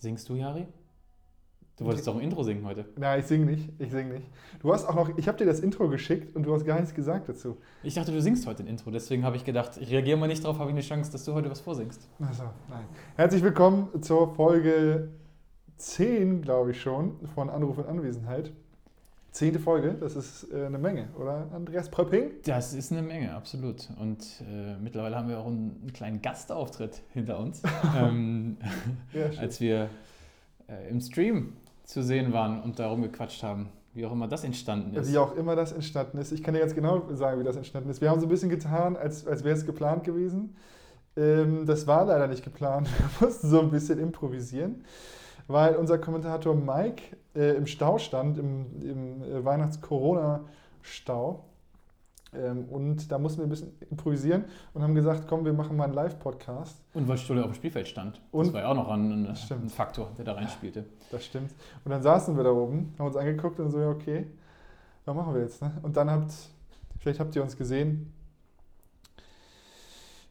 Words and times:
Singst 0.00 0.30
du, 0.30 0.34
Jari? 0.34 0.66
Du 1.76 1.84
wolltest 1.84 2.06
doch 2.06 2.14
ein 2.14 2.22
Intro 2.22 2.42
singen 2.42 2.64
heute. 2.64 2.86
Nein, 2.96 3.20
ich 3.20 3.26
singe 3.26 3.44
nicht. 3.44 3.68
Ich 3.78 3.90
singe 3.90 4.14
nicht. 4.14 4.26
Du 4.60 4.72
hast 4.72 4.86
auch 4.86 4.94
noch, 4.94 5.16
ich 5.18 5.28
habe 5.28 5.36
dir 5.36 5.44
das 5.44 5.60
Intro 5.60 5.88
geschickt 5.88 6.34
und 6.34 6.42
du 6.42 6.54
hast 6.54 6.64
gar 6.64 6.76
nichts 6.80 6.94
gesagt 6.94 7.28
dazu. 7.28 7.58
Ich 7.82 7.94
dachte, 7.94 8.10
du 8.10 8.20
singst 8.22 8.46
heute 8.46 8.62
ein 8.62 8.66
Intro, 8.66 8.90
deswegen 8.90 9.24
habe 9.24 9.36
ich 9.36 9.44
gedacht, 9.44 9.76
ich 9.76 9.90
reagiere 9.90 10.16
mal 10.16 10.26
nicht 10.26 10.42
drauf, 10.42 10.58
habe 10.58 10.70
ich 10.70 10.74
eine 10.74 10.82
Chance, 10.82 11.12
dass 11.12 11.26
du 11.26 11.34
heute 11.34 11.50
was 11.50 11.60
vorsingst. 11.60 12.08
Also, 12.18 12.44
nein. 12.70 12.84
Herzlich 13.16 13.42
willkommen 13.42 13.88
zur 14.02 14.34
Folge 14.34 15.10
10, 15.76 16.40
glaube 16.40 16.70
ich 16.70 16.80
schon, 16.80 17.26
von 17.34 17.50
Anruf 17.50 17.76
und 17.76 17.86
Anwesenheit. 17.86 18.52
Zehnte 19.32 19.60
Folge, 19.60 19.94
das 20.00 20.16
ist 20.16 20.52
äh, 20.52 20.66
eine 20.66 20.78
Menge, 20.78 21.08
oder 21.16 21.46
Andreas 21.52 21.88
Pröpping? 21.88 22.30
Das 22.44 22.74
ist 22.74 22.90
eine 22.90 23.02
Menge, 23.02 23.32
absolut. 23.32 23.88
Und 23.98 24.24
äh, 24.40 24.76
mittlerweile 24.82 25.16
haben 25.16 25.28
wir 25.28 25.38
auch 25.38 25.46
einen, 25.46 25.78
einen 25.80 25.92
kleinen 25.92 26.20
Gastauftritt 26.20 27.02
hinter 27.12 27.38
uns, 27.38 27.62
ähm, 27.96 28.56
Ja, 29.12 29.26
als 29.38 29.60
wir 29.60 29.88
äh, 30.68 30.90
im 30.90 31.00
Stream 31.00 31.52
zu 31.84 32.02
sehen 32.02 32.32
waren 32.32 32.60
und 32.60 32.78
darum 32.78 33.02
gequatscht 33.02 33.42
haben, 33.44 33.68
wie 33.94 34.04
auch 34.04 34.12
immer 34.12 34.26
das 34.28 34.42
entstanden 34.44 34.94
ist. 34.96 35.12
Wie 35.12 35.18
auch 35.18 35.36
immer 35.36 35.54
das 35.54 35.72
entstanden 35.72 36.18
ist. 36.18 36.32
Ich 36.32 36.42
kann 36.42 36.54
dir 36.54 36.60
ganz 36.60 36.74
genau 36.74 37.02
sagen, 37.12 37.40
wie 37.40 37.44
das 37.44 37.56
entstanden 37.56 37.90
ist. 37.90 38.00
Wir 38.00 38.10
haben 38.10 38.20
so 38.20 38.26
ein 38.26 38.30
bisschen 38.30 38.50
getan, 38.50 38.96
als, 38.96 39.26
als 39.26 39.44
wäre 39.44 39.56
es 39.56 39.64
geplant 39.64 40.04
gewesen. 40.04 40.56
Ähm, 41.16 41.66
das 41.66 41.86
war 41.86 42.04
leider 42.04 42.26
nicht 42.26 42.44
geplant. 42.44 42.88
Wir 43.18 43.26
mussten 43.26 43.48
so 43.48 43.60
ein 43.60 43.70
bisschen 43.70 43.98
improvisieren, 43.98 44.84
weil 45.48 45.74
unser 45.74 45.98
Kommentator 45.98 46.54
Mike 46.54 47.16
äh, 47.34 47.56
im 47.56 47.66
Stau 47.66 47.98
stand, 47.98 48.38
im, 48.38 48.66
im 48.82 49.22
äh, 49.22 49.44
Weihnachts-Corona-Stau. 49.44 51.44
Ähm, 52.32 52.64
und 52.70 53.10
da 53.10 53.18
mussten 53.18 53.38
wir 53.40 53.46
ein 53.46 53.50
bisschen 53.50 53.72
improvisieren 53.90 54.44
und 54.72 54.82
haben 54.82 54.94
gesagt, 54.94 55.26
komm, 55.28 55.44
wir 55.44 55.52
machen 55.52 55.76
mal 55.76 55.84
einen 55.84 55.94
Live-Podcast. 55.94 56.76
Und 56.94 57.08
weil 57.08 57.18
Stulle 57.18 57.40
auf 57.42 57.50
dem 57.50 57.54
Spielfeld 57.54 57.88
stand. 57.88 58.20
Und- 58.30 58.46
das 58.46 58.54
war 58.54 58.60
ja 58.62 58.68
auch 58.68 58.74
noch 58.76 58.88
ein, 58.88 59.26
ein, 59.26 59.36
Stimmt. 59.36 59.70
Faktor, 59.72 60.10
der 60.16 60.24
da 60.24 60.34
reinspielte. 60.34 60.84
Das 61.10 61.24
stimmt. 61.24 61.52
Und 61.84 61.90
dann 61.90 62.02
saßen 62.02 62.36
wir 62.36 62.44
da 62.44 62.52
oben, 62.52 62.94
haben 62.98 63.06
uns 63.06 63.16
angeguckt 63.16 63.58
und 63.58 63.70
so, 63.70 63.80
ja, 63.80 63.88
okay, 63.88 64.26
was 65.04 65.16
machen 65.16 65.34
wir 65.34 65.42
jetzt? 65.42 65.60
Ne? 65.60 65.72
Und 65.82 65.96
dann 65.96 66.08
habt, 66.08 66.32
vielleicht 67.00 67.18
habt 67.18 67.34
ihr 67.34 67.42
uns 67.42 67.56
gesehen. 67.56 68.12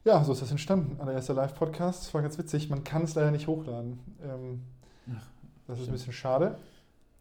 Ja, 0.05 0.23
so 0.23 0.31
ist 0.31 0.41
das 0.41 0.51
entstanden. 0.51 1.01
Allererster 1.01 1.33
Live-Podcast. 1.33 2.03
Das 2.05 2.13
war 2.13 2.21
ganz 2.21 2.37
witzig. 2.37 2.69
Man 2.69 2.85
kann 2.85 3.03
es 3.03 3.15
leider 3.15 3.31
nicht 3.31 3.47
hochladen. 3.47 3.99
Ähm, 4.23 4.61
Ach, 5.11 5.15
das 5.15 5.19
ist 5.19 5.67
ein 5.67 5.75
stimmt. 5.83 5.91
bisschen 5.97 6.13
schade. 6.13 6.57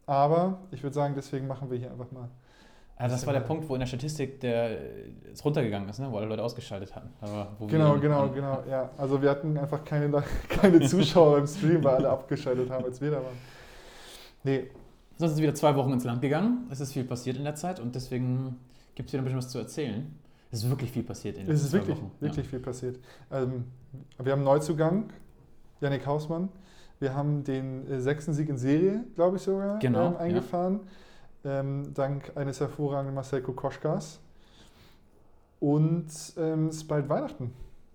Aber 0.08 0.58
ich 0.70 0.82
würde 0.82 0.94
sagen, 0.94 1.12
deswegen 1.14 1.46
machen 1.46 1.70
wir 1.70 1.78
hier 1.78 1.90
einfach 1.90 2.10
mal. 2.10 2.28
Also 2.96 3.14
das 3.14 3.26
war 3.26 3.32
der 3.34 3.40
Punkt, 3.40 3.68
wo 3.68 3.74
in 3.74 3.80
der 3.80 3.86
Statistik 3.86 4.40
der 4.40 4.76
es 5.32 5.44
runtergegangen 5.44 5.88
ist, 5.88 6.00
ne? 6.00 6.10
wo 6.10 6.16
alle 6.16 6.26
Leute 6.26 6.42
ausgeschaltet 6.42 6.96
hatten. 6.96 7.10
Wo 7.58 7.66
Genau, 7.66 7.92
wir- 7.94 8.00
genau, 8.00 8.28
genau. 8.30 8.62
Ja, 8.68 8.90
also 8.96 9.20
wir 9.22 9.30
hatten 9.30 9.56
einfach 9.56 9.84
keine, 9.84 10.24
keine 10.48 10.80
Zuschauer 10.80 11.38
im 11.38 11.46
Stream, 11.46 11.84
weil 11.84 11.96
alle 11.96 12.08
abgeschaltet 12.08 12.68
haben, 12.70 12.84
als 12.86 13.00
wir 13.00 13.10
da 13.12 13.16
waren. 13.18 13.36
Nee, 14.42 14.68
Sonst 15.20 15.32
ist 15.32 15.42
wieder 15.42 15.54
zwei 15.54 15.74
Wochen 15.74 15.92
ins 15.92 16.04
Land 16.04 16.22
gegangen. 16.22 16.68
Es 16.70 16.78
ist 16.80 16.92
viel 16.92 17.02
passiert 17.04 17.36
in 17.36 17.42
der 17.44 17.56
Zeit 17.56 17.80
und 17.80 17.92
deswegen 17.94 18.56
gibt 18.94 19.08
es 19.08 19.12
wieder 19.12 19.22
ein 19.22 19.24
bisschen 19.24 19.38
was 19.38 19.48
zu 19.48 19.58
erzählen. 19.58 20.16
Es 20.52 20.62
ist 20.62 20.70
wirklich 20.70 20.90
viel 20.92 21.02
passiert 21.02 21.36
in 21.38 21.46
den 21.46 21.54
Es 21.54 21.62
ist 21.64 21.72
letzten 21.72 21.88
wirklich, 21.88 22.04
Wochen. 22.04 22.12
wirklich 22.20 22.48
viel 22.48 22.60
passiert. 22.60 22.98
Ähm, 23.32 23.64
wir 24.22 24.30
haben 24.32 24.38
einen 24.38 24.44
Neuzugang, 24.44 25.10
Yannick 25.80 26.06
Hausmann. 26.06 26.48
Wir 27.00 27.14
haben 27.14 27.44
den 27.44 27.86
äh, 27.90 28.00
sechsten 28.00 28.32
Sieg 28.32 28.48
in 28.48 28.58
Serie, 28.58 29.04
glaube 29.14 29.36
ich 29.36 29.42
sogar, 29.42 29.78
Genau, 29.78 30.06
ähm, 30.08 30.12
ja. 30.14 30.18
eingefahren. 30.18 30.80
Ähm, 31.44 31.94
dank 31.94 32.32
eines 32.36 32.58
hervorragenden 32.60 33.14
Marcel 33.14 33.40
Kokoschkas. 33.42 34.20
Und 35.60 36.06
ähm, 36.36 36.66
es 36.68 36.76
ist 36.76 36.88
bald 36.88 37.08
Weihnachten. 37.08 37.44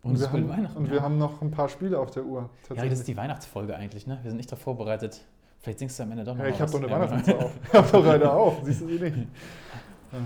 Ja. 0.04 0.10
Und 0.10 0.16
es 0.16 0.22
wir 0.22 0.26
ist 0.28 0.32
bald 0.32 0.44
haben, 0.44 0.50
Weihnachten. 0.58 0.78
Und 0.78 0.86
ja. 0.88 0.92
wir 0.94 1.02
haben 1.02 1.18
noch 1.18 1.42
ein 1.42 1.52
paar 1.52 1.70
Spiele 1.70 2.00
auf 2.00 2.12
der 2.12 2.26
Uhr. 2.26 2.50
ja, 2.74 2.86
das 2.86 3.00
ist 3.00 3.08
die 3.08 3.18
Weihnachtsfolge 3.18 3.76
eigentlich. 3.76 4.08
Ne? 4.08 4.20
Wir 4.22 4.32
sind 4.32 4.38
nicht 4.38 4.52
darauf 4.52 4.64
vorbereitet. 4.64 5.22
Vielleicht 5.60 5.80
singst 5.80 5.98
du 5.98 6.04
am 6.04 6.12
Ende 6.12 6.24
doch 6.26 6.34
noch 6.36 6.44
Ja, 6.44 6.50
mal 6.50 6.56
ich 6.56 6.62
habe 6.62 6.72
doch 6.72 6.80
eine 6.80 6.88
Ja, 6.90 7.00
Weihnachtsmütze 7.00 7.38
auf. 7.40 7.52
Ich 7.64 7.74
habe 7.74 7.88
doch 7.92 8.06
eine 8.06 8.32
auf, 8.34 8.58
siehst 8.64 8.82
du 8.82 8.88
sie 8.88 9.00
nicht? 9.00 9.18
Ja. 9.18 10.20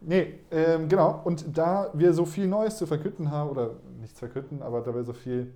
Nee, 0.00 0.34
ähm, 0.50 0.88
genau. 0.88 1.20
Und 1.24 1.44
da 1.56 1.90
wir 1.92 2.12
so 2.14 2.24
viel 2.24 2.46
Neues 2.46 2.76
zu 2.78 2.86
verkünden 2.86 3.30
haben, 3.30 3.50
oder 3.50 3.72
nicht 4.00 4.16
zu 4.16 4.20
verkünden, 4.26 4.62
aber 4.62 4.80
da 4.80 4.94
wir 4.94 5.04
so 5.04 5.12
viel 5.12 5.52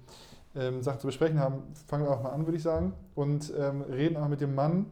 ähm, 0.54 0.82
Sachen 0.82 1.00
zu 1.00 1.06
besprechen 1.06 1.38
haben, 1.38 1.62
fangen 1.86 2.04
wir 2.04 2.10
auch 2.10 2.22
mal 2.22 2.30
an, 2.30 2.46
würde 2.46 2.56
ich 2.56 2.62
sagen. 2.62 2.92
Und 3.14 3.52
ähm, 3.58 3.82
reden 3.82 4.16
auch 4.16 4.28
mit 4.28 4.40
dem 4.40 4.54
Mann, 4.54 4.86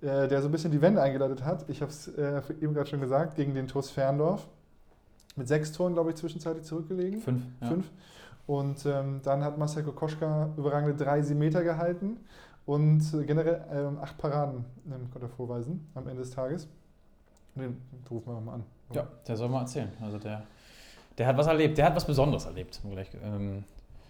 äh, 0.00 0.28
der 0.28 0.42
so 0.42 0.48
ein 0.48 0.52
bisschen 0.52 0.70
die 0.70 0.82
Wende 0.82 1.02
eingeleitet 1.02 1.44
hat. 1.44 1.68
Ich 1.68 1.80
habe 1.80 1.90
es 1.90 2.08
äh, 2.08 2.42
eben 2.60 2.74
gerade 2.74 2.88
schon 2.88 3.00
gesagt, 3.00 3.36
gegen 3.36 3.54
den 3.54 3.66
TuS 3.66 3.90
Ferndorf. 3.90 4.46
Mit 5.36 5.48
sechs 5.48 5.72
Toren, 5.72 5.94
glaube 5.94 6.10
ich, 6.10 6.16
zwischenzeitlich 6.16 6.64
zurückgelegen. 6.64 7.20
Fünf. 7.20 7.42
Ja. 7.60 7.68
Fünf. 7.68 7.90
Und 8.46 8.86
ähm, 8.86 9.20
dann 9.22 9.42
hat 9.42 9.58
Marcel 9.58 9.82
Kokoschka 9.82 10.50
überragende 10.56 10.94
drei 10.94 11.22
Meter 11.34 11.64
gehalten 11.64 12.18
und 12.66 13.02
generell 13.26 13.64
ähm, 13.72 13.98
acht 14.00 14.18
Paraden 14.18 14.64
ähm, 14.86 15.10
konnte 15.10 15.26
er 15.26 15.30
vorweisen 15.30 15.88
am 15.94 16.06
Ende 16.08 16.22
des 16.22 16.30
Tages. 16.30 16.68
Den, 17.54 17.80
rufen 18.10 18.34
wir 18.34 18.40
mal 18.40 18.54
an. 18.54 18.64
ja, 18.92 19.06
der 19.26 19.36
soll 19.36 19.48
mal 19.48 19.60
erzählen. 19.60 19.90
Also 20.00 20.18
der, 20.18 20.42
der 21.16 21.26
hat 21.26 21.36
was 21.36 21.46
erlebt. 21.46 21.78
Der 21.78 21.86
hat 21.86 21.96
was 21.96 22.06
Besonderes 22.06 22.44
erlebt. 22.44 22.80
Ähm, 23.22 23.64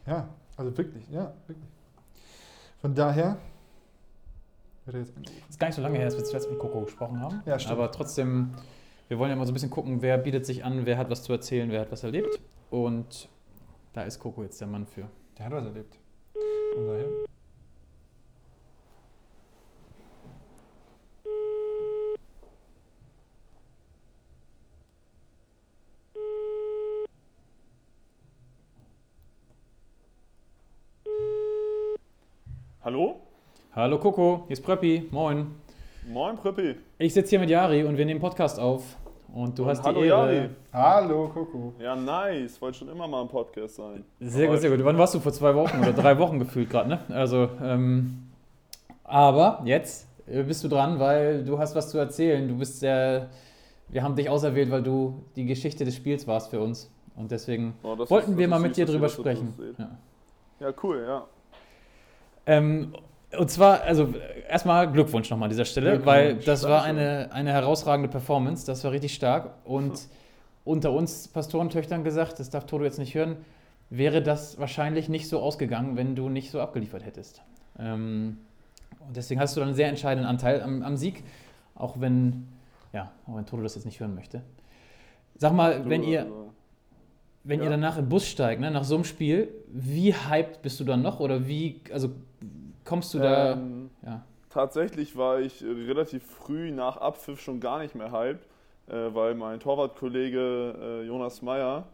ja, 0.06 0.28
also 0.56 0.76
wirklich, 0.76 1.08
ja, 1.10 1.32
wirklich. 1.46 1.68
Von 2.80 2.94
daher 2.94 3.38
wird 4.84 4.96
er 4.96 5.00
jetzt 5.00 5.16
angerufen. 5.16 5.42
ist 5.48 5.58
gar 5.58 5.68
nicht 5.68 5.76
so 5.76 5.82
lange 5.82 5.96
her, 5.98 6.06
dass 6.06 6.16
wir 6.16 6.24
zuletzt 6.24 6.50
mit 6.50 6.58
Coco 6.58 6.82
gesprochen 6.82 7.20
haben. 7.20 7.42
Ja, 7.46 7.58
stimmt. 7.58 7.72
Aber 7.72 7.90
trotzdem, 7.90 8.54
wir 9.08 9.18
wollen 9.18 9.30
ja 9.30 9.36
mal 9.36 9.46
so 9.46 9.52
ein 9.52 9.54
bisschen 9.54 9.70
gucken, 9.70 10.02
wer 10.02 10.18
bietet 10.18 10.46
sich 10.46 10.64
an, 10.64 10.86
wer 10.86 10.98
hat 10.98 11.10
was 11.10 11.22
zu 11.22 11.32
erzählen, 11.32 11.70
wer 11.70 11.80
hat 11.80 11.92
was 11.92 12.04
erlebt. 12.04 12.40
Und 12.70 13.28
da 13.92 14.02
ist 14.02 14.18
Coco 14.18 14.42
jetzt 14.42 14.60
der 14.60 14.68
Mann 14.68 14.86
für. 14.86 15.08
Der 15.38 15.46
hat 15.46 15.52
was 15.52 15.64
erlebt. 15.64 15.98
Von 16.74 16.86
daher. 16.86 17.06
Hallo? 32.84 33.16
Hallo 33.74 33.98
Coco, 33.98 34.44
hier 34.46 34.52
ist 34.54 34.62
Pröppi. 34.62 35.08
Moin. 35.10 35.46
Moin, 36.06 36.36
Prippi. 36.36 36.76
Ich 36.98 37.14
sitze 37.14 37.30
hier 37.30 37.40
mit 37.40 37.50
Jari 37.50 37.82
und 37.84 37.96
wir 37.96 38.04
nehmen 38.04 38.20
Podcast 38.20 38.60
auf. 38.60 38.96
Und 39.34 39.58
du 39.58 39.62
Und 39.62 39.68
hast 39.70 39.82
hallo, 39.82 40.00
die 40.02 40.06
Ehre. 40.08 40.34
Jari. 40.34 40.50
Hallo, 40.72 41.28
Coco. 41.28 41.72
Ja, 41.80 41.96
nice. 41.96 42.60
Wollte 42.60 42.78
schon 42.78 42.88
immer 42.90 43.08
mal 43.08 43.22
ein 43.22 43.28
Podcast 43.28 43.76
sein. 43.76 44.04
Sehr 44.20 44.48
gut, 44.48 44.60
sehr 44.60 44.70
gut. 44.70 44.84
Wann 44.84 44.96
warst 44.98 45.14
du? 45.14 45.20
Vor 45.20 45.32
zwei 45.32 45.54
Wochen 45.54 45.78
oder 45.80 45.92
drei 45.92 46.18
Wochen 46.18 46.38
gefühlt 46.38 46.70
gerade, 46.70 46.88
ne? 46.90 47.00
Also, 47.08 47.48
ähm, 47.62 48.28
aber 49.02 49.62
jetzt 49.64 50.06
äh, 50.28 50.42
bist 50.44 50.62
du 50.62 50.68
dran, 50.68 50.98
weil 51.00 51.42
du 51.44 51.58
hast 51.58 51.74
was 51.74 51.90
zu 51.90 51.98
erzählen. 51.98 52.46
Du 52.46 52.56
bist 52.58 52.78
sehr, 52.80 53.28
wir 53.88 54.02
haben 54.02 54.14
dich 54.14 54.28
auserwählt, 54.28 54.70
weil 54.70 54.82
du 54.82 55.24
die 55.34 55.46
Geschichte 55.46 55.84
des 55.84 55.96
Spiels 55.96 56.26
warst 56.28 56.50
für 56.50 56.60
uns. 56.60 56.90
Und 57.16 57.30
deswegen 57.32 57.74
Oh, 57.82 57.96
wollten 58.08 58.32
ist- 58.32 58.38
wir 58.38 58.46
mal 58.48 58.60
mit 58.60 58.76
dir 58.76 58.86
drüber 58.86 59.08
sprechen. 59.08 59.54
Ja. 59.78 59.90
Ja, 60.60 60.72
cool, 60.82 61.02
ja. 61.06 61.24
Ähm, 62.46 62.94
und 63.38 63.50
zwar, 63.50 63.82
also 63.82 64.14
erstmal 64.48 64.90
Glückwunsch 64.90 65.30
nochmal 65.30 65.46
an 65.46 65.50
dieser 65.50 65.64
Stelle, 65.64 66.04
weil 66.06 66.36
das 66.36 66.62
war 66.64 66.82
eine, 66.82 67.30
eine 67.32 67.52
herausragende 67.52 68.08
Performance, 68.08 68.66
das 68.66 68.84
war 68.84 68.92
richtig 68.92 69.14
stark. 69.14 69.54
Und 69.64 70.08
unter 70.64 70.92
uns 70.92 71.28
Pastorentöchtern 71.28 72.04
gesagt, 72.04 72.38
das 72.38 72.50
darf 72.50 72.66
Toto 72.66 72.84
jetzt 72.84 72.98
nicht 72.98 73.14
hören, 73.14 73.36
wäre 73.90 74.22
das 74.22 74.58
wahrscheinlich 74.58 75.08
nicht 75.08 75.28
so 75.28 75.40
ausgegangen, 75.40 75.96
wenn 75.96 76.16
du 76.16 76.28
nicht 76.28 76.50
so 76.50 76.60
abgeliefert 76.60 77.04
hättest. 77.04 77.42
Ähm, 77.78 78.38
und 79.06 79.16
deswegen 79.16 79.40
hast 79.40 79.56
du 79.56 79.60
dann 79.60 79.70
einen 79.70 79.76
sehr 79.76 79.88
entscheidenden 79.88 80.28
Anteil 80.28 80.62
am, 80.62 80.82
am 80.82 80.96
Sieg, 80.96 81.24
auch 81.74 82.00
wenn, 82.00 82.48
ja, 82.92 83.10
auch 83.26 83.36
wenn 83.36 83.46
Toto 83.46 83.62
das 83.62 83.74
jetzt 83.74 83.84
nicht 83.84 84.00
hören 84.00 84.14
möchte. 84.14 84.42
Sag 85.36 85.52
mal, 85.52 85.88
wenn 85.88 86.02
ihr, 86.02 86.26
wenn 87.44 87.60
ihr 87.60 87.64
Ja. 87.66 87.70
danach 87.72 87.96
in 87.98 88.04
den 88.06 88.08
Bus 88.08 88.26
steigt, 88.26 88.60
ne, 88.60 88.70
nach 88.70 88.84
so 88.84 88.94
einem 88.96 89.04
Spiel, 89.04 89.48
wie 89.68 90.12
hyped 90.14 90.62
bist 90.62 90.80
du 90.80 90.84
dann 90.84 91.02
noch? 91.02 91.20
Oder 91.20 91.46
wie, 91.46 91.80
also 91.92 92.10
kommst 92.84 93.14
du 93.14 93.18
da, 93.18 93.52
ähm, 93.52 93.90
ja. 94.04 94.24
Tatsächlich 94.50 95.16
war 95.16 95.40
ich 95.40 95.62
äh, 95.64 95.66
relativ 95.66 96.22
früh 96.24 96.70
nach 96.70 96.96
Abpfiff 96.96 97.40
schon 97.40 97.58
gar 97.60 97.80
nicht 97.80 97.94
mehr 97.94 98.12
hyped, 98.12 98.46
äh, 98.88 98.92
weil 99.14 99.34
mein 99.34 99.58
Torwartkollege 99.60 101.02
äh, 101.02 101.06
Jonas 101.06 101.42
Meyer 101.42 101.84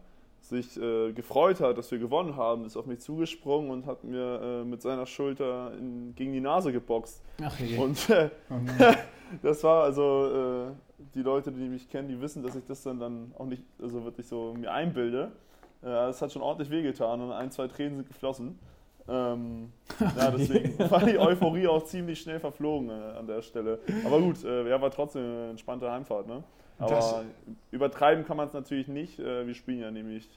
sich 0.41 0.79
äh, 0.81 1.11
gefreut 1.11 1.59
hat, 1.59 1.77
dass 1.77 1.91
wir 1.91 1.99
gewonnen 1.99 2.35
haben, 2.35 2.65
ist 2.65 2.75
auf 2.77 2.85
mich 2.87 2.99
zugesprungen 2.99 3.69
und 3.71 3.85
hat 3.85 4.03
mir 4.03 4.41
äh, 4.41 4.63
mit 4.63 4.81
seiner 4.81 5.05
Schulter 5.05 5.71
in, 5.77 6.13
gegen 6.15 6.33
die 6.33 6.39
Nase 6.39 6.71
geboxt. 6.71 7.21
Ach, 7.43 7.59
je. 7.59 7.77
Und 7.77 8.09
äh, 8.09 8.29
Oh. 8.49 8.55
Das 9.41 9.63
war 9.63 9.83
also, 9.85 10.75
die 11.15 11.21
Leute, 11.21 11.53
die 11.53 11.69
mich 11.69 11.87
kennen, 11.89 12.09
die 12.09 12.19
wissen, 12.19 12.43
dass 12.43 12.53
ich 12.57 12.65
das 12.65 12.83
dann, 12.83 12.99
dann 12.99 13.31
auch 13.39 13.45
nicht 13.45 13.63
also 13.81 14.03
wirklich 14.03 14.27
so 14.27 14.53
mir 14.59 14.73
einbilde. 14.73 15.31
Äh, 15.81 15.85
das 15.87 16.21
hat 16.21 16.31
schon 16.31 16.41
ordentlich 16.41 16.69
wehgetan 16.69 17.21
und 17.21 17.31
ein, 17.31 17.51
zwei 17.51 17.67
Tränen 17.67 17.97
sind 17.97 18.07
geflossen. 18.07 18.59
Ähm, 19.07 19.71
ja, 20.17 20.31
deswegen 20.31 20.77
war 20.91 21.03
die 21.03 21.17
Euphorie 21.17 21.67
auch 21.67 21.83
ziemlich 21.85 22.21
schnell 22.21 22.39
verflogen 22.39 22.89
äh, 22.89 23.17
an 23.17 23.27
der 23.27 23.41
Stelle. 23.41 23.79
Aber 24.05 24.19
gut, 24.19 24.43
äh, 24.43 24.69
ja, 24.69 24.79
war 24.81 24.91
trotzdem 24.91 25.23
eine 25.23 25.49
entspannte 25.51 25.91
Heimfahrt. 25.91 26.27
Ne? 26.27 26.43
Aber 26.77 26.89
Das- 26.89 27.15
übertreiben 27.71 28.25
kann 28.25 28.37
man 28.37 28.47
es 28.47 28.53
natürlich 28.53 28.87
nicht. 28.87 29.19
Äh, 29.19 29.45
wir 29.47 29.53
spielen 29.55 29.79
ja 29.79 29.91
nämlich 29.91 30.29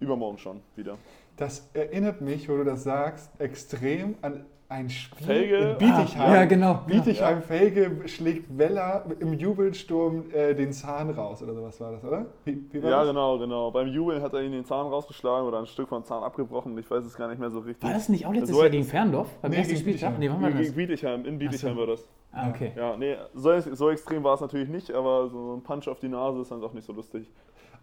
übermorgen 0.00 0.38
schon 0.38 0.60
wieder. 0.76 0.96
Das 1.36 1.68
erinnert 1.74 2.20
mich, 2.20 2.48
wo 2.48 2.56
du 2.56 2.64
das 2.64 2.84
sagst, 2.84 3.30
extrem 3.40 4.16
an 4.22 4.44
ein 4.70 4.90
Spiel 4.90 5.26
Felge? 5.26 5.56
in 5.56 5.78
Bietigheim. 5.78 6.20
Ah, 6.20 6.34
ja, 6.34 6.44
genau. 6.44 6.74
Bietigheim 6.86 7.40
Felge 7.42 8.06
schlägt 8.06 8.56
Weller 8.58 9.04
im 9.18 9.32
Jubelsturm 9.32 10.24
äh, 10.32 10.54
den 10.54 10.72
Zahn 10.72 11.08
raus 11.10 11.42
oder 11.42 11.54
sowas 11.54 11.80
war 11.80 11.92
das, 11.92 12.04
oder? 12.04 12.26
Wie, 12.44 12.62
wie 12.70 12.82
war 12.82 12.90
Ja, 12.90 12.98
das? 13.00 13.08
genau, 13.08 13.38
genau. 13.38 13.70
Beim 13.70 13.88
Jubeln 13.88 14.20
hat 14.22 14.34
er 14.34 14.42
ihn 14.42 14.52
den 14.52 14.66
Zahn 14.66 14.86
rausgeschlagen 14.86 15.46
oder 15.48 15.60
ein 15.60 15.66
Stück 15.66 15.88
vom 15.88 16.04
Zahn 16.04 16.22
abgebrochen. 16.22 16.76
Ich 16.76 16.90
weiß 16.90 17.04
es 17.04 17.16
gar 17.16 17.28
nicht 17.28 17.38
mehr 17.38 17.50
so 17.50 17.60
richtig. 17.60 17.82
War 17.82 17.94
das 17.94 18.10
nicht 18.10 18.26
auch 18.26 18.32
letztes 18.32 18.50
So- 18.54 18.60
Jahr 18.60 18.70
gegen 18.70 18.84
Ferndorf? 18.84 19.28
Beim 19.40 19.50
Nee, 19.52 19.56
ersten 19.58 19.72
gegen 19.74 19.80
Spieltag? 19.88 20.18
Nee, 20.18 20.28
wann 20.30 20.42
war 20.42 20.50
Gegen 20.50 20.64
das? 20.64 20.72
Bietigheim, 20.74 21.24
in 21.24 21.38
Bietigheim 21.38 21.74
so. 21.74 21.80
war 21.80 21.86
das. 21.86 22.06
Ah, 22.32 22.50
okay. 22.50 22.72
Ja, 22.76 22.94
nee, 22.98 23.16
so, 23.34 23.58
so 23.60 23.88
extrem 23.88 24.22
war 24.22 24.34
es 24.34 24.42
natürlich 24.42 24.68
nicht, 24.68 24.90
aber 24.92 25.28
so 25.30 25.54
ein 25.56 25.62
Punch 25.62 25.88
auf 25.88 25.98
die 25.98 26.08
Nase 26.08 26.42
ist 26.42 26.50
dann 26.50 26.60
doch 26.60 26.74
nicht 26.74 26.84
so 26.86 26.92
lustig. 26.92 27.26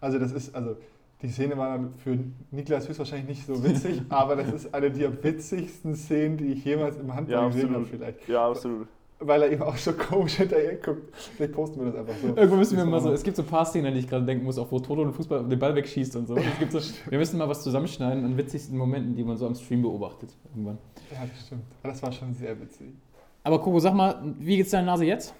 Also 0.02 0.20
das 0.20 0.32
ist, 0.34 0.54
also 0.54 0.76
die 1.22 1.30
Szene 1.30 1.58
war 1.58 1.80
für 2.04 2.18
Niklas 2.52 2.88
höchstwahrscheinlich 2.88 3.28
nicht 3.28 3.46
so 3.48 3.64
witzig, 3.64 4.02
aber 4.10 4.36
das 4.36 4.52
ist 4.52 4.74
eine 4.74 4.92
der 4.92 5.24
witzigsten 5.24 5.96
Szenen, 5.96 6.38
die 6.38 6.48
ich 6.54 6.66
jemals 6.66 6.98
im 6.98 7.14
Handball 7.14 7.42
Ja, 7.44 7.48
gesehen 7.48 7.74
habe 7.74 7.86
vielleicht. 7.86 8.28
Ja, 8.28 8.48
absolut. 8.50 8.88
Weil 9.20 9.44
er 9.44 9.52
eben 9.52 9.64
auch 9.64 9.78
so 9.78 9.94
komisch 9.94 10.34
hinterher 10.36 10.76
guckt. 10.76 11.16
Vielleicht 11.16 11.54
posten 11.54 11.80
wir 11.80 11.86
das 11.86 11.96
einfach 11.96 12.16
so. 12.22 12.28
Irgendwo 12.28 12.58
müssen 12.58 12.76
wir 12.78 12.84
mal 12.86 13.00
so, 13.00 13.14
es 13.14 13.24
gibt 13.24 13.38
so 13.38 13.44
ein 13.44 13.48
paar 13.48 13.66
Szenen, 13.66 13.88
an 13.88 13.94
die 13.94 14.02
ich 14.02 14.10
gerade 14.10 14.26
denken 14.26 14.44
muss, 14.44 14.58
auch 14.58 14.70
wo 14.70 14.78
Toto 14.80 15.06
den 15.06 15.14
Fußball 15.14 15.46
den 15.48 15.58
Ball 15.58 15.74
wegschießt 15.74 16.18
und 16.18 16.28
so. 16.28 16.36
Es 16.36 16.60
gibt 16.60 16.74
so 16.74 16.80
wir 17.10 17.18
müssen 17.18 17.38
mal 17.38 17.48
was 17.48 17.64
zusammenschneiden 17.64 18.26
an 18.26 18.38
witzigsten 18.38 18.78
Momenten, 18.78 19.16
die 19.16 19.24
man 19.24 19.38
so 19.38 19.48
am 19.48 19.56
Stream 19.56 19.84
beobachtet. 19.84 20.32
Irgendwann. 20.54 20.78
Ja, 21.14 21.20
das 21.34 21.46
stimmt. 21.48 21.64
Das 21.82 22.04
war 22.04 22.12
schon 22.12 22.34
sehr 22.34 22.60
witzig. 22.60 22.88
Aber 23.44 23.60
Coco, 23.62 23.80
sag 23.80 23.94
mal, 23.94 24.22
wie 24.38 24.58
geht's 24.58 24.72
deiner 24.72 24.88
Nase 24.88 25.06
jetzt? 25.06 25.34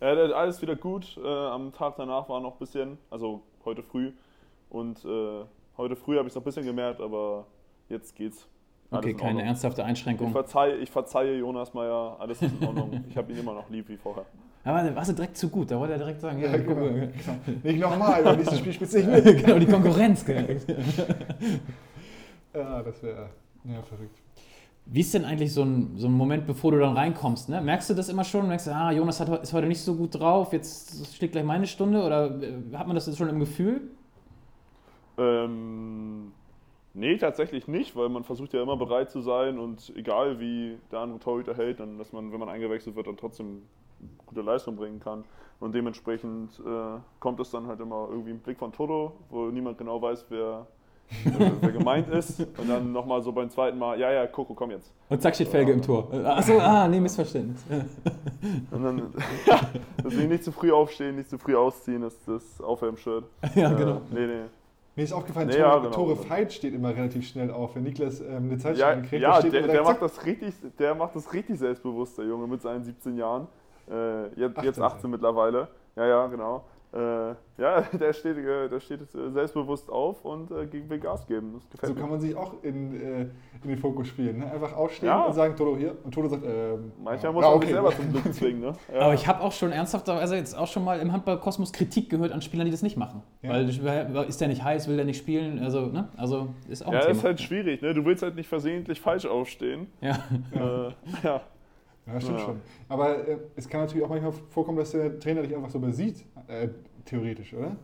Ja, 0.00 0.14
der- 0.14 0.34
alles 0.34 0.62
wieder 0.62 0.74
gut. 0.76 1.18
Äh, 1.22 1.26
am 1.28 1.72
Tag 1.74 1.96
danach 1.98 2.30
war 2.30 2.40
noch 2.40 2.52
ein 2.54 2.58
bisschen, 2.58 2.96
also 3.10 3.42
heute 3.66 3.82
früh. 3.82 4.12
Und 4.70 5.04
äh, 5.04 5.44
heute 5.76 5.96
früh 5.96 6.16
habe 6.16 6.26
ich 6.28 6.32
es 6.32 6.34
noch 6.36 6.42
ein 6.42 6.44
bisschen 6.44 6.64
gemerkt, 6.64 7.00
aber 7.00 7.46
jetzt 7.88 8.14
geht's. 8.16 8.46
Alles 8.90 9.04
Okay, 9.04 9.10
in 9.12 9.16
keine 9.18 9.42
ernsthafte 9.44 9.82
Ich 9.82 9.86
Einschränkung. 9.86 10.32
verzeihe, 10.32 10.76
ich 10.76 10.90
verzeihe 10.90 11.38
Jonas 11.38 11.72
Meyer, 11.74 12.16
alles 12.18 12.42
ist 12.42 12.52
in 12.60 12.66
Ordnung. 12.66 13.04
ich 13.08 13.16
habe 13.16 13.30
ihn 13.32 13.38
immer 13.38 13.54
noch 13.54 13.68
lieb 13.70 13.88
wie 13.88 13.96
vorher. 13.96 14.24
Aber 14.64 14.82
da 14.82 14.94
warst 14.94 15.10
du 15.10 15.14
direkt 15.14 15.36
zu 15.36 15.48
gut, 15.48 15.70
da 15.70 15.78
wollte 15.78 15.92
er 15.94 15.98
direkt 15.98 16.20
sagen, 16.20 16.40
ja, 16.40 16.50
Ja, 16.50 16.56
genau. 16.56 16.86
Nicht 17.62 17.78
nochmal, 17.80 18.22
beim 18.22 18.36
nächsten 18.36 18.56
Spiel 18.58 18.72
spielst 18.72 18.94
du 18.94 18.98
nicht 18.98 19.24
mit. 19.24 19.24
genau, 19.44 19.58
die 19.58 19.66
Konkurrenz. 19.66 20.24
Ja, 22.52 22.82
das 22.82 23.02
wäre 23.02 23.28
ja, 23.64 23.82
verrückt. 23.82 24.18
Wie 24.86 25.00
ist 25.00 25.14
denn 25.14 25.24
eigentlich 25.24 25.52
so 25.54 25.62
ein, 25.62 25.92
so 25.96 26.08
ein 26.08 26.12
Moment, 26.12 26.46
bevor 26.48 26.72
du 26.72 26.80
dann 26.80 26.96
reinkommst? 26.96 27.48
Ne? 27.48 27.60
Merkst 27.60 27.90
du 27.90 27.94
das 27.94 28.08
immer 28.08 28.24
schon? 28.24 28.48
Merkst 28.48 28.66
du, 28.66 28.74
ah, 28.74 28.90
Jonas 28.90 29.20
hat, 29.20 29.28
ist 29.42 29.52
heute 29.52 29.68
nicht 29.68 29.80
so 29.80 29.94
gut 29.94 30.18
drauf, 30.18 30.52
jetzt 30.52 31.14
steht 31.14 31.30
gleich 31.32 31.44
meine 31.44 31.66
Stunde? 31.68 32.02
Oder 32.02 32.42
äh, 32.42 32.54
hat 32.74 32.88
man 32.88 32.96
das 32.96 33.06
jetzt 33.06 33.18
schon 33.18 33.28
im 33.28 33.38
Gefühl? 33.38 33.82
Ähm, 35.20 36.32
nee, 36.94 37.16
tatsächlich 37.18 37.68
nicht, 37.68 37.94
weil 37.94 38.08
man 38.08 38.24
versucht 38.24 38.52
ja 38.54 38.62
immer 38.62 38.76
bereit 38.76 39.10
zu 39.10 39.20
sein 39.20 39.58
und 39.58 39.92
egal 39.96 40.40
wie 40.40 40.78
der 40.90 41.00
andere 41.00 41.20
Torhüter 41.20 41.54
hält, 41.54 41.78
dann, 41.80 41.98
dass 41.98 42.12
man, 42.12 42.32
wenn 42.32 42.40
man 42.40 42.48
eingewechselt 42.48 42.96
wird, 42.96 43.06
dann 43.06 43.16
trotzdem 43.16 43.62
gute 44.26 44.40
Leistung 44.40 44.76
bringen 44.76 44.98
kann. 45.00 45.24
Und 45.60 45.74
dementsprechend 45.74 46.58
äh, 46.60 46.98
kommt 47.18 47.38
es 47.38 47.50
dann 47.50 47.66
halt 47.66 47.80
immer 47.80 48.08
irgendwie 48.10 48.30
im 48.30 48.38
Blick 48.38 48.58
von 48.58 48.72
Toto, 48.72 49.12
wo 49.28 49.46
niemand 49.48 49.76
genau 49.76 50.00
weiß, 50.00 50.24
wer, 50.30 50.66
äh, 51.26 51.50
wer 51.60 51.72
gemeint 51.72 52.08
ist. 52.08 52.40
Und 52.56 52.66
dann 52.66 52.92
nochmal 52.92 53.20
so 53.20 53.30
beim 53.30 53.50
zweiten 53.50 53.78
Mal, 53.78 54.00
ja, 54.00 54.10
ja, 54.10 54.26
Coco, 54.26 54.54
komm 54.54 54.70
jetzt. 54.70 54.90
Und 55.10 55.20
zack 55.20 55.34
steht 55.34 55.48
Felge 55.48 55.72
im 55.72 55.82
Tor. 55.82 56.08
Achso, 56.24 56.58
ah, 56.58 56.88
nee, 56.88 56.98
Missverständnis. 56.98 57.62
Und 58.70 58.82
dann, 58.82 59.12
ja, 59.44 59.60
deswegen 60.02 60.30
nicht 60.30 60.44
zu 60.44 60.52
früh 60.52 60.72
aufstehen, 60.72 61.16
nicht 61.16 61.28
zu 61.28 61.36
früh 61.36 61.54
ausziehen, 61.54 62.04
ist 62.04 62.26
das 62.26 62.58
Aufwärmshirt. 62.62 63.24
ja, 63.54 63.70
Äh, 63.70 63.74
genau. 63.76 64.00
nee, 64.12 64.26
nee. 64.26 64.44
Mir 64.96 65.04
ist 65.04 65.12
aufgefallen, 65.12 65.48
Nee, 65.48 65.54
Tore, 65.54 65.66
ja, 65.66 65.78
genau. 65.78 65.90
Tore 65.90 66.28
Veit 66.28 66.52
steht 66.52 66.74
immer 66.74 66.94
relativ 66.94 67.26
schnell 67.26 67.50
auf. 67.50 67.76
Wenn 67.76 67.84
Niklas 67.84 68.20
ähm, 68.20 68.26
eine 68.36 68.52
Ja, 68.52 68.58
Zeitschrift 68.58 69.08
kriegt, 69.08 69.22
ja 69.22 69.34
steht 69.36 69.52
der, 69.52 69.60
immer 69.64 69.72
der, 69.72 69.82
macht 69.82 70.02
das 70.02 70.26
richtig, 70.26 70.54
der 70.78 70.94
macht 70.94 71.16
das 71.16 71.32
richtig 71.32 71.58
selbstbewusst, 71.58 72.18
der 72.18 72.24
Junge, 72.26 72.46
mit 72.46 72.60
seinen 72.60 72.82
17 72.82 73.16
Jahren. 73.16 73.46
Äh, 73.88 74.24
jetzt, 74.40 74.56
18 74.56 74.64
jetzt 74.64 74.80
18 74.80 75.10
mittlerweile. 75.10 75.68
Ja, 75.96 76.06
ja, 76.06 76.26
genau. 76.26 76.64
Äh, 76.92 77.34
ja, 77.62 77.82
der 77.92 78.12
steht, 78.12 78.36
äh, 78.38 78.68
der 78.68 78.80
steht 78.80 79.00
äh, 79.14 79.30
selbstbewusst 79.30 79.88
auf 79.90 80.24
und 80.24 80.50
äh, 80.50 80.66
will 80.88 80.98
Gas 80.98 81.26
geben. 81.26 81.54
Das 81.54 81.62
So 81.62 81.94
gefällt 81.94 81.96
kann 81.96 82.04
mir. 82.06 82.10
man 82.12 82.20
sich 82.20 82.34
auch 82.34 82.54
in, 82.62 83.00
äh, 83.00 83.20
in 83.62 83.68
den 83.68 83.78
Fokus 83.78 84.08
spielen. 84.08 84.38
Ne? 84.38 84.50
Einfach 84.50 84.74
aufstehen 84.74 85.08
Ja. 85.08 85.22
und 85.24 85.34
sagen, 85.34 85.54
Toto 85.54 85.76
hier. 85.76 85.94
Und 86.02 86.12
Toto 86.12 86.28
sagt, 86.28 86.42
ähm, 86.44 86.90
Manchmal 86.98 87.30
ja. 87.30 87.32
muss 87.32 87.44
ja, 87.44 87.48
man 87.48 87.56
okay. 87.56 87.66
sich 87.66 87.74
selber 87.74 87.92
zum 87.94 88.12
Glück 88.12 88.34
zwingen. 88.34 88.60
Ne? 88.60 88.72
Ja. 88.92 89.00
Aber 89.02 89.14
ich 89.14 89.26
habe 89.28 89.40
auch 89.40 89.52
schon 89.52 89.70
ernsthafterweise 89.70 90.34
jetzt 90.34 90.56
auch 90.56 90.66
schon 90.66 90.82
mal 90.84 90.98
im 90.98 91.12
Handballkosmos 91.12 91.72
Kritik 91.72 92.10
gehört 92.10 92.32
an 92.32 92.42
Spielern, 92.42 92.64
die 92.64 92.72
das 92.72 92.82
nicht 92.82 92.96
machen. 92.96 93.22
Ja. 93.42 93.50
Weil 93.50 93.68
ist 94.28 94.40
der 94.40 94.48
nicht 94.48 94.64
heiß, 94.64 94.88
will 94.88 94.96
der 94.96 95.04
nicht 95.04 95.18
spielen? 95.18 95.60
Also, 95.60 95.86
ne? 95.86 96.08
Also 96.16 96.48
ist 96.68 96.84
auch 96.84 96.92
ja, 96.92 96.98
ein 96.98 97.06
Thema. 97.06 97.12
ist 97.18 97.24
halt 97.24 97.40
schwierig. 97.40 97.82
Ne? 97.82 97.94
Du 97.94 98.04
willst 98.04 98.22
halt 98.24 98.34
nicht 98.34 98.48
versehentlich 98.48 99.00
falsch 99.00 99.26
aufstehen. 99.26 99.86
ja. 100.00 100.18
Äh, 100.52 100.92
ja. 101.22 101.40
Ja, 102.12 102.20
stimmt 102.20 102.38
Ja. 102.38 102.44
schon. 102.44 102.60
Aber 102.88 103.28
äh, 103.28 103.38
es 103.56 103.68
kann 103.68 103.80
natürlich 103.82 104.04
auch 104.04 104.08
manchmal 104.08 104.32
vorkommen, 104.50 104.78
dass 104.78 104.90
der 104.92 105.18
Trainer 105.18 105.42
dich 105.42 105.54
einfach 105.54 105.70
so 105.70 105.78
übersieht. 105.78 106.24
Äh, 106.48 106.68
theoretisch, 107.04 107.54
oder? 107.54 107.76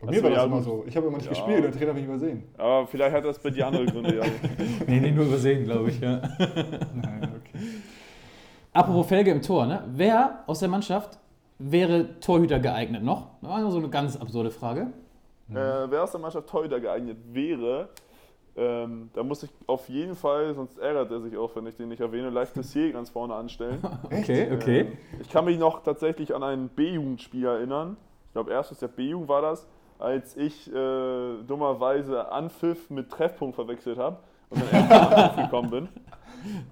Bei 0.00 0.10
mir 0.10 0.16
so, 0.18 0.22
war 0.24 0.30
das 0.30 0.38
ja, 0.38 0.44
immer 0.44 0.60
so. 0.62 0.84
Ich 0.86 0.96
habe 0.96 1.06
immer 1.06 1.16
nicht 1.16 1.26
Ja. 1.26 1.30
gespielt, 1.32 1.64
der 1.64 1.72
Trainer 1.72 1.88
hat 1.88 1.94
mich 1.96 2.04
übersehen. 2.04 2.42
Aber 2.58 2.86
vielleicht 2.86 3.14
hat 3.16 3.24
das 3.24 3.38
bei 3.38 3.50
dir 3.50 3.66
andere 3.66 3.86
Gründe. 3.86 4.16
Ja. 4.16 4.22
Nee, 4.86 5.00
nee, 5.00 5.10
nur 5.12 5.24
übersehen, 5.26 5.64
glaube 5.64 5.88
ich. 5.90 6.00
Ja. 6.00 6.16
Nein, 6.94 7.32
okay. 7.40 7.58
Apropos 8.72 9.06
Felge 9.06 9.30
im 9.30 9.40
Tor, 9.40 9.66
ne? 9.66 9.84
Wer 9.94 10.42
aus 10.46 10.58
der 10.58 10.68
Mannschaft 10.68 11.18
wäre 11.58 12.18
Torhüter 12.20 12.58
geeignet 12.58 13.02
noch? 13.02 13.28
Das 13.40 13.50
war 13.50 13.60
nur 13.60 13.70
so 13.70 13.78
eine 13.78 13.88
ganz 13.88 14.16
absurde 14.16 14.50
Frage. 14.50 14.88
Äh, 15.50 15.54
wer 15.54 16.02
aus 16.02 16.10
der 16.10 16.20
Mannschaft 16.20 16.48
Torhüter 16.48 16.80
geeignet 16.80 17.16
wäre, 17.32 17.88
ähm, 18.56 19.10
da 19.14 19.22
muss 19.22 19.42
ich 19.42 19.50
auf 19.66 19.88
jeden 19.88 20.14
Fall, 20.14 20.54
sonst 20.54 20.78
ärgert 20.78 21.10
er 21.10 21.20
sich 21.20 21.36
auch, 21.36 21.54
wenn 21.56 21.66
ich 21.66 21.76
den 21.76 21.88
nicht 21.88 22.00
erwähne, 22.00 22.30
Live 22.30 22.52
Tessier 22.52 22.92
ganz 22.92 23.10
vorne 23.10 23.34
anstellen. 23.34 23.80
Okay, 24.06 24.48
okay. 24.52 24.80
Ähm, 24.80 24.98
ich 25.20 25.28
kann 25.28 25.44
mich 25.44 25.58
noch 25.58 25.82
tatsächlich 25.82 26.34
an 26.34 26.42
ein 26.42 26.68
B-Jugendspiel 26.68 27.46
erinnern. 27.46 27.96
Ich 28.28 28.32
glaube, 28.32 28.52
erstes 28.52 28.80
Jahr 28.80 28.90
B-Jugend 28.90 29.28
war 29.28 29.42
das, 29.42 29.66
als 29.98 30.36
ich 30.36 30.72
äh, 30.72 31.42
dummerweise 31.46 32.30
Anpfiff 32.30 32.90
mit 32.90 33.10
Treffpunkt 33.10 33.54
verwechselt 33.56 33.98
habe 33.98 34.18
und 34.50 34.62
dann 34.62 34.68
erst 34.72 34.92
Anpfiff 34.92 35.44
gekommen 35.44 35.70
bin. 35.70 35.88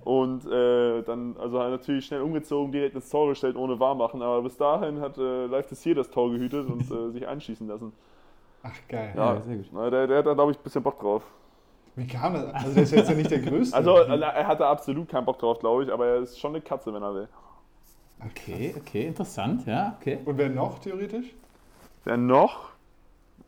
Und 0.04 0.44
äh, 0.46 1.02
dann, 1.02 1.36
also 1.38 1.58
halt 1.58 1.70
natürlich 1.72 2.04
schnell 2.04 2.20
umgezogen, 2.20 2.72
direkt 2.72 2.94
ins 2.94 3.08
Tor 3.08 3.28
gestellt, 3.28 3.56
ohne 3.56 3.80
Warmachen. 3.80 4.22
Aber 4.22 4.42
bis 4.42 4.56
dahin 4.56 5.00
hat 5.00 5.16
äh, 5.18 5.46
Live 5.46 5.66
Tessier 5.66 5.94
das 5.94 6.10
Tor 6.10 6.30
gehütet 6.30 6.68
und 6.68 6.90
äh, 6.90 7.10
sich 7.10 7.26
einschießen 7.26 7.66
lassen. 7.66 7.92
Ach, 8.62 8.74
geil. 8.88 9.14
Ja, 9.16 9.34
Ja, 9.34 9.40
sehr 9.40 9.56
gut. 9.56 9.66
Na, 9.72 9.90
der, 9.90 10.06
der 10.06 10.18
hat 10.18 10.26
da, 10.26 10.34
glaube 10.34 10.52
ich, 10.52 10.58
ein 10.58 10.62
bisschen 10.62 10.82
Bock 10.82 11.00
drauf. 11.00 11.22
Wie 11.94 12.06
kam 12.06 12.34
das? 12.34 12.54
Also, 12.54 12.74
der 12.74 12.82
ist 12.84 12.92
jetzt 12.92 13.10
ja 13.10 13.14
nicht 13.16 13.30
der 13.30 13.40
Größte. 13.40 13.76
Also, 13.76 13.96
er 13.96 14.46
hatte 14.46 14.66
absolut 14.66 15.08
keinen 15.08 15.24
Bock 15.26 15.38
drauf, 15.38 15.58
glaube 15.58 15.84
ich, 15.84 15.92
aber 15.92 16.06
er 16.06 16.16
ist 16.22 16.38
schon 16.38 16.52
eine 16.52 16.60
Katze, 16.62 16.92
wenn 16.94 17.02
er 17.02 17.14
will. 17.14 17.28
Okay, 18.24 18.74
okay, 18.78 19.06
interessant, 19.06 19.66
ja, 19.66 19.96
okay. 20.00 20.18
Und 20.24 20.38
wer 20.38 20.48
noch 20.48 20.78
theoretisch? 20.78 21.26
Wer 22.04 22.16
noch? 22.16 22.70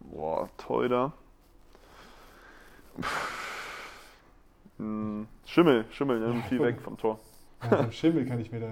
Boah, 0.00 0.48
Teuder. 0.58 1.12
Hm, 4.78 5.26
Schimmel, 5.46 5.84
Schimmel, 5.92 6.20
ne? 6.20 6.42
viel 6.48 6.60
weg 6.60 6.80
vom 6.80 6.96
Tor. 6.98 7.18
Ja, 7.70 7.90
Schimmel 7.90 8.26
kann 8.26 8.40
ich 8.40 8.50
mir 8.50 8.60
da 8.60 8.66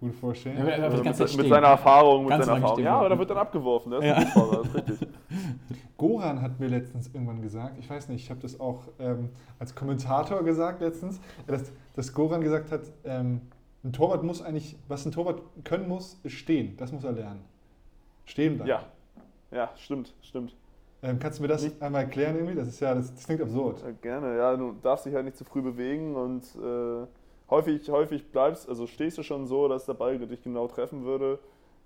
gut 0.00 0.14
vorstellen. 0.14 0.58
Ja, 0.58 0.66
Äh, 0.74 0.90
mit, 0.90 1.04
mit 1.18 1.48
seiner 1.48 1.66
Erfahrung, 1.68 2.22
mit 2.24 2.30
Ganz 2.30 2.46
seiner 2.46 2.60
Erfahrung. 2.60 2.84
Ja, 2.84 2.96
aber 2.98 3.08
da 3.08 3.18
wird 3.18 3.30
dann 3.30 3.38
abgeworfen, 3.38 3.90
das 3.92 4.04
ist 4.04 4.06
Ja. 4.06 4.20
das 4.20 4.66
ist 4.66 4.74
richtig. 4.74 5.08
Goran 5.98 6.40
hat 6.40 6.60
mir 6.60 6.68
letztens 6.68 7.08
irgendwann 7.12 7.42
gesagt, 7.42 7.76
ich 7.78 7.90
weiß 7.90 8.08
nicht, 8.08 8.22
ich 8.24 8.30
habe 8.30 8.40
das 8.40 8.58
auch 8.60 8.84
ähm, 8.98 9.30
als 9.58 9.74
Kommentator 9.74 10.42
gesagt 10.44 10.80
letztens, 10.80 11.20
dass, 11.46 11.70
dass 11.94 12.14
Goran 12.14 12.40
gesagt 12.40 12.72
hat, 12.72 12.82
ähm, 13.04 13.42
ein 13.84 13.92
Torwart 13.92 14.22
muss 14.22 14.40
eigentlich, 14.40 14.76
was 14.88 15.04
ein 15.04 15.12
Torwart 15.12 15.42
können 15.64 15.88
muss, 15.88 16.18
ist 16.22 16.32
stehen. 16.34 16.76
Das 16.76 16.92
muss 16.92 17.04
er 17.04 17.12
lernen. 17.12 17.40
Stehen 18.24 18.54
bleiben. 18.56 18.70
Ja, 18.70 18.84
ja, 19.50 19.70
stimmt, 19.76 20.14
stimmt. 20.22 20.54
Ähm, 21.02 21.18
kannst 21.18 21.38
du 21.38 21.42
mir 21.42 21.48
das 21.48 21.62
Nicht- 21.62 21.80
einmal 21.82 22.02
erklären 22.02 22.36
irgendwie? 22.36 22.54
Das 22.54 22.68
ist 22.68 22.80
ja, 22.80 22.94
das, 22.94 23.14
das 23.14 23.24
klingt 23.24 23.40
absurd. 23.40 23.82
Ja, 23.82 23.90
gerne, 24.00 24.36
ja, 24.36 24.56
du 24.56 24.74
darfst 24.82 25.06
dich 25.06 25.14
halt 25.14 25.24
nicht 25.24 25.36
zu 25.36 25.44
früh 25.44 25.62
bewegen 25.62 26.14
und 26.16 26.44
äh, 26.56 27.06
häufig, 27.50 27.88
häufig 27.90 28.30
bleibst, 28.30 28.68
also 28.68 28.86
stehst 28.86 29.18
du 29.18 29.22
schon 29.22 29.46
so, 29.46 29.68
dass 29.68 29.84
der 29.86 29.94
Ball 29.94 30.18
dich 30.18 30.42
genau 30.42 30.66
treffen 30.68 31.04
würde. 31.04 31.38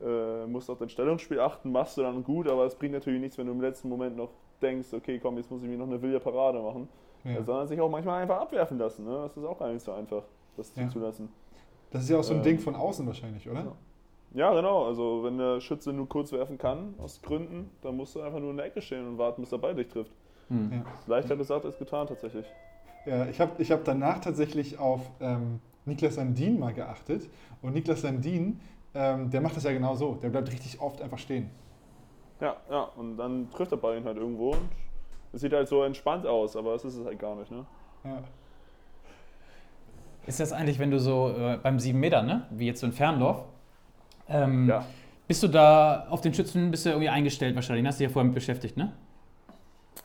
Äh, 0.04 0.46
musst 0.46 0.68
auf 0.70 0.78
dein 0.78 0.88
Stellungsspiel 0.88 1.38
achten, 1.40 1.70
machst 1.70 1.96
du 1.96 2.02
dann 2.02 2.24
gut, 2.24 2.48
aber 2.48 2.64
es 2.66 2.74
bringt 2.74 2.92
natürlich 2.94 3.20
nichts, 3.20 3.38
wenn 3.38 3.46
du 3.46 3.52
im 3.52 3.60
letzten 3.60 3.88
Moment 3.88 4.16
noch 4.16 4.30
denkst, 4.60 4.88
okay, 4.92 5.18
komm, 5.20 5.36
jetzt 5.36 5.50
muss 5.50 5.62
ich 5.62 5.68
mir 5.68 5.76
noch 5.78 5.86
eine 5.86 6.00
wilde 6.02 6.18
Parade 6.20 6.60
machen. 6.60 6.88
Ja. 7.24 7.32
Ja, 7.32 7.42
sondern 7.44 7.68
sich 7.68 7.80
auch 7.80 7.88
manchmal 7.90 8.22
einfach 8.22 8.40
abwerfen 8.40 8.78
lassen. 8.78 9.04
Ne? 9.04 9.12
Das 9.22 9.36
ist 9.36 9.44
auch 9.44 9.58
gar 9.58 9.68
nicht 9.72 9.82
so 9.84 9.92
einfach, 9.92 10.24
das 10.56 10.72
Ja. 10.74 10.88
zuzulassen. 10.88 11.28
Das 11.92 12.02
ist 12.02 12.08
ja 12.10 12.18
auch 12.18 12.24
so 12.24 12.32
ein 12.32 12.38
Ähm, 12.38 12.42
Ding 12.44 12.58
von 12.58 12.74
außen 12.74 13.06
wahrscheinlich, 13.06 13.48
oder? 13.48 13.60
ja. 13.60 13.72
Ja, 14.34 14.54
genau. 14.54 14.86
Also 14.86 15.22
wenn 15.24 15.36
der 15.38 15.60
Schütze 15.60 15.92
nur 15.92 16.08
kurz 16.08 16.32
werfen 16.32 16.56
kann, 16.58 16.94
aus 16.98 17.20
Gründen, 17.22 17.70
dann 17.82 17.96
musst 17.96 18.16
du 18.16 18.22
einfach 18.22 18.40
nur 18.40 18.50
in 18.50 18.56
der 18.56 18.66
Ecke 18.66 18.80
stehen 18.80 19.06
und 19.06 19.18
warten, 19.18 19.42
bis 19.42 19.50
der 19.50 19.58
Ball 19.58 19.74
dich 19.74 19.88
trifft. 19.88 20.10
Hm. 20.48 20.72
Ja. 20.72 20.84
Leichter 21.06 21.36
gesagt 21.36 21.64
als 21.66 21.78
getan 21.78 22.06
tatsächlich. 22.06 22.46
Ja, 23.04 23.26
ich 23.26 23.40
habe 23.40 23.52
ich 23.62 23.70
hab 23.70 23.84
danach 23.84 24.20
tatsächlich 24.20 24.78
auf 24.78 25.00
ähm, 25.20 25.60
Niklas 25.84 26.14
Sandin 26.14 26.58
mal 26.58 26.72
geachtet. 26.72 27.28
Und 27.60 27.74
Niklas 27.74 28.00
Sandin, 28.02 28.58
ähm, 28.94 29.30
der 29.30 29.40
macht 29.40 29.56
das 29.56 29.64
ja 29.64 29.72
genau 29.72 29.94
so. 29.94 30.14
Der 30.22 30.28
bleibt 30.28 30.50
richtig 30.50 30.80
oft 30.80 31.00
einfach 31.00 31.18
stehen. 31.18 31.50
Ja, 32.40 32.56
ja. 32.70 32.82
Und 32.96 33.16
dann 33.16 33.50
trifft 33.50 33.72
der 33.72 33.76
Ball 33.76 33.96
ihn 33.98 34.04
halt 34.04 34.16
irgendwo 34.16 34.50
und 34.50 34.68
Es 35.32 35.40
sieht 35.40 35.52
halt 35.52 35.66
so 35.68 35.82
entspannt 35.82 36.26
aus, 36.26 36.56
aber 36.56 36.74
es 36.74 36.84
ist 36.84 36.96
es 36.96 37.06
halt 37.06 37.18
gar 37.18 37.34
nicht, 37.36 37.50
ne? 37.50 37.64
Ja. 38.04 38.18
Ist 40.26 40.40
das 40.40 40.52
eigentlich, 40.52 40.78
wenn 40.78 40.90
du 40.90 40.98
so 41.00 41.30
äh, 41.36 41.58
beim 41.62 41.78
7 41.78 41.98
Meter, 41.98 42.22
ne? 42.22 42.46
wie 42.50 42.66
jetzt 42.66 42.80
so 42.80 42.86
in 42.86 42.92
Ferndorf, 42.92 43.44
ähm, 44.28 44.68
Ja. 44.68 44.84
bist 45.26 45.42
du 45.42 45.48
da 45.48 46.06
auf 46.10 46.20
den 46.20 46.32
Schützen 46.34 46.70
bist 46.70 46.84
du 46.86 46.90
irgendwie 46.90 47.08
eingestellt 47.08 47.54
wahrscheinlich, 47.54 47.82
ne? 47.82 47.88
hast 47.88 47.98
du 47.98 48.04
dich 48.04 48.10
ja 48.10 48.12
vorher 48.12 48.26
mit 48.26 48.34
beschäftigt, 48.34 48.76
ne? 48.76 48.92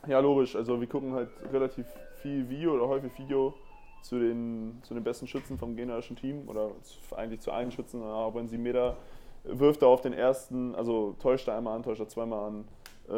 Ja, 0.08 0.20
logisch. 0.20 0.56
Also 0.56 0.80
wir 0.80 0.88
gucken 0.88 1.14
halt 1.14 1.30
relativ 1.52 1.86
viel 2.22 2.48
Video 2.50 2.74
oder 2.76 2.88
häufig 2.88 3.12
Video 3.18 3.54
zu 4.02 4.20
den, 4.20 4.80
zu 4.84 4.94
den 4.94 5.04
besten 5.04 5.28
Schützen 5.28 5.58
vom 5.58 5.76
gegnerischen 5.76 6.16
Team 6.16 6.48
oder 6.48 6.72
eigentlich 7.16 7.42
zu 7.42 7.52
allen 7.52 7.72
Schützen, 7.72 8.02
aber 8.04 8.40
in 8.40 8.48
7 8.48 8.62
Meter 8.62 8.98
wirft 9.44 9.82
er 9.82 9.88
auf 9.88 10.02
den 10.02 10.14
ersten, 10.14 10.76
also 10.76 11.16
täuscht 11.20 11.48
er 11.48 11.58
einmal 11.58 11.76
an, 11.76 11.84
täuscht 11.84 12.02
er 12.02 12.08
zweimal 12.08 12.48
an. 12.48 12.66
Äh, 13.08 13.12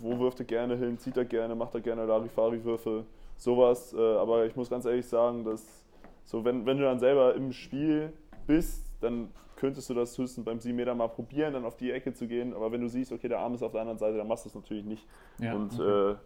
wo 0.00 0.18
wirft 0.18 0.38
er 0.40 0.44
gerne 0.44 0.76
hin, 0.76 0.98
zieht 0.98 1.16
er 1.16 1.24
gerne, 1.24 1.54
macht 1.54 1.74
er 1.74 1.80
gerne 1.80 2.04
Larifari-Würfe, 2.04 3.04
sowas. 3.38 3.94
Äh, 3.94 3.98
aber 3.98 4.44
ich 4.44 4.54
muss 4.54 4.68
ganz 4.68 4.84
ehrlich 4.84 5.06
sagen, 5.06 5.44
dass 5.44 5.64
so, 6.26 6.44
wenn, 6.44 6.66
wenn 6.66 6.76
du 6.76 6.84
dann 6.84 6.98
selber 6.98 7.34
im 7.34 7.52
Spiel 7.52 8.12
bist, 8.46 8.84
dann 9.00 9.30
könntest 9.56 9.88
du 9.88 9.94
das 9.94 10.16
höchstens 10.18 10.44
beim 10.44 10.60
7 10.60 10.76
Meter 10.76 10.94
mal 10.94 11.08
probieren, 11.08 11.54
dann 11.54 11.64
auf 11.64 11.76
die 11.76 11.90
Ecke 11.90 12.12
zu 12.12 12.26
gehen. 12.28 12.52
Aber 12.52 12.70
wenn 12.70 12.82
du 12.82 12.88
siehst, 12.88 13.12
okay, 13.12 13.28
der 13.28 13.38
Arm 13.38 13.54
ist 13.54 13.62
auf 13.62 13.72
der 13.72 13.80
anderen 13.80 13.98
Seite, 13.98 14.18
dann 14.18 14.28
machst 14.28 14.44
du 14.44 14.50
es 14.50 14.54
natürlich 14.54 14.84
nicht. 14.84 15.06
Und 15.54 15.80
äh, 15.80 16.16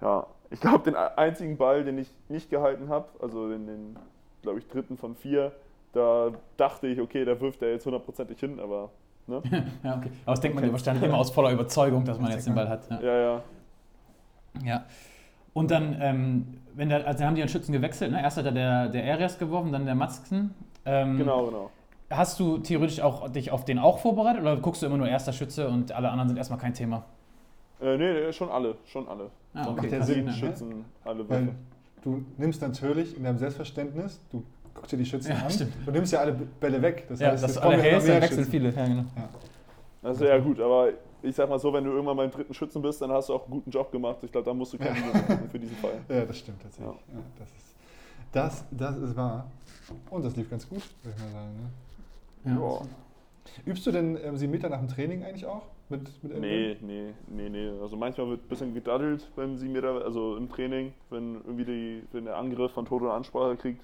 ja, 0.00 0.26
ich 0.50 0.60
glaube, 0.60 0.84
den 0.84 0.96
einzigen 0.96 1.56
Ball, 1.56 1.84
den 1.84 1.98
ich 1.98 2.08
nicht 2.28 2.50
gehalten 2.50 2.88
habe, 2.88 3.08
also 3.20 3.48
den, 3.48 3.66
den 3.66 3.96
glaube 4.42 4.58
ich, 4.58 4.68
dritten 4.68 4.96
von 4.96 5.14
vier, 5.14 5.52
da 5.92 6.30
dachte 6.56 6.86
ich, 6.86 7.00
okay, 7.00 7.24
da 7.24 7.40
wirft 7.40 7.62
er 7.62 7.72
jetzt 7.72 7.86
hundertprozentig 7.86 8.38
hin, 8.38 8.60
aber 8.60 8.90
ne? 9.26 9.42
ja, 9.82 9.96
okay. 9.96 10.10
Aber 10.24 10.32
das 10.32 10.40
denkt 10.40 10.60
man 10.60 10.70
wahrscheinlich 10.72 11.04
immer 11.04 11.18
aus 11.18 11.30
voller 11.30 11.52
Überzeugung, 11.52 12.04
dass 12.04 12.18
man 12.18 12.30
jetzt 12.30 12.46
den 12.46 12.54
Ball 12.54 12.68
hat. 12.68 12.88
Ja. 12.90 13.00
Ja, 13.00 13.18
ja. 13.18 13.42
ja. 14.64 14.84
Und 15.52 15.70
dann, 15.70 15.96
ähm, 16.00 16.46
wenn 16.74 16.88
der, 16.88 17.06
also 17.06 17.24
haben 17.24 17.34
die 17.34 17.42
einen 17.42 17.48
Schützen 17.48 17.72
gewechselt, 17.72 18.12
ne? 18.12 18.22
Erst 18.22 18.36
hat 18.36 18.44
er 18.46 18.52
der, 18.52 18.88
der 18.88 19.12
Arias 19.12 19.38
geworfen, 19.38 19.72
dann 19.72 19.86
der 19.86 19.94
Matzken. 19.94 20.54
Ähm, 20.84 21.18
Genau, 21.18 21.46
genau. 21.46 21.70
Hast 22.10 22.40
du 22.40 22.58
theoretisch 22.58 23.00
auch 23.00 23.28
dich 23.28 23.50
auf 23.50 23.66
den 23.66 23.78
auch 23.78 23.98
vorbereitet 23.98 24.40
oder 24.40 24.56
guckst 24.56 24.80
du 24.80 24.86
immer 24.86 24.96
nur 24.96 25.08
erster 25.08 25.32
Schütze 25.34 25.68
und 25.68 25.92
alle 25.92 26.08
anderen 26.08 26.28
sind 26.28 26.38
erstmal 26.38 26.58
kein 26.58 26.72
Thema? 26.72 27.04
Äh, 27.80 27.96
nee, 27.96 28.12
nee, 28.26 28.32
schon 28.32 28.48
alle, 28.50 28.76
schon 28.86 29.06
alle. 29.08 29.30
Ah, 29.54 29.68
okay, 29.70 29.88
der 29.88 30.00
den 30.00 30.06
Sinn, 30.06 30.14
sieben 30.16 30.26
ne? 30.26 30.32
Schützen, 30.32 30.84
alle 31.04 31.28
Weil 31.28 31.46
Würfe. 31.46 31.54
du 32.02 32.24
nimmst 32.36 32.60
natürlich 32.62 33.16
in 33.16 33.24
deinem 33.24 33.38
Selbstverständnis, 33.38 34.20
du 34.30 34.42
guckst 34.74 34.92
dir 34.92 34.96
die 34.96 35.06
Schützen 35.06 35.30
Ja, 35.32 35.44
an, 35.44 35.50
stimmt. 35.50 35.72
du 35.86 35.90
nimmst 35.92 36.12
ja 36.12 36.20
alle 36.20 36.32
Bälle 36.32 36.80
weg. 36.82 37.04
Das 37.08 37.20
Ja, 37.20 37.30
heißt, 37.30 37.44
das 37.44 37.58
alle 37.58 37.76
ja 37.76 37.98
dann 37.98 38.06
wechseln 38.06 38.22
Schützen. 38.38 38.50
viele. 38.50 38.70
Ja, 38.72 38.86
genau. 38.86 39.04
Also 40.02 40.24
ja 40.24 40.38
gut, 40.38 40.60
aber 40.60 40.90
ich 41.22 41.34
sag 41.34 41.48
mal 41.48 41.58
so, 41.58 41.72
wenn 41.72 41.82
du 41.84 41.90
irgendwann 41.90 42.16
beim 42.16 42.30
dritten 42.30 42.54
Schützen 42.54 42.80
bist, 42.82 43.02
dann 43.02 43.10
hast 43.10 43.28
du 43.28 43.34
auch 43.34 43.42
einen 43.44 43.50
guten 43.52 43.70
Job 43.70 43.90
gemacht. 43.90 44.18
Ich 44.22 44.30
glaube, 44.30 44.44
da 44.44 44.54
musst 44.54 44.72
du 44.72 44.78
keine 44.78 45.00
machen 45.00 45.48
für 45.50 45.58
diesen 45.58 45.76
Fall. 45.76 45.94
Ja, 46.08 46.24
das 46.24 46.38
stimmt 46.38 46.62
tatsächlich. 46.62 46.94
Ja. 47.12 47.20
das, 47.38 47.48
ist, 47.48 47.74
das, 48.32 48.64
das 48.70 48.96
ist 49.10 49.16
wahr. 49.16 49.46
Und 50.10 50.24
das 50.24 50.36
lief 50.36 50.48
ganz 50.50 50.68
gut, 50.68 50.82
würde 51.02 51.16
ich 51.16 51.24
mal 51.24 51.32
sagen. 51.32 51.52
Ne? 52.44 52.52
Ja. 52.60 52.68
Ja. 52.80 52.80
Übst 53.66 53.84
du 53.86 53.90
denn 53.90 54.16
ähm, 54.22 54.36
7 54.36 54.50
Meter 54.52 54.68
nach 54.68 54.78
dem 54.78 54.88
Training 54.88 55.24
eigentlich 55.24 55.46
auch? 55.46 55.62
Mit, 55.90 56.22
mit 56.22 56.40
Nee, 56.40 56.76
nee, 56.82 57.14
nee, 57.28 57.48
nee. 57.48 57.70
Also 57.80 57.96
manchmal 57.96 58.28
wird 58.28 58.44
ein 58.44 58.48
bisschen 58.48 58.74
gedaddelt 58.74 59.30
beim 59.36 59.56
7 59.56 59.72
Meter, 59.72 60.04
also 60.04 60.36
im 60.36 60.48
Training, 60.48 60.92
wenn 61.10 61.36
irgendwie 61.36 61.64
die, 61.64 62.02
wenn 62.12 62.24
der 62.26 62.36
Angriff 62.36 62.72
von 62.72 62.84
Toto 62.84 63.06
eine 63.06 63.14
Ansprache 63.14 63.56
kriegt, 63.56 63.82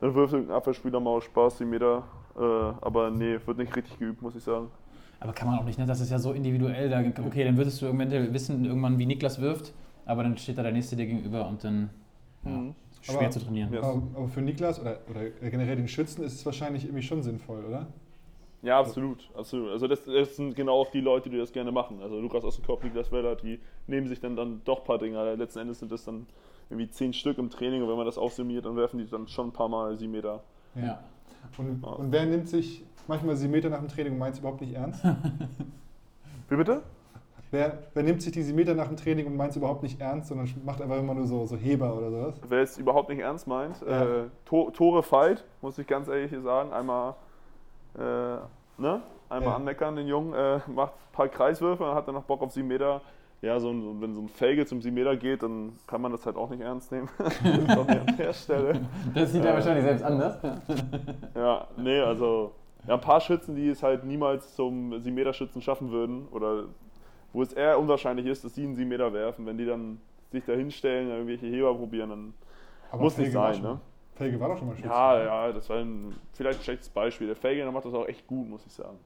dann 0.00 0.14
wirft 0.14 0.32
irgendein 0.32 0.56
Abwehrspieler 0.56 0.98
mal 1.00 1.10
aus 1.10 1.24
Spaß 1.24 1.58
7 1.58 1.70
Meter. 1.70 2.04
Äh, 2.36 2.40
aber 2.40 3.10
nee, 3.10 3.38
wird 3.46 3.58
nicht 3.58 3.74
richtig 3.76 3.98
geübt, 3.98 4.20
muss 4.22 4.34
ich 4.34 4.42
sagen. 4.42 4.68
Aber 5.20 5.32
kann 5.32 5.48
man 5.48 5.58
auch 5.58 5.64
nicht, 5.64 5.78
ne? 5.78 5.86
Das 5.86 6.00
ist 6.00 6.10
ja 6.10 6.18
so 6.18 6.32
individuell. 6.32 6.88
Da, 6.88 7.00
okay, 7.24 7.44
dann 7.44 7.56
würdest 7.56 7.82
du 7.82 7.86
irgendwann 7.86 8.32
wissen, 8.32 8.64
irgendwann, 8.64 8.98
wie 8.98 9.06
Niklas 9.06 9.40
wirft, 9.40 9.72
aber 10.06 10.22
dann 10.22 10.36
steht 10.36 10.58
da 10.58 10.62
der 10.62 10.72
Nächste 10.72 10.96
dir 10.96 11.06
gegenüber 11.06 11.46
und 11.48 11.62
dann 11.64 11.90
ja, 12.44 12.50
Mhm. 12.50 12.74
schwer 13.02 13.18
Aber- 13.20 13.30
zu 13.30 13.40
trainieren. 13.40 13.76
Aber, 13.76 14.02
aber 14.14 14.28
für 14.28 14.40
Niklas 14.40 14.80
oder, 14.80 14.98
oder 15.10 15.28
generell 15.50 15.76
den 15.76 15.88
Schützen 15.88 16.22
ist 16.24 16.34
es 16.34 16.46
wahrscheinlich 16.46 16.84
irgendwie 16.84 17.02
schon 17.02 17.22
sinnvoll, 17.22 17.64
oder? 17.64 17.86
Ja, 18.62 18.80
absolut, 18.80 19.28
absolut. 19.36 19.70
Also 19.70 19.86
das, 19.86 20.02
das 20.04 20.34
sind 20.36 20.56
genau 20.56 20.72
auch 20.80 20.90
die 20.90 21.00
Leute, 21.00 21.30
die 21.30 21.38
das 21.38 21.52
gerne 21.52 21.70
machen. 21.70 22.00
Also 22.02 22.18
Lukas 22.20 22.44
aus 22.44 22.56
dem 22.56 22.64
Kopf, 22.66 22.82
Niklas 22.82 23.12
Weller, 23.12 23.36
die 23.36 23.60
nehmen 23.86 24.08
sich 24.08 24.18
dann, 24.20 24.34
dann 24.34 24.60
doch 24.64 24.80
ein 24.80 24.84
paar 24.84 24.98
Dinger. 24.98 25.36
Letzten 25.36 25.60
Endes 25.60 25.78
sind 25.78 25.92
das 25.92 26.04
dann 26.04 26.26
irgendwie 26.68 26.90
zehn 26.90 27.12
Stück 27.12 27.38
im 27.38 27.50
Training 27.50 27.82
und 27.82 27.88
wenn 27.88 27.96
man 27.96 28.06
das 28.06 28.18
aufsummiert, 28.18 28.64
dann 28.66 28.76
werfen 28.76 28.98
die 28.98 29.08
dann 29.08 29.28
schon 29.28 29.48
ein 29.48 29.52
paar 29.52 29.68
Mal 29.68 29.96
sieben 29.96 30.12
Meter. 30.12 30.42
Ja. 30.74 30.98
Und, 31.56 31.82
Ja. 31.82 31.88
und 31.90 32.10
wer 32.12 32.26
nimmt 32.26 32.48
sich 32.48 32.84
manchmal 33.06 33.36
7 33.36 33.50
Meter 33.52 33.70
nach 33.70 33.78
dem 33.78 33.88
Training 33.88 34.14
und 34.14 34.18
meint 34.18 34.34
es 34.34 34.40
überhaupt 34.40 34.60
nicht 34.60 34.74
ernst? 34.74 35.02
Wie 36.48 36.56
bitte? 36.56 36.82
wer, 37.50 37.78
wer 37.94 38.02
nimmt 38.02 38.20
sich 38.20 38.32
die 38.32 38.42
7 38.42 38.56
Meter 38.56 38.74
nach 38.74 38.88
dem 38.88 38.96
Training 38.96 39.26
und 39.26 39.36
meint 39.36 39.52
es 39.52 39.56
überhaupt 39.56 39.82
nicht 39.82 40.00
ernst, 40.00 40.28
sondern 40.28 40.48
macht 40.66 40.82
einfach 40.82 40.98
immer 40.98 41.14
nur 41.14 41.26
so, 41.26 41.46
so 41.46 41.56
Heber 41.56 41.96
oder 41.96 42.10
sowas? 42.10 42.34
Wer 42.46 42.60
es 42.62 42.76
überhaupt 42.76 43.08
nicht 43.08 43.20
ernst 43.20 43.46
meint, 43.46 43.80
Ja. 43.80 44.24
äh, 44.24 44.24
To- 44.44 44.70
Tore 44.70 45.02
Fight, 45.02 45.44
muss 45.62 45.78
ich 45.78 45.86
ganz 45.86 46.08
ehrlich 46.08 46.32
sagen, 46.42 46.72
einmal, 46.72 47.14
äh, 47.98 48.80
ne? 48.80 49.02
einmal 49.28 49.50
Ja. 49.50 49.56
anmeckern, 49.56 49.96
den 49.96 50.06
Jungen, 50.08 50.32
äh, 50.34 50.60
macht 50.68 50.92
ein 50.92 51.12
paar 51.12 51.28
Kreiswürfe 51.28 51.84
und 51.88 51.94
hat 51.94 52.06
dann 52.08 52.14
noch 52.14 52.24
Bock 52.24 52.40
auf 52.42 52.52
sieben 52.52 52.68
Meter. 52.68 53.00
Ja, 53.40 53.60
so, 53.60 53.70
ein- 53.70 54.00
wenn 54.00 54.14
so 54.14 54.22
ein 54.22 54.28
Felge 54.28 54.66
zum 54.66 54.82
7 54.82 54.94
Meter 54.94 55.16
geht, 55.16 55.44
dann 55.44 55.74
kann 55.86 56.00
man 56.00 56.10
das 56.10 56.26
halt 56.26 56.34
auch 56.36 56.50
nicht 56.50 56.60
ernst 56.60 56.90
nehmen. 56.90 57.08
Nicht 57.44 57.70
an 57.70 58.16
der 58.18 58.32
Stelle. 58.32 58.80
Das 59.14 59.30
sieht 59.32 59.44
er 59.44 59.54
wahrscheinlich 59.54 59.84
selbst 59.84 60.02
anders. 60.04 60.38
Ja, 61.36 61.68
nee, 61.76 62.00
also 62.00 62.50
ja, 62.88 62.94
ein 62.94 63.00
paar 63.00 63.20
Schützen, 63.20 63.54
die 63.54 63.68
es 63.68 63.80
halt 63.82 64.02
niemals 64.04 64.56
zum 64.56 64.92
7-Meter-Schützen 64.92 65.62
schaffen 65.62 65.90
würden 65.92 66.26
oder 66.32 66.64
wo 67.32 67.42
es 67.42 67.52
eher 67.52 67.78
unwahrscheinlich 67.78 68.26
ist, 68.26 68.44
dass 68.44 68.56
sie 68.56 68.64
einen 68.64 68.74
7 68.74 68.88
Meter 68.88 69.12
werfen. 69.12 69.46
Wenn 69.46 69.56
die 69.58 69.66
dann 69.66 70.00
sich 70.32 70.44
da 70.44 70.54
hinstellen, 70.54 71.08
irgendwelche 71.08 71.46
Heber 71.46 71.74
probieren, 71.74 72.10
dann 72.10 72.34
Aber 72.90 73.02
muss 73.02 73.16
nicht 73.18 73.26
Felge 73.30 73.38
war 73.38 73.54
sein, 73.54 73.62
ne? 73.62 73.80
Felge 74.18 74.40
war 74.40 74.48
doch 74.48 74.58
schon 74.58 74.68
mal 74.68 74.76
Schütze. 74.76 74.88
Ja, 74.88 75.24
ja, 75.24 75.52
das 75.52 75.70
war 75.70 75.78
ein, 75.78 76.14
vielleicht 76.32 76.60
ein 76.60 76.64
schlechtes 76.64 76.88
Beispiel. 76.88 77.28
Der 77.28 77.36
Felge, 77.36 77.64
macht 77.70 77.84
das 77.84 77.94
auch 77.94 78.06
echt 78.06 78.26
gut, 78.26 78.48
muss 78.48 78.66
ich 78.66 78.72
sagen. 78.72 78.98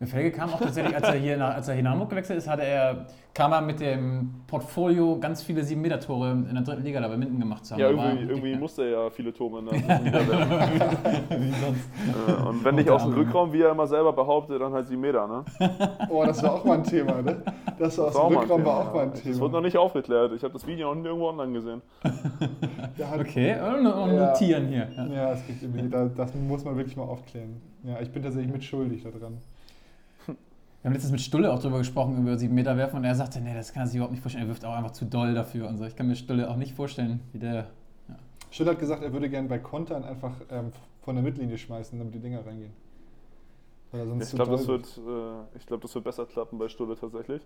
Der 0.00 0.08
Felge 0.08 0.32
kam 0.32 0.50
auch 0.52 0.58
tatsächlich, 0.60 0.94
als 0.94 1.06
er 1.06 1.14
hier 1.14 1.36
nach, 1.36 1.54
als 1.54 1.68
er 1.68 1.74
hier 1.74 1.84
nach 1.84 1.92
Hamburg 1.92 2.10
gewechselt 2.10 2.36
ist, 2.36 2.48
hatte 2.48 2.62
er, 2.64 3.06
kam 3.32 3.52
er 3.52 3.60
mit 3.60 3.78
dem 3.80 4.34
Portfolio 4.48 5.18
ganz 5.20 5.40
viele 5.40 5.62
7-Meter-Tore 5.62 6.32
in 6.32 6.52
der 6.52 6.62
dritten 6.64 6.82
Liga 6.82 7.00
da 7.00 7.06
bei 7.08 7.16
Minden 7.16 7.38
gemacht 7.38 7.64
zu 7.64 7.74
haben. 7.74 7.80
Ja, 7.80 7.90
irgendwie, 7.90 8.24
irgendwie 8.24 8.56
musste 8.56 8.82
er 8.82 8.90
ja 9.04 9.10
viele 9.10 9.32
Tore 9.32 9.60
in 9.60 9.66
der 9.66 9.74
dritten 9.78 10.04
Liga. 10.04 10.20
Wie 11.38 11.50
sonst. 11.52 11.88
Äh, 12.28 12.48
Und 12.48 12.64
wenn 12.64 12.74
nicht 12.74 12.90
aus 12.90 13.04
dem 13.04 13.14
Rückraum, 13.14 13.52
wie 13.52 13.62
er 13.62 13.70
immer 13.70 13.86
selber 13.86 14.12
behauptet, 14.12 14.60
dann 14.60 14.72
halt 14.72 14.88
7 14.88 15.00
Meter, 15.00 15.26
ne? 15.28 15.44
Oh, 16.10 16.24
das 16.24 16.42
war 16.42 16.54
auch 16.54 16.64
mal 16.64 16.78
ein 16.78 16.84
Thema, 16.84 17.22
ne? 17.22 17.42
Das 17.78 17.96
war 17.96 18.06
aus 18.08 18.14
Das 18.14 18.26
dem 18.28 18.36
Rückraum 18.36 18.64
war 18.64 18.78
auch 18.80 18.94
mal 18.94 19.02
ein. 19.04 19.14
Thema. 19.14 19.30
Das 19.32 19.40
wurde 19.40 19.54
noch 19.54 19.62
nicht 19.62 19.76
aufgeklärt. 19.76 20.32
Ich 20.34 20.42
habe 20.42 20.52
das 20.52 20.66
Video 20.66 20.92
noch 20.92 21.00
nirgendwo 21.00 21.28
online 21.28 21.52
gesehen. 21.52 21.82
Okay, 23.20 23.56
und, 23.60 23.86
und 23.86 24.14
Ja. 24.14 24.26
notieren 24.30 24.66
hier. 24.66 24.88
Ja. 24.96 25.06
Ja, 25.06 25.32
es 25.32 25.46
gibt 25.46 26.18
das 26.18 26.34
muss 26.34 26.64
man 26.64 26.76
wirklich 26.76 26.96
mal 26.96 27.04
aufklären. 27.04 27.60
Ja, 27.84 28.00
ich 28.00 28.10
bin 28.10 28.22
tatsächlich 28.22 28.52
mitschuldig 28.52 29.02
daran. 29.04 29.38
Wir 30.84 30.90
haben 30.90 30.96
letztens 30.96 31.12
mit 31.12 31.22
Stulle 31.22 31.50
auch 31.50 31.60
drüber 31.60 31.78
gesprochen, 31.78 32.18
über 32.18 32.36
7 32.36 32.54
Meter 32.54 32.76
werfen 32.76 32.98
und 32.98 33.04
er 33.04 33.14
sagte, 33.14 33.40
nee, 33.40 33.54
das 33.54 33.72
kann 33.72 33.84
er 33.84 33.86
sich 33.86 33.96
überhaupt 33.96 34.12
nicht 34.12 34.20
vorstellen. 34.20 34.44
Er 34.44 34.48
wirft 34.48 34.66
auch 34.66 34.74
einfach 34.74 34.90
zu 34.90 35.06
doll 35.06 35.32
dafür 35.32 35.66
und 35.66 35.78
so. 35.78 35.86
Ich 35.86 35.96
kann 35.96 36.06
mir 36.06 36.14
Stulle 36.14 36.50
auch 36.50 36.56
nicht 36.56 36.74
vorstellen, 36.74 37.20
wie 37.32 37.38
der. 37.38 37.68
Schüller 38.50 38.72
hat 38.72 38.80
gesagt, 38.80 39.02
er 39.02 39.10
würde 39.10 39.30
gerne 39.30 39.48
bei 39.48 39.58
Kontern 39.58 40.04
einfach 40.04 40.34
ähm, 40.50 40.72
von 41.00 41.14
der 41.14 41.24
Mittellinie 41.24 41.56
schmeißen, 41.56 41.98
damit 41.98 42.14
die 42.14 42.18
Dinger 42.18 42.44
reingehen. 42.44 42.74
Weil 43.92 44.00
er 44.00 44.06
sonst 44.08 44.28
Ich 44.28 44.34
glaube, 44.34 44.50
das, 44.52 44.68
wird, 44.68 44.84
äh, 44.98 45.56
ich 45.56 45.64
glaub, 45.64 45.80
das 45.80 45.94
wird 45.94 46.04
besser 46.04 46.26
klappen 46.26 46.58
bei 46.58 46.68
Stulle 46.68 46.96
tatsächlich. 46.96 47.40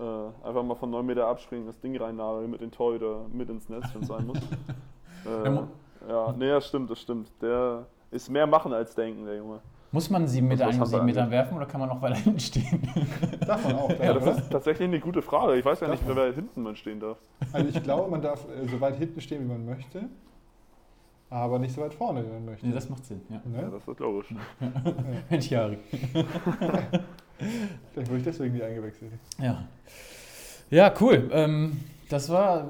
Äh, 0.00 0.02
einfach 0.44 0.64
mal 0.64 0.74
von 0.74 0.90
9 0.90 1.06
Meter 1.06 1.28
abspringen, 1.28 1.68
das 1.68 1.78
Ding 1.78 1.96
reinnageln 1.96 2.50
mit 2.50 2.62
den 2.62 2.72
Torhüter 2.72 3.26
mit 3.32 3.48
ins 3.48 3.68
Netz, 3.68 3.84
wenn 3.94 4.02
es 4.02 4.08
sein 4.08 4.26
muss. 4.26 4.38
Ja, 5.24 5.44
äh, 5.44 5.62
ja, 6.08 6.34
nee, 6.36 6.48
das 6.48 6.66
stimmt, 6.66 6.90
das 6.90 7.00
stimmt. 7.00 7.28
Der 7.40 7.86
ist 8.10 8.28
mehr 8.28 8.46
machen 8.46 8.72
als 8.72 8.94
denken, 8.94 9.24
der 9.24 9.36
Junge. 9.36 9.60
Muss 9.96 10.10
man 10.10 10.28
7 10.28 10.46
Meter 10.46 10.60
Was 10.60 10.66
eigentlich 10.68 10.80
hast 10.82 10.92
du 10.92 10.96
7 10.98 11.06
Meter 11.06 11.20
angeht? 11.22 11.32
werfen 11.32 11.56
oder 11.56 11.64
kann 11.64 11.80
man 11.80 11.88
noch 11.88 12.02
weiter 12.02 12.16
hinten 12.22 12.38
stehen? 12.38 12.86
Darf 13.46 13.64
man 13.64 13.76
auch, 13.76 13.88
Ja, 13.88 14.12
darf, 14.12 14.14
das 14.16 14.22
oder? 14.24 14.36
ist 14.42 14.50
tatsächlich 14.52 14.88
eine 14.88 15.00
gute 15.00 15.22
Frage. 15.22 15.56
Ich 15.56 15.64
weiß 15.64 15.80
ja 15.80 15.88
nicht, 15.88 16.06
Darf 16.06 16.14
wer 16.16 16.34
hinten 16.34 16.62
man 16.62 16.76
stehen 16.76 17.00
darf. 17.00 17.16
Also 17.50 17.70
ich 17.70 17.82
glaube, 17.82 18.10
man 18.10 18.20
darf 18.20 18.44
äh, 18.44 18.68
so 18.68 18.78
weit 18.78 18.96
hinten 18.96 19.22
stehen, 19.22 19.44
wie 19.44 19.48
man 19.48 19.64
möchte, 19.64 20.02
aber 21.30 21.58
nicht 21.58 21.74
so 21.74 21.80
weit 21.80 21.94
vorne, 21.94 22.22
wie 22.26 22.28
man 22.30 22.44
möchte. 22.44 22.66
Nee, 22.66 22.74
das 22.74 22.90
macht 22.90 23.06
Sinn, 23.06 23.22
ja. 23.30 23.40
Ja, 23.54 23.62
ne? 23.62 23.70
das 23.72 23.88
ist 23.88 23.98
logisch. 23.98 24.34
Mensch, 25.30 25.48
Jari. 25.48 25.78
Vielleicht 27.94 28.10
wurde 28.10 28.18
ich 28.18 28.24
deswegen 28.24 28.52
nie 28.54 28.62
eingewechselt. 28.62 29.12
Ja. 29.40 29.66
Ja, 30.68 30.92
cool. 31.00 31.30
Ähm, 31.32 31.80
das 32.10 32.28
war 32.28 32.68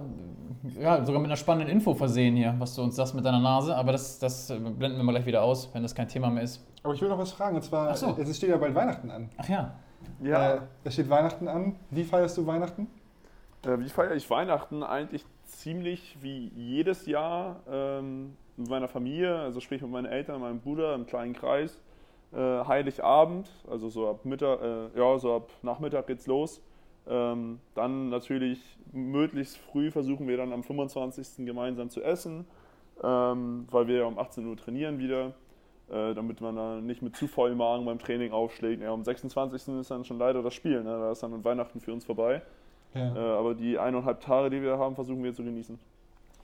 ja, 0.81 1.05
sogar 1.05 1.21
mit 1.21 1.29
einer 1.29 1.37
spannenden 1.37 1.75
Info 1.75 1.95
versehen 1.95 2.37
hier, 2.37 2.55
was 2.59 2.75
du 2.75 2.83
uns 2.83 2.97
sagst 2.97 3.15
mit 3.15 3.25
deiner 3.25 3.41
Nase. 3.41 3.75
Aber 3.77 3.93
das, 3.93 4.19
das 4.19 4.51
äh, 4.51 4.59
blenden 4.59 4.99
wir 4.99 5.05
mal 5.05 5.13
gleich 5.13 5.27
wieder 5.27 5.43
aus, 5.43 5.69
wenn 5.73 5.83
das 5.83 5.95
kein 5.95 6.09
Thema 6.09 6.31
mehr 6.31 6.43
ist. 6.43 6.65
Aber 6.83 6.95
ich 6.95 7.01
will 7.01 7.09
noch 7.09 7.19
was 7.19 7.33
fragen, 7.33 7.57
und 7.57 7.63
zwar, 7.63 7.95
so. 7.97 8.17
es 8.19 8.37
steht 8.37 8.51
ja 8.51 8.57
bald 8.57 8.75
Weihnachten 8.75 9.11
an. 9.11 9.29
Ach 9.37 9.49
ja. 9.49 9.75
Ja, 10.23 10.55
Äh, 10.55 10.61
es 10.85 10.95
steht 10.95 11.09
Weihnachten 11.11 11.49
an. 11.49 11.77
Wie 11.91 12.05
feierst 12.05 12.37
du 12.39 12.47
Weihnachten? 12.47 12.87
Äh, 13.65 13.79
wie 13.79 13.89
feiere 13.89 14.15
ich 14.15 14.29
Weihnachten? 14.31 14.83
Eigentlich 14.83 15.25
ziemlich 15.45 16.17
wie 16.21 16.49
jedes 16.55 17.07
Jahr 17.07 17.57
ähm, 17.71 18.37
mit 18.57 18.69
meiner 18.69 18.89
Familie, 18.89 19.37
also 19.39 19.61
sprich 19.61 19.83
mit 19.83 19.91
meinen 19.91 20.07
Eltern, 20.07 20.41
meinem 20.41 20.61
Bruder 20.61 20.95
im 20.95 21.07
kleinen 21.07 21.35
Kreis. 21.35 21.81
Äh, 22.33 22.39
Heiligabend, 22.39 23.49
also 23.71 23.89
so 23.89 24.11
ab 24.11 24.25
Mittag, 24.25 24.61
äh, 24.61 24.99
ja, 24.99 25.19
so 25.19 25.37
ab 25.37 25.51
Nachmittag 25.63 26.07
geht's 26.07 26.27
los. 26.27 26.61
Ähm, 27.09 27.61
dann 27.75 28.09
natürlich 28.09 28.61
möglichst 28.93 29.59
früh 29.59 29.91
versuchen 29.91 30.27
wir 30.27 30.37
dann 30.37 30.53
am 30.53 30.63
25. 30.63 31.47
gemeinsam 31.47 31.91
zu 31.91 32.03
essen, 32.03 32.47
ähm, 33.03 33.67
weil 33.71 33.87
wir 33.87 33.99
ja 33.99 34.05
um 34.07 34.19
18 34.19 34.47
Uhr 34.47 34.57
trainieren 34.57 34.99
wieder, 34.99 35.35
äh, 35.91 36.15
damit 36.15 36.41
man 36.41 36.57
dann 36.57 36.87
nicht 36.87 37.03
mit 37.03 37.17
zu 37.17 37.29
vollem 37.29 37.59
Magen 37.59 37.85
beim 37.85 37.99
Training 37.99 38.33
aufschlägt. 38.33 38.83
Ja, 38.83 38.93
am 38.93 39.05
26. 39.05 39.79
ist 39.79 39.91
dann 39.91 40.05
schon 40.05 40.19
leider 40.19 40.43
das 40.43 40.55
Spiel, 40.55 40.83
ne? 40.83 40.91
da 40.91 41.13
ist 41.13 41.23
dann 41.23 41.45
Weihnachten 41.45 41.81
für 41.81 41.93
uns 41.93 42.05
vorbei. 42.05 42.43
Ja. 42.95 43.15
Äh, 43.15 43.39
aber 43.39 43.55
die 43.55 43.79
eineinhalb 43.79 44.21
Tage, 44.21 44.51
die 44.51 44.63
wir 44.63 44.79
haben, 44.79 44.95
versuchen 44.95 45.23
wir 45.23 45.35
zu 45.35 45.45
genießen. 45.45 45.79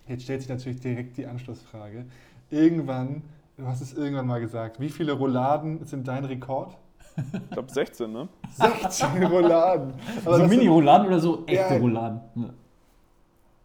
Jetzt 0.07 0.25
stellt 0.25 0.40
sich 0.40 0.50
natürlich 0.50 0.81
direkt 0.81 1.16
die 1.16 1.26
Anschlussfrage. 1.26 2.04
Irgendwann, 2.50 3.23
du 3.57 3.66
hast 3.66 3.81
es 3.81 3.95
irgendwann 3.95 4.26
mal 4.26 4.40
gesagt, 4.40 4.78
wie 4.78 4.90
viele 4.90 5.12
Rouladen 5.12 5.85
sind 5.87 6.07
dein 6.09 6.25
Rekord? 6.25 6.76
Ich 7.16 7.50
glaube 7.50 7.71
16, 7.71 8.12
ne? 8.12 8.28
16 8.54 9.25
Rouladen. 9.25 9.95
Aber 10.25 10.35
so 10.37 10.42
das 10.42 10.50
Mini-Rouladen 10.50 11.07
oder 11.09 11.19
so 11.19 11.45
echte 11.47 11.75
Ja. 11.75 11.81
Rouladen? 11.81 12.21
Ja. 12.37 12.50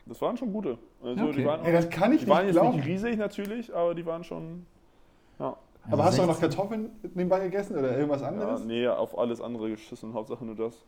Das 0.06 0.22
waren 0.22 0.38
schon 0.38 0.52
gute. 0.54 0.78
Also 1.04 1.24
Okay. 1.26 1.38
die 1.38 1.46
waren, 1.46 1.66
Ey, 1.66 1.74
das 1.74 1.90
kann 1.90 2.14
ich 2.14 2.22
die 2.22 2.28
waren 2.30 2.46
nicht 2.46 2.56
jetzt 2.56 2.74
nicht 2.76 2.86
riesig 2.86 3.18
natürlich, 3.18 3.74
aber 3.76 3.94
die 3.96 4.06
waren 4.06 4.24
schon. 4.24 4.66
Ja, 5.40 5.56
Aber 5.92 6.04
hast 6.06 6.18
du 6.18 6.24
auch 6.24 6.28
noch 6.28 6.36
16. 6.36 6.50
Kartoffeln 6.50 6.90
nebenbei 7.14 7.40
gegessen 7.42 7.78
oder 7.78 7.96
irgendwas 7.96 8.22
ja 8.22 8.28
anderes? 8.30 8.64
nee, 8.66 8.88
auf 8.88 9.18
alles 9.18 9.40
andere 9.42 9.70
geschissen, 9.70 10.14
Hauptsache 10.14 10.44
nur 10.46 10.56
das. 10.56 10.84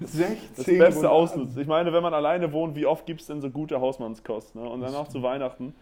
16 0.00 0.38
Das 0.56 0.64
beste 0.66 1.10
ausnutzen. 1.10 1.60
Ich 1.60 1.66
meine, 1.68 1.92
wenn 1.92 2.02
man 2.02 2.14
alleine 2.14 2.52
wohnt, 2.52 2.76
wie 2.76 2.86
oft 2.86 3.04
gibt 3.06 3.20
es 3.20 3.26
denn 3.26 3.40
so 3.40 3.50
gute 3.50 3.80
Hausmannskost? 3.80 4.54
Ne? 4.54 4.62
Und 4.68 4.80
dann 4.80 4.94
auch 4.94 5.08
zu 5.08 5.22
Weihnachten. 5.22 5.74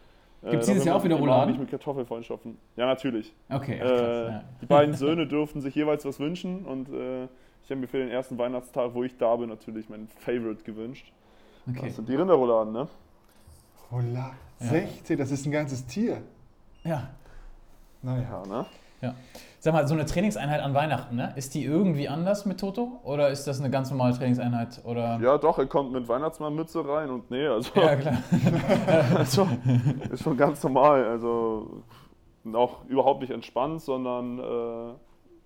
Äh, 0.43 0.51
Gibt's 0.51 0.67
da 0.67 0.73
dieses 0.73 0.85
Jahr 0.87 0.97
auch 0.97 1.05
wieder 1.05 1.17
Rouladen? 1.17 1.51
nicht 1.51 1.61
mit 1.61 1.71
Kartoffelfreundschaften. 1.71 2.57
Ja, 2.77 2.87
natürlich. 2.87 3.33
Okay, 3.49 3.81
ach, 3.83 3.87
Äh, 3.87 3.89
krass. 3.89 4.29
Ja. 4.31 4.45
Die 4.63 4.67
beiden 4.67 4.95
Söhne 4.97 5.27
dürfen 5.27 5.61
sich 5.61 5.75
jeweils 5.75 6.05
was 6.05 6.19
wünschen 6.21 6.65
und 6.65 6.89
äh, 6.91 7.25
ich 7.65 7.71
habe 7.71 7.81
mir 7.81 7.89
für 7.89 7.99
den 7.99 8.09
ersten 8.09 8.39
Weihnachtstag, 8.39 8.95
wo 8.95 9.03
ich 9.05 9.17
da 9.19 9.37
bin, 9.37 9.49
natürlich 9.51 9.89
mein 9.89 10.09
Favorite 10.21 10.63
gewünscht. 10.65 11.13
Okay. 11.69 11.87
Das 11.87 11.97
sind 11.97 12.09
die 12.09 12.15
Rinderrouladen, 12.15 12.73
ne? 12.73 12.89
Rouladen. 13.93 14.37
Ja. 14.61 14.67
16, 14.67 15.19
das 15.19 15.31
ist 15.31 15.45
ein 15.47 15.53
ganzes 15.53 15.85
Tier. 15.87 16.23
Ja. 16.85 17.11
Naja. 18.03 18.43
Ja, 18.43 18.47
ne? 18.47 18.67
Sag 19.61 19.75
mal, 19.75 19.89
so 19.89 19.95
eine 19.95 20.07
Trainingseinheit 20.07 20.61
an 20.63 20.73
Weihnachten, 20.73 21.17
ne? 21.17 21.33
Ist 21.35 21.55
die 21.55 21.65
irgendwie 21.65 22.09
anders 22.09 22.47
mit 22.47 22.61
Toto? 22.61 23.01
Oder 23.03 23.31
ist 23.31 23.47
das 23.47 23.59
eine 23.59 23.71
ganz 23.71 23.91
normale 23.91 24.15
Trainingseinheit? 24.17 24.81
Oder? 24.85 25.19
Ja, 25.21 25.37
doch, 25.37 25.59
er 25.59 25.67
kommt 25.67 25.91
mit 25.93 26.07
Weihnachtsmannmütze 26.09 26.87
rein 26.87 27.11
und 27.11 27.29
nee, 27.31 27.47
also 27.47 27.71
Ja, 27.75 27.97
klar. 27.97 28.19
ist, 29.21 29.35
schon, 29.35 29.49
ist 30.13 30.23
schon 30.23 30.37
ganz 30.37 30.63
normal. 30.63 31.05
Also 31.07 31.83
auch 32.53 32.85
überhaupt 32.87 33.21
nicht 33.21 33.31
entspannt, 33.31 33.83
sondern 33.83 34.39
äh, 34.39 34.95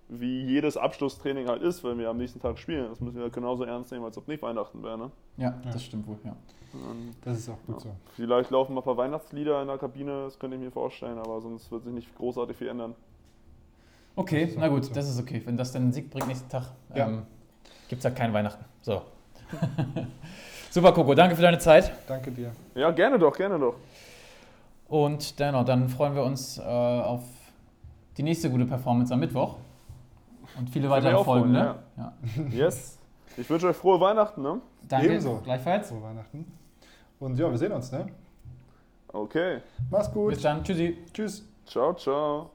wie 0.09 0.43
jedes 0.43 0.77
Abschlusstraining 0.77 1.47
halt 1.47 1.63
ist, 1.63 1.83
wenn 1.83 1.97
wir 1.97 2.09
am 2.09 2.17
nächsten 2.17 2.39
Tag 2.39 2.59
spielen. 2.59 2.89
Das 2.89 3.01
müssen 3.01 3.19
wir 3.19 3.29
genauso 3.31 3.63
ernst 3.63 3.91
nehmen, 3.91 4.05
als 4.05 4.17
ob 4.17 4.27
nicht 4.27 4.43
Weihnachten 4.43 4.83
wäre. 4.83 4.97
Ne? 4.97 5.11
Ja, 5.37 5.55
das 5.71 5.83
stimmt 5.83 6.07
wohl, 6.07 6.17
ja. 6.23 6.35
Und 6.73 7.13
Das 7.23 7.37
ist 7.37 7.49
auch 7.49 7.57
gut 7.67 7.81
so. 7.81 7.89
vielleicht 8.15 8.49
laufen 8.49 8.73
mal 8.73 8.81
ein 8.81 8.83
paar 8.83 8.97
Weihnachtslieder 8.97 9.61
in 9.61 9.67
der 9.67 9.77
Kabine, 9.77 10.23
das 10.25 10.39
könnte 10.39 10.57
ich 10.57 10.63
mir 10.63 10.71
vorstellen, 10.71 11.19
aber 11.19 11.39
sonst 11.39 11.71
wird 11.71 11.83
sich 11.83 11.93
nicht 11.93 12.15
großartig 12.15 12.57
viel 12.57 12.67
ändern. 12.67 12.95
Okay, 14.15 14.53
na 14.57 14.67
gut 14.67 14.85
so. 14.85 14.93
das 14.93 15.09
ist 15.09 15.19
okay. 15.19 15.41
Wenn 15.45 15.57
das 15.57 15.71
dann 15.71 15.83
einen 15.83 15.91
Sieg 15.93 16.09
bringt 16.09 16.27
nächsten 16.27 16.49
Tag, 16.49 16.65
Ja. 16.93 17.07
ähm, 17.07 17.23
gibt 17.89 17.99
es 17.99 18.03
ja 18.03 18.11
kein 18.11 18.31
Weihnachten. 18.33 18.63
So. 18.81 19.01
Super, 20.69 20.91
Coco, 20.91 21.13
danke 21.13 21.35
für 21.35 21.41
deine 21.41 21.59
Zeit. 21.59 21.91
Danke 22.07 22.31
dir. 22.31 22.51
Ja, 22.75 22.91
gerne 22.91 23.17
doch, 23.19 23.35
gerne 23.35 23.59
doch. 23.59 23.75
Und 24.87 25.39
dennoch, 25.39 25.65
dann 25.65 25.89
freuen 25.89 26.15
wir 26.15 26.23
uns 26.23 26.57
äh, 26.57 26.61
auf 26.61 27.23
die 28.17 28.23
nächste 28.23 28.49
gute 28.49 28.65
Performance 28.65 29.13
am 29.13 29.19
Mittwoch. 29.19 29.57
Und 30.57 30.69
viele 30.69 30.89
weitere 30.89 31.23
Folgen, 31.23 31.51
freuen, 31.51 31.51
ne? 31.51 31.75
Ja. 31.97 32.13
Yes. 32.51 32.99
Ich 33.37 33.49
wünsche 33.49 33.67
euch 33.67 33.75
frohe 33.75 33.99
Weihnachten, 33.99 34.41
ne? 34.43 34.61
Danke, 34.87 35.07
Ebenso. 35.07 35.39
gleichfalls. 35.43 35.89
Frohe 35.89 36.03
Weihnachten. 36.03 36.45
Und 37.19 37.39
ja, 37.39 37.49
wir 37.49 37.57
sehen 37.57 37.71
uns, 37.71 37.91
ne? 37.91 38.07
Okay. 39.11 39.61
Mach's 39.89 40.11
gut. 40.11 40.33
Bis 40.33 40.41
dann, 40.41 40.63
tschüssi. 40.63 40.97
Tschüss. 41.13 41.43
Ciao, 41.65 41.93
ciao. 41.95 42.52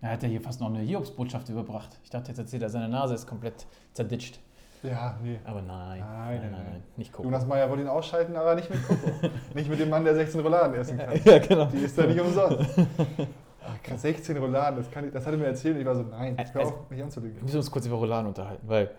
Er 0.00 0.10
hat 0.12 0.22
ja 0.22 0.28
hier 0.28 0.40
fast 0.40 0.60
noch 0.60 0.68
eine 0.68 0.80
Hiobsbotschaft 0.80 1.48
überbracht. 1.48 1.98
Ich 2.04 2.10
dachte, 2.10 2.28
jetzt 2.28 2.38
erzählt 2.38 2.62
er, 2.62 2.70
seine 2.70 2.88
Nase 2.88 3.14
ist 3.14 3.26
komplett 3.26 3.66
zerditscht. 3.94 4.38
Ja, 4.84 5.16
nee. 5.24 5.40
Aber 5.44 5.60
nein, 5.60 5.98
Nein, 6.00 6.40
nein, 6.40 6.50
nein. 6.52 6.82
nicht 6.96 7.12
Coco. 7.12 7.24
Jonas 7.24 7.44
Meyer 7.46 7.68
wollte 7.68 7.82
ihn 7.82 7.88
ausschalten, 7.88 8.36
aber 8.36 8.54
nicht 8.54 8.70
mit 8.70 8.78
Coco. 8.86 9.10
nicht 9.54 9.68
mit 9.68 9.80
dem 9.80 9.90
Mann, 9.90 10.04
der 10.04 10.14
16 10.14 10.40
Rouladen 10.40 10.74
essen 10.76 10.98
kann. 10.98 11.20
Ja, 11.24 11.38
genau. 11.38 11.64
Die 11.66 11.78
ist 11.78 11.98
da 11.98 12.06
nicht 12.06 12.20
umsonst. 12.20 12.58
Ach, 13.66 13.74
krass, 13.82 14.02
16 14.02 14.36
Rouladen, 14.36 14.76
das, 14.78 14.88
kann 14.88 15.04
ich, 15.06 15.12
das 15.12 15.26
hat 15.26 15.32
er 15.32 15.38
mir 15.38 15.46
erzählt 15.46 15.74
und 15.74 15.80
ich 15.80 15.86
war 15.86 15.96
so, 15.96 16.02
nein, 16.02 16.36
hör 16.52 16.60
Also- 16.62 16.74
auf, 16.74 16.90
mich 16.90 17.02
anzulügen. 17.02 17.36
Wir 17.38 17.42
müssen 17.42 17.56
uns 17.56 17.68
kurz 17.70 17.86
über 17.86 17.96
Rouladen 17.96 18.28
unterhalten, 18.28 18.68
weil 18.68 18.92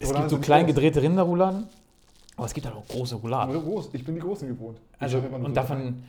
es 0.00 0.08
Rouladen 0.08 0.22
gibt 0.28 0.30
so 0.30 0.38
klein 0.38 0.66
gedrehte 0.66 1.00
Rinderrouladen, 1.00 1.68
aber 2.36 2.46
es 2.46 2.52
gibt 2.54 2.66
halt 2.66 2.74
auch 2.74 2.86
große 2.88 3.14
Rouladen. 3.14 3.54
Groß, 3.54 3.90
ich 3.92 4.04
bin 4.04 4.16
die 4.16 4.20
Großen 4.20 4.48
gewohnt. 4.48 4.78
Ich 4.96 5.02
Also, 5.02 5.18
und 5.18 5.56
davon 5.56 6.02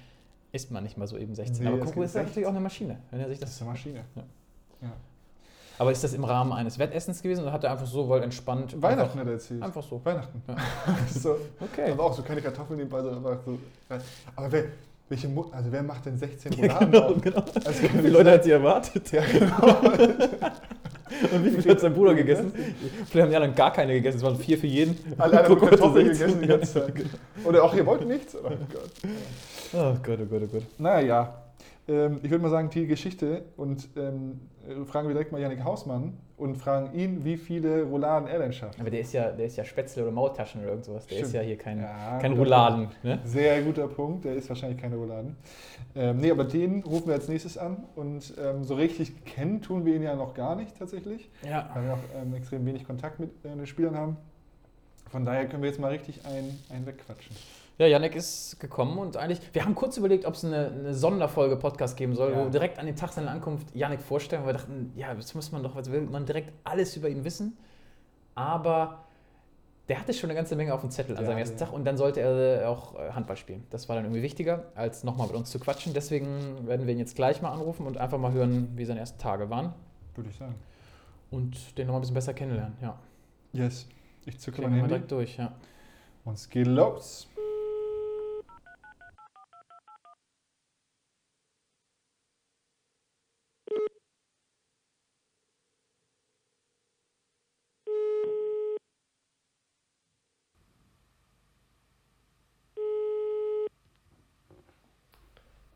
isst 0.51 0.71
man 0.71 0.83
nicht 0.83 0.97
mal 0.97 1.07
so 1.07 1.17
eben 1.17 1.35
16. 1.35 1.63
Nee, 1.63 1.69
aber 1.71 1.79
Coco 1.79 2.01
ist 2.03 2.15
ja 2.15 2.21
16. 2.21 2.23
natürlich 2.23 2.45
auch 2.47 2.51
eine 2.51 2.59
Maschine. 2.61 2.97
Wenn 3.11 3.19
er 3.19 3.27
sich 3.29 3.39
Das 3.39 3.49
ist 3.49 3.57
das, 3.57 3.61
eine 3.61 3.71
Maschine. 3.71 3.99
Ja. 4.15 4.23
Ja. 4.81 4.91
aber 5.77 5.91
ist 5.91 6.03
das 6.03 6.13
im 6.13 6.23
Rahmen 6.23 6.53
eines 6.53 6.79
Wettessens 6.79 7.21
gewesen 7.21 7.41
oder 7.43 7.51
hat 7.51 7.63
er 7.63 7.71
einfach 7.71 7.85
so 7.85 8.07
wohl 8.07 8.23
entspannt? 8.23 8.81
Weihnachten 8.81 9.01
Einfach, 9.01 9.15
hat 9.19 9.27
er 9.27 9.33
erzählt. 9.33 9.61
einfach 9.63 9.83
so. 9.83 10.01
Weihnachten. 10.03 10.41
Ja. 10.47 10.55
so, 11.19 11.35
Okay. 11.59 11.91
aber 11.91 12.03
auch 12.05 12.13
so 12.13 12.21
keine 12.23 12.41
Kartoffeln 12.41 12.77
nebenbei, 12.77 13.01
sondern 13.01 13.25
einfach 13.25 13.45
so. 13.45 13.57
Aber 14.35 14.51
wer, 14.51 14.63
welche 15.09 15.27
Mu 15.27 15.45
also 15.51 15.71
wer 15.71 15.83
macht 15.83 16.05
denn 16.05 16.17
16 16.17 16.51
Ja, 16.57 16.77
Rouladen? 16.77 16.91
genau, 16.91 17.07
auf? 17.07 17.21
genau. 17.21 17.43
Also, 17.65 17.83
Wie 17.83 17.87
viele 17.89 18.09
Leute 18.09 18.31
hat 18.31 18.43
sie 18.43 18.51
erwartet? 18.51 19.11
Ja, 19.11 19.23
genau. 19.25 19.79
Und 21.33 21.43
wie 21.43 21.49
viel 21.61 21.71
hat 21.71 21.79
sein 21.81 21.93
Bruder 21.93 22.13
gegessen? 22.13 22.53
Vielleicht 22.53 23.23
haben 23.23 23.29
die 23.29 23.35
anderen 23.35 23.55
gar 23.55 23.73
keine 23.73 23.93
gegessen. 23.93 24.17
Es 24.17 24.23
waren 24.23 24.37
vier 24.37 24.57
für 24.57 24.67
jeden. 24.67 24.95
Alle 25.17 25.43
haben 25.43 25.59
Kartoffeln 25.59 26.05
16. 26.05 26.27
gegessen 26.27 26.41
die 26.41 26.47
ganze 26.47 26.73
Zeit. 26.73 26.93
Oder 27.43 27.63
auch, 27.63 27.73
ihr 27.73 27.85
wollt 27.85 28.07
nichts? 28.07 28.35
Oh 28.35 28.41
Gott. 28.47 28.91
Oh 29.73 29.93
Gott, 30.03 30.19
oh 30.21 30.25
Gott, 30.25 30.41
oh 30.43 30.47
Gott. 30.51 30.63
Naja, 30.77 31.33
ähm, 31.87 32.19
ich 32.23 32.29
würde 32.29 32.41
mal 32.43 32.49
sagen, 32.49 32.69
die 32.69 32.87
Geschichte 32.87 33.43
und 33.57 33.87
ähm, 33.95 34.39
äh, 34.67 34.85
fragen 34.85 35.07
wir 35.07 35.13
direkt 35.13 35.31
mal 35.31 35.39
Janik 35.41 35.63
Hausmann 35.63 36.17
und 36.37 36.55
fragen 36.55 36.93
ihn, 36.97 37.25
wie 37.25 37.35
viele 37.37 37.83
Rouladen 37.83 38.27
er 38.27 38.39
denn 38.39 38.53
schafft. 38.53 38.79
Aber 38.79 38.89
der 38.89 39.01
ist 39.01 39.11
ja, 39.13 39.29
der 39.31 39.45
ist 39.45 39.57
ja 39.57 39.63
Spätzle 39.65 40.03
oder 40.03 40.11
Maultaschen 40.11 40.61
oder 40.61 40.69
irgend 40.71 40.85
sowas. 40.85 41.05
Der 41.07 41.17
ist 41.19 41.29
Stimmt. 41.29 41.33
ja 41.35 41.41
hier 41.41 41.57
kein, 41.57 41.79
Ja, 41.81 42.17
kein 42.19 42.33
Rouladen. 42.33 42.87
Ne? 43.03 43.19
Sehr 43.25 43.61
guter 43.61 43.87
Punkt, 43.87 44.25
der 44.25 44.35
ist 44.35 44.47
wahrscheinlich 44.49 44.79
keine 44.81 44.95
Rouladen. 44.95 45.35
Ähm, 45.95 46.17
nee, 46.17 46.31
aber 46.31 46.45
den 46.45 46.81
rufen 46.83 47.07
wir 47.07 47.15
als 47.15 47.27
nächstes 47.27 47.57
an 47.57 47.83
und 47.95 48.33
ähm, 48.41 48.63
so 48.63 48.75
richtig 48.75 49.25
kennen 49.25 49.61
tun 49.61 49.85
wir 49.85 49.95
ihn 49.95 50.03
ja 50.03 50.15
noch 50.15 50.33
gar 50.33 50.55
nicht 50.55 50.77
tatsächlich, 50.77 51.29
Ja. 51.47 51.69
weil 51.73 51.83
wir 51.83 51.93
auch 51.93 52.21
ähm, 52.21 52.33
extrem 52.35 52.65
wenig 52.65 52.85
Kontakt 52.85 53.19
mit 53.19 53.31
äh, 53.43 53.49
den 53.49 53.67
Spielern 53.67 53.95
haben. 53.97 54.17
Von 55.11 55.25
daher 55.25 55.47
können 55.47 55.63
wir 55.63 55.69
jetzt 55.69 55.79
mal 55.79 55.89
richtig 55.91 56.25
einen, 56.25 56.57
einen 56.69 56.85
wegquatschen. 56.85 57.35
Ja, 57.79 57.87
Janek 57.87 58.13
ist 58.15 58.59
gekommen 58.59 58.97
und 58.97 59.15
eigentlich, 59.15 59.39
wir 59.53 59.63
haben 59.63 59.73
kurz 59.73 59.95
überlegt, 59.95 60.25
ob 60.25 60.33
es 60.33 60.43
eine, 60.43 60.67
eine 60.67 60.93
Sonderfolge 60.93 61.55
Podcast 61.55 61.95
geben 61.95 62.13
soll, 62.13 62.33
Ja. 62.33 62.45
wo 62.45 62.49
direkt 62.49 62.77
an 62.77 62.85
dem 62.85 62.95
Tag 62.97 63.13
seiner 63.13 63.31
Ankunft 63.31 63.73
Janek 63.73 64.01
vorstellen, 64.01 64.41
weil 64.43 64.49
wir 64.49 64.57
dachten, 64.59 64.91
ja, 64.97 65.13
das 65.15 65.33
muss 65.33 65.51
man 65.53 65.63
doch, 65.63 65.75
was 65.75 65.89
will 65.89 66.01
man 66.01 66.25
direkt 66.25 66.51
alles 66.65 66.97
über 66.97 67.07
ihn 67.07 67.23
wissen. 67.23 67.57
Aber 68.35 69.05
der 69.87 69.97
hatte 69.99 70.13
schon 70.13 70.29
eine 70.29 70.35
ganze 70.37 70.57
Menge 70.57 70.73
auf 70.73 70.81
dem 70.81 70.91
Zettel 70.91 71.15
an 71.15 71.23
Ja, 71.23 71.27
seinem 71.29 71.37
ersten 71.39 71.57
ja. 71.57 71.65
Tag 71.65 71.73
und 71.73 71.85
dann 71.85 71.95
sollte 71.97 72.19
er 72.19 72.69
auch 72.69 72.95
äh, 72.99 73.11
Handball 73.11 73.37
spielen. 73.37 73.65
Das 73.69 73.87
war 73.87 73.95
dann 73.95 74.03
irgendwie 74.05 74.21
wichtiger, 74.23 74.65
als 74.75 75.05
nochmal 75.05 75.27
mit 75.27 75.35
uns 75.37 75.49
zu 75.49 75.57
quatschen. 75.57 75.93
Deswegen 75.93 76.67
werden 76.67 76.85
wir 76.85 76.93
ihn 76.93 76.99
jetzt 76.99 77.15
gleich 77.15 77.41
mal 77.41 77.51
anrufen 77.51 77.87
und 77.87 77.97
einfach 77.97 78.17
mal 78.17 78.33
hören, 78.33 78.73
wie 78.75 78.83
seine 78.83 78.99
ersten 78.99 79.19
Tage 79.19 79.49
waren 79.49 79.73
Würde 80.15 80.29
ich 80.29 80.35
sagen. 80.35 80.55
und 81.31 81.77
den 81.77 81.87
nochmal 81.87 81.99
ein 81.99 82.01
bisschen 82.01 82.13
besser 82.15 82.33
kennenlernen. 82.33 82.75
Ja, 82.81 82.99
Yes. 83.53 83.87
Ich 84.25 84.37
zücke 84.37 84.57
klingen 84.57 84.71
mein 84.71 84.79
Handy 84.81 84.93
direkt 84.95 85.11
durch, 85.11 85.37
ja. 85.37 85.53
und 86.25 86.33
es 86.33 86.49
geht 86.49 86.67
los. 86.67 87.27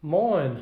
Moin. 0.06 0.58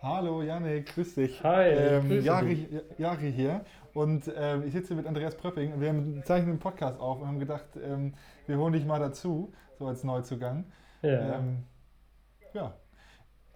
Hallo 0.00 0.40
Janik, 0.40 0.86
grüß 0.94 1.16
dich. 1.16 1.44
Hi, 1.44 1.68
ähm, 1.68 2.22
Jari, 2.22 2.80
Jari 2.96 3.30
hier 3.30 3.66
und 3.92 4.32
ähm, 4.34 4.62
ich 4.66 4.72
sitze 4.72 4.94
mit 4.94 5.06
Andreas 5.06 5.36
Pröpping 5.36 5.74
und 5.74 5.82
wir 5.82 5.90
haben, 5.90 6.22
zeichnen 6.24 6.52
einen 6.52 6.58
Podcast 6.58 6.98
auf 6.98 7.20
und 7.20 7.28
haben 7.28 7.38
gedacht, 7.38 7.66
ähm, 7.76 8.14
wir 8.46 8.56
holen 8.56 8.72
dich 8.72 8.86
mal 8.86 8.98
dazu, 8.98 9.52
so 9.78 9.86
als 9.86 10.04
Neuzugang. 10.04 10.64
Ja. 11.02 11.36
Ähm, 11.36 11.64
ja, 12.54 12.74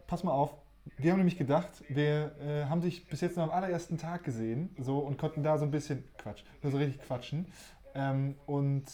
pass 0.07 0.23
mal 0.23 0.33
auf. 0.33 0.55
Wir 0.99 1.13
haben 1.13 1.19
nämlich 1.19 1.39
gedacht, 1.39 1.83
wir 1.89 2.37
äh, 2.39 2.65
haben 2.67 2.83
dich 2.83 3.09
bis 3.09 3.23
jetzt 3.23 3.37
nur 3.37 3.47
am 3.47 3.51
allerersten 3.51 3.97
Tag 3.97 4.23
gesehen 4.23 4.77
so, 4.79 4.99
und 4.99 5.17
konnten 5.17 5.43
da 5.43 5.57
so 5.57 5.65
ein 5.65 5.71
bisschen, 5.71 6.05
Quatsch, 6.19 6.43
nur 6.61 6.73
so 6.73 6.77
richtig 6.77 7.01
quatschen. 7.01 7.47
Ähm, 7.95 8.35
und 8.45 8.85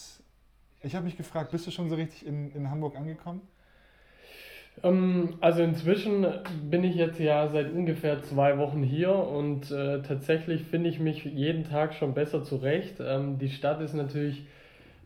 ich 0.83 0.95
habe 0.95 1.05
mich 1.05 1.17
gefragt, 1.17 1.51
bist 1.51 1.67
du 1.67 1.73
schon 1.73 1.89
so 1.89 1.97
richtig 1.97 2.25
in, 2.25 2.53
in 2.53 2.71
Hamburg 2.71 2.95
angekommen? 2.95 3.41
Ähm, 4.83 5.35
also 5.41 5.63
inzwischen 5.63 6.27
bin 6.69 6.85
ich 6.85 6.97
jetzt 6.97 7.21
ja 7.21 7.49
seit 7.49 7.73
ungefähr 7.73 8.23
zwei 8.23 8.59
Wochen 8.59 8.83
hier 8.83 9.15
und 9.15 9.71
äh, 9.71 10.03
tatsächlich 10.03 10.63
finde 10.65 10.89
ich 10.89 11.01
mich 11.01 11.25
jeden 11.25 11.65
Tag 11.65 11.95
schon 11.95 12.15
besser 12.15 12.43
zurecht. 12.43 12.97
Ähm, 13.01 13.39
die 13.39 13.51
Stadt 13.51 13.81
ist 13.81 13.95
natürlich 13.95 14.47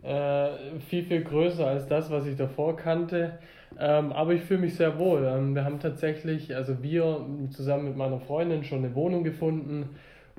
äh, 0.02 0.48
viel, 0.88 1.04
viel 1.04 1.22
größer 1.22 1.66
als 1.66 1.86
das, 1.86 2.10
was 2.10 2.26
ich 2.26 2.36
davor 2.36 2.76
kannte. 2.76 3.38
Ähm, 3.78 4.12
aber 4.12 4.32
ich 4.32 4.42
fühle 4.42 4.60
mich 4.60 4.74
sehr 4.76 4.98
wohl. 4.98 5.24
Ähm, 5.24 5.54
wir 5.54 5.64
haben 5.64 5.80
tatsächlich, 5.80 6.54
also 6.56 6.82
wir 6.82 7.26
zusammen 7.50 7.84
mit 7.84 7.96
meiner 7.96 8.18
Freundin 8.20 8.64
schon 8.64 8.78
eine 8.78 8.94
Wohnung 8.94 9.24
gefunden 9.24 9.90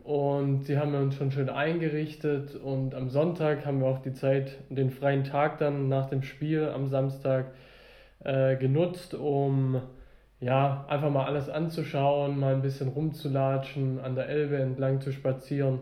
und 0.03 0.63
sie 0.63 0.77
haben 0.77 0.95
uns 0.95 1.15
schon 1.15 1.31
schön 1.31 1.49
eingerichtet 1.49 2.55
und 2.55 2.95
am 2.95 3.09
Sonntag 3.09 3.65
haben 3.65 3.81
wir 3.81 3.87
auch 3.87 4.01
die 4.01 4.13
Zeit, 4.13 4.57
den 4.69 4.89
freien 4.89 5.23
Tag 5.23 5.59
dann 5.59 5.87
nach 5.87 6.09
dem 6.09 6.23
Spiel 6.23 6.69
am 6.69 6.87
Samstag 6.87 7.51
äh, 8.23 8.55
genutzt, 8.57 9.13
um 9.13 9.81
ja, 10.41 10.85
einfach 10.87 11.09
mal 11.09 11.25
alles 11.25 11.49
anzuschauen, 11.49 12.39
mal 12.39 12.53
ein 12.53 12.61
bisschen 12.61 12.89
rumzulatschen, 12.89 13.99
an 13.99 14.15
der 14.15 14.29
Elbe 14.29 14.57
entlang 14.57 15.01
zu 15.01 15.11
spazieren. 15.11 15.79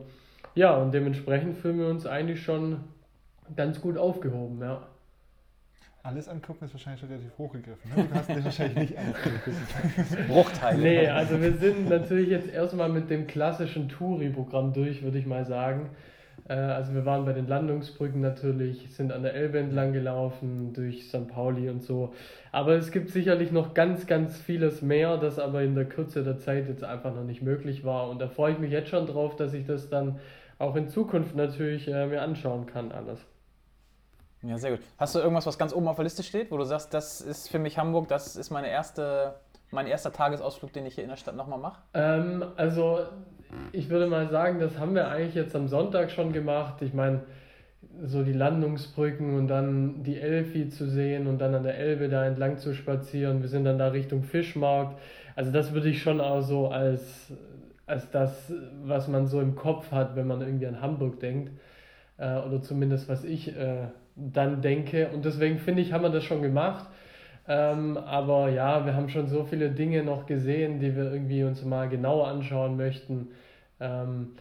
Ja, 0.55 0.75
und 0.75 0.91
dementsprechend 0.93 1.57
fühlen 1.57 1.79
wir 1.79 1.87
uns 1.87 2.07
eigentlich 2.07 2.41
schon 2.41 2.79
ganz 3.55 3.79
gut 3.79 3.97
aufgehoben, 3.97 4.59
ja. 4.61 4.81
Alles 6.01 6.29
angucken 6.29 6.63
ist 6.65 6.73
wahrscheinlich 6.73 7.01
schon 7.01 7.09
relativ 7.09 7.37
hochgegriffen. 7.37 7.91
Ne? 7.93 8.07
Du 8.09 8.15
hast 8.15 8.29
dich 8.29 8.45
wahrscheinlich 8.45 8.91
nicht 8.91 8.97
angeguckt. 8.97 10.27
Bruchteile. 10.29 10.81
Nee, 10.81 11.07
also 11.09 11.41
wir 11.41 11.53
sind 11.57 11.89
natürlich 11.89 12.29
jetzt 12.29 12.49
erstmal 12.49 12.87
mit 12.87 13.09
dem 13.09 13.27
klassischen 13.27 13.89
Touri-Programm 13.89 14.71
durch, 14.71 15.03
würde 15.03 15.19
ich 15.19 15.25
mal 15.25 15.45
sagen. 15.45 15.89
Äh, 16.49 16.53
also 16.53 16.93
wir 16.93 17.05
waren 17.05 17.25
bei 17.25 17.33
den 17.33 17.47
Landungsbrücken 17.47 18.21
natürlich, 18.21 18.87
sind 18.95 19.11
an 19.11 19.23
der 19.23 19.33
Elbe 19.33 19.59
entlang 19.59 19.93
gelaufen, 19.93 20.73
durch 20.73 21.07
St. 21.07 21.27
Pauli 21.27 21.69
und 21.69 21.83
so. 21.83 22.13
Aber 22.51 22.73
es 22.73 22.91
gibt 22.91 23.09
sicherlich 23.09 23.51
noch 23.51 23.73
ganz, 23.73 24.07
ganz 24.07 24.37
vieles 24.37 24.81
mehr, 24.81 25.17
das 25.17 25.39
aber 25.39 25.61
in 25.63 25.75
der 25.75 25.85
Kürze 25.85 26.23
der 26.23 26.37
Zeit 26.37 26.67
jetzt 26.67 26.83
einfach 26.83 27.13
noch 27.13 27.23
nicht 27.23 27.41
möglich 27.41 27.83
war. 27.83 28.09
Und 28.09 28.19
da 28.19 28.27
freue 28.27 28.53
ich 28.53 28.59
mich 28.59 28.71
jetzt 28.71 28.89
schon 28.89 29.05
drauf, 29.05 29.35
dass 29.35 29.53
ich 29.53 29.65
das 29.65 29.89
dann 29.89 30.19
auch 30.59 30.75
in 30.75 30.87
Zukunft 30.89 31.35
natürlich 31.35 31.87
äh, 31.87 32.07
mir 32.07 32.21
anschauen 32.21 32.65
kann, 32.65 32.91
alles. 32.91 33.25
Ja, 34.43 34.57
sehr 34.57 34.71
gut. 34.71 34.81
Hast 34.97 35.15
du 35.15 35.19
irgendwas, 35.19 35.45
was 35.45 35.57
ganz 35.57 35.73
oben 35.73 35.87
auf 35.87 35.95
der 35.95 36.03
Liste 36.03 36.21
steht, 36.21 36.51
wo 36.51 36.57
du 36.57 36.63
sagst, 36.63 36.93
das 36.93 37.21
ist 37.21 37.49
für 37.49 37.59
mich 37.59 37.77
Hamburg, 37.77 38.07
das 38.07 38.35
ist 38.35 38.51
meine 38.51 38.69
erste, 38.69 39.35
mein 39.71 39.87
erster 39.87 40.11
Tagesausflug, 40.11 40.71
den 40.73 40.85
ich 40.85 40.95
hier 40.95 41.03
in 41.03 41.09
der 41.09 41.17
Stadt 41.17 41.35
nochmal 41.35 41.59
mache? 41.59 41.81
Ähm, 41.93 42.43
also 42.55 42.99
ich 43.71 43.89
würde 43.89 44.07
mal 44.07 44.27
sagen, 44.29 44.59
das 44.59 44.77
haben 44.77 44.95
wir 44.95 45.09
eigentlich 45.09 45.35
jetzt 45.35 45.55
am 45.55 45.67
Sonntag 45.67 46.11
schon 46.11 46.33
gemacht. 46.33 46.81
Ich 46.81 46.93
meine, 46.93 47.21
so 48.03 48.23
die 48.23 48.33
Landungsbrücken 48.33 49.35
und 49.35 49.47
dann 49.47 50.03
die 50.03 50.19
Elfi 50.19 50.69
zu 50.69 50.87
sehen 50.87 51.27
und 51.27 51.39
dann 51.39 51.55
an 51.55 51.63
der 51.63 51.77
Elbe 51.77 52.09
da 52.09 52.25
entlang 52.25 52.57
zu 52.57 52.73
spazieren. 52.73 53.41
Wir 53.41 53.49
sind 53.49 53.65
dann 53.65 53.77
da 53.77 53.89
Richtung 53.89 54.23
Fischmarkt. 54.23 54.99
Also 55.35 55.51
das 55.51 55.73
würde 55.73 55.89
ich 55.89 56.01
schon 56.01 56.21
auch 56.21 56.41
so 56.41 56.67
als, 56.69 57.31
als 57.85 58.09
das, 58.11 58.51
was 58.83 59.07
man 59.07 59.27
so 59.27 59.39
im 59.39 59.55
Kopf 59.55 59.91
hat, 59.91 60.15
wenn 60.15 60.27
man 60.27 60.41
irgendwie 60.41 60.67
an 60.67 60.81
Hamburg 60.81 61.19
denkt. 61.19 61.51
Äh, 62.17 62.37
oder 62.39 62.61
zumindest 62.61 63.09
was 63.09 63.23
ich 63.23 63.55
äh, 63.55 63.87
dann 64.15 64.61
denke. 64.61 65.09
Und 65.09 65.25
deswegen 65.25 65.57
finde 65.57 65.81
ich, 65.81 65.93
haben 65.93 66.03
wir 66.03 66.09
das 66.09 66.23
schon 66.23 66.41
gemacht. 66.41 66.87
Ähm, 67.47 67.97
aber 67.97 68.49
ja, 68.49 68.85
wir 68.85 68.95
haben 68.95 69.09
schon 69.09 69.27
so 69.27 69.45
viele 69.45 69.69
Dinge 69.69 70.03
noch 70.03 70.25
gesehen, 70.25 70.79
die 70.79 70.95
wir 70.95 71.11
irgendwie 71.11 71.43
uns 71.43 71.63
mal 71.63 71.87
genauer 71.87 72.27
anschauen 72.27 72.75
möchten. 72.75 73.29
Ähm, 73.79 74.33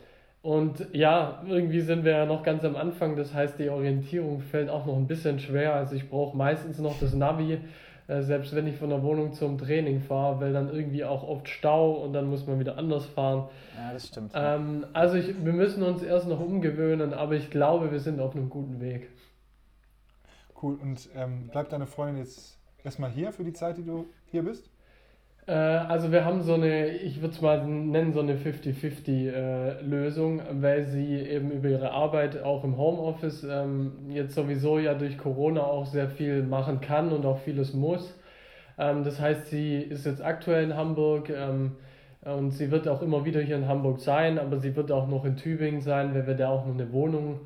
und 0.43 0.87
ja, 0.93 1.43
irgendwie 1.47 1.81
sind 1.81 2.05
wir 2.05 2.13
ja 2.13 2.27
noch 2.27 2.43
ganz 2.43 2.65
am 2.65 2.77
Anfang, 2.77 3.17
das 3.17 3.35
heißt, 3.35 3.59
die 3.59 3.69
Orientierung 3.69 4.41
fällt 4.41 4.71
auch 4.71 4.87
noch 4.87 4.97
ein 4.97 5.07
bisschen 5.07 5.39
schwer. 5.41 5.75
Also 5.75 5.95
ich 5.95 6.09
brauche 6.09 6.37
meistens 6.37 6.79
noch 6.79 6.99
das 7.01 7.15
Navi, 7.15 7.59
äh, 8.09 8.23
selbst 8.23 8.55
wenn 8.55 8.67
ich 8.67 8.77
von 8.77 8.91
der 8.91 9.03
Wohnung 9.03 9.33
zum 9.33 9.59
Training 9.59 10.01
fahre, 10.01 10.41
weil 10.41 10.53
dann 10.53 10.73
irgendwie 10.73 11.05
auch 11.05 11.27
oft 11.27 11.49
Stau 11.49 11.95
und 11.95 12.13
dann 12.13 12.27
muss 12.27 12.47
man 12.47 12.61
wieder 12.61 12.79
anders 12.79 13.07
fahren. 13.07 13.49
Ja, 13.77 13.93
das 13.93 14.07
stimmt. 14.09 14.33
Ähm, 14.35 14.87
also 14.93 15.17
ich, 15.17 15.45
wir 15.45 15.53
müssen 15.53 15.83
uns 15.83 16.03
erst 16.03 16.29
noch 16.29 16.41
umgewöhnen, 16.41 17.13
aber 17.13 17.35
ich 17.35 17.51
glaube, 17.51 17.91
wir 17.91 18.01
sind 18.01 18.21
auf 18.21 18.35
einem 18.35 18.49
guten 18.49 18.81
Weg. 18.81 19.11
Cool. 20.63 20.77
Und 20.81 21.09
ähm, 21.17 21.49
bleibt 21.49 21.73
deine 21.73 21.87
Freundin 21.87 22.19
jetzt 22.19 22.56
erstmal 22.87 23.11
hier 23.11 23.33
für 23.33 23.45
die 23.45 23.53
Zeit, 23.53 23.77
die 23.77 23.85
du 23.85 24.07
hier 24.31 24.43
bist? 24.43 24.71
Äh, 25.47 25.53
also 25.53 26.11
wir 26.13 26.25
haben 26.25 26.43
so 26.43 26.55
eine, 26.55 26.89
ich 26.89 27.21
würde 27.21 27.35
es 27.35 27.43
mal 27.43 27.67
nennen, 27.67 28.13
so 28.13 28.21
eine 28.21 28.37
50-50-Lösung, 28.37 30.41
äh, 30.41 30.63
weil 30.63 30.87
sie 30.87 31.17
eben 31.17 31.51
über 31.51 31.69
ihre 31.69 31.91
Arbeit 31.91 32.43
auch 32.43 32.65
im 32.65 32.79
Homeoffice 32.79 33.45
ähm, 33.45 33.93
jetzt 34.09 34.35
sowieso 34.35 34.79
ja 34.79 34.95
durch 34.95 35.19
Corona 35.19 35.63
auch 35.63 35.87
sehr 35.87 36.09
viel 36.09 36.43
machen 36.43 36.81
kann 36.81 37.13
und 37.13 37.27
auch 37.27 37.41
vieles 37.41 37.75
muss. 37.75 38.15
Ähm, 38.79 39.05
das 39.05 39.21
heißt, 39.21 39.49
sie 39.49 39.79
ist 39.79 40.07
jetzt 40.07 40.25
aktuell 40.25 40.65
in 40.65 40.77
Hamburg 40.77 41.31
ähm, 41.31 41.73
und 42.23 42.53
sie 42.53 42.71
wird 42.71 42.89
auch 42.89 43.03
immer 43.03 43.25
wieder 43.25 43.41
hier 43.41 43.57
in 43.57 43.69
Hamburg 43.69 44.01
sein, 44.01 44.39
aber 44.39 44.59
sie 44.59 44.75
wird 44.75 44.91
auch 44.91 45.09
noch 45.09 45.25
in 45.25 45.37
Tübingen 45.37 45.81
sein, 45.81 46.15
weil 46.15 46.27
wir 46.27 46.35
da 46.35 46.49
auch 46.49 46.67
noch 46.67 46.75
eine 46.75 46.93
Wohnung 46.93 47.41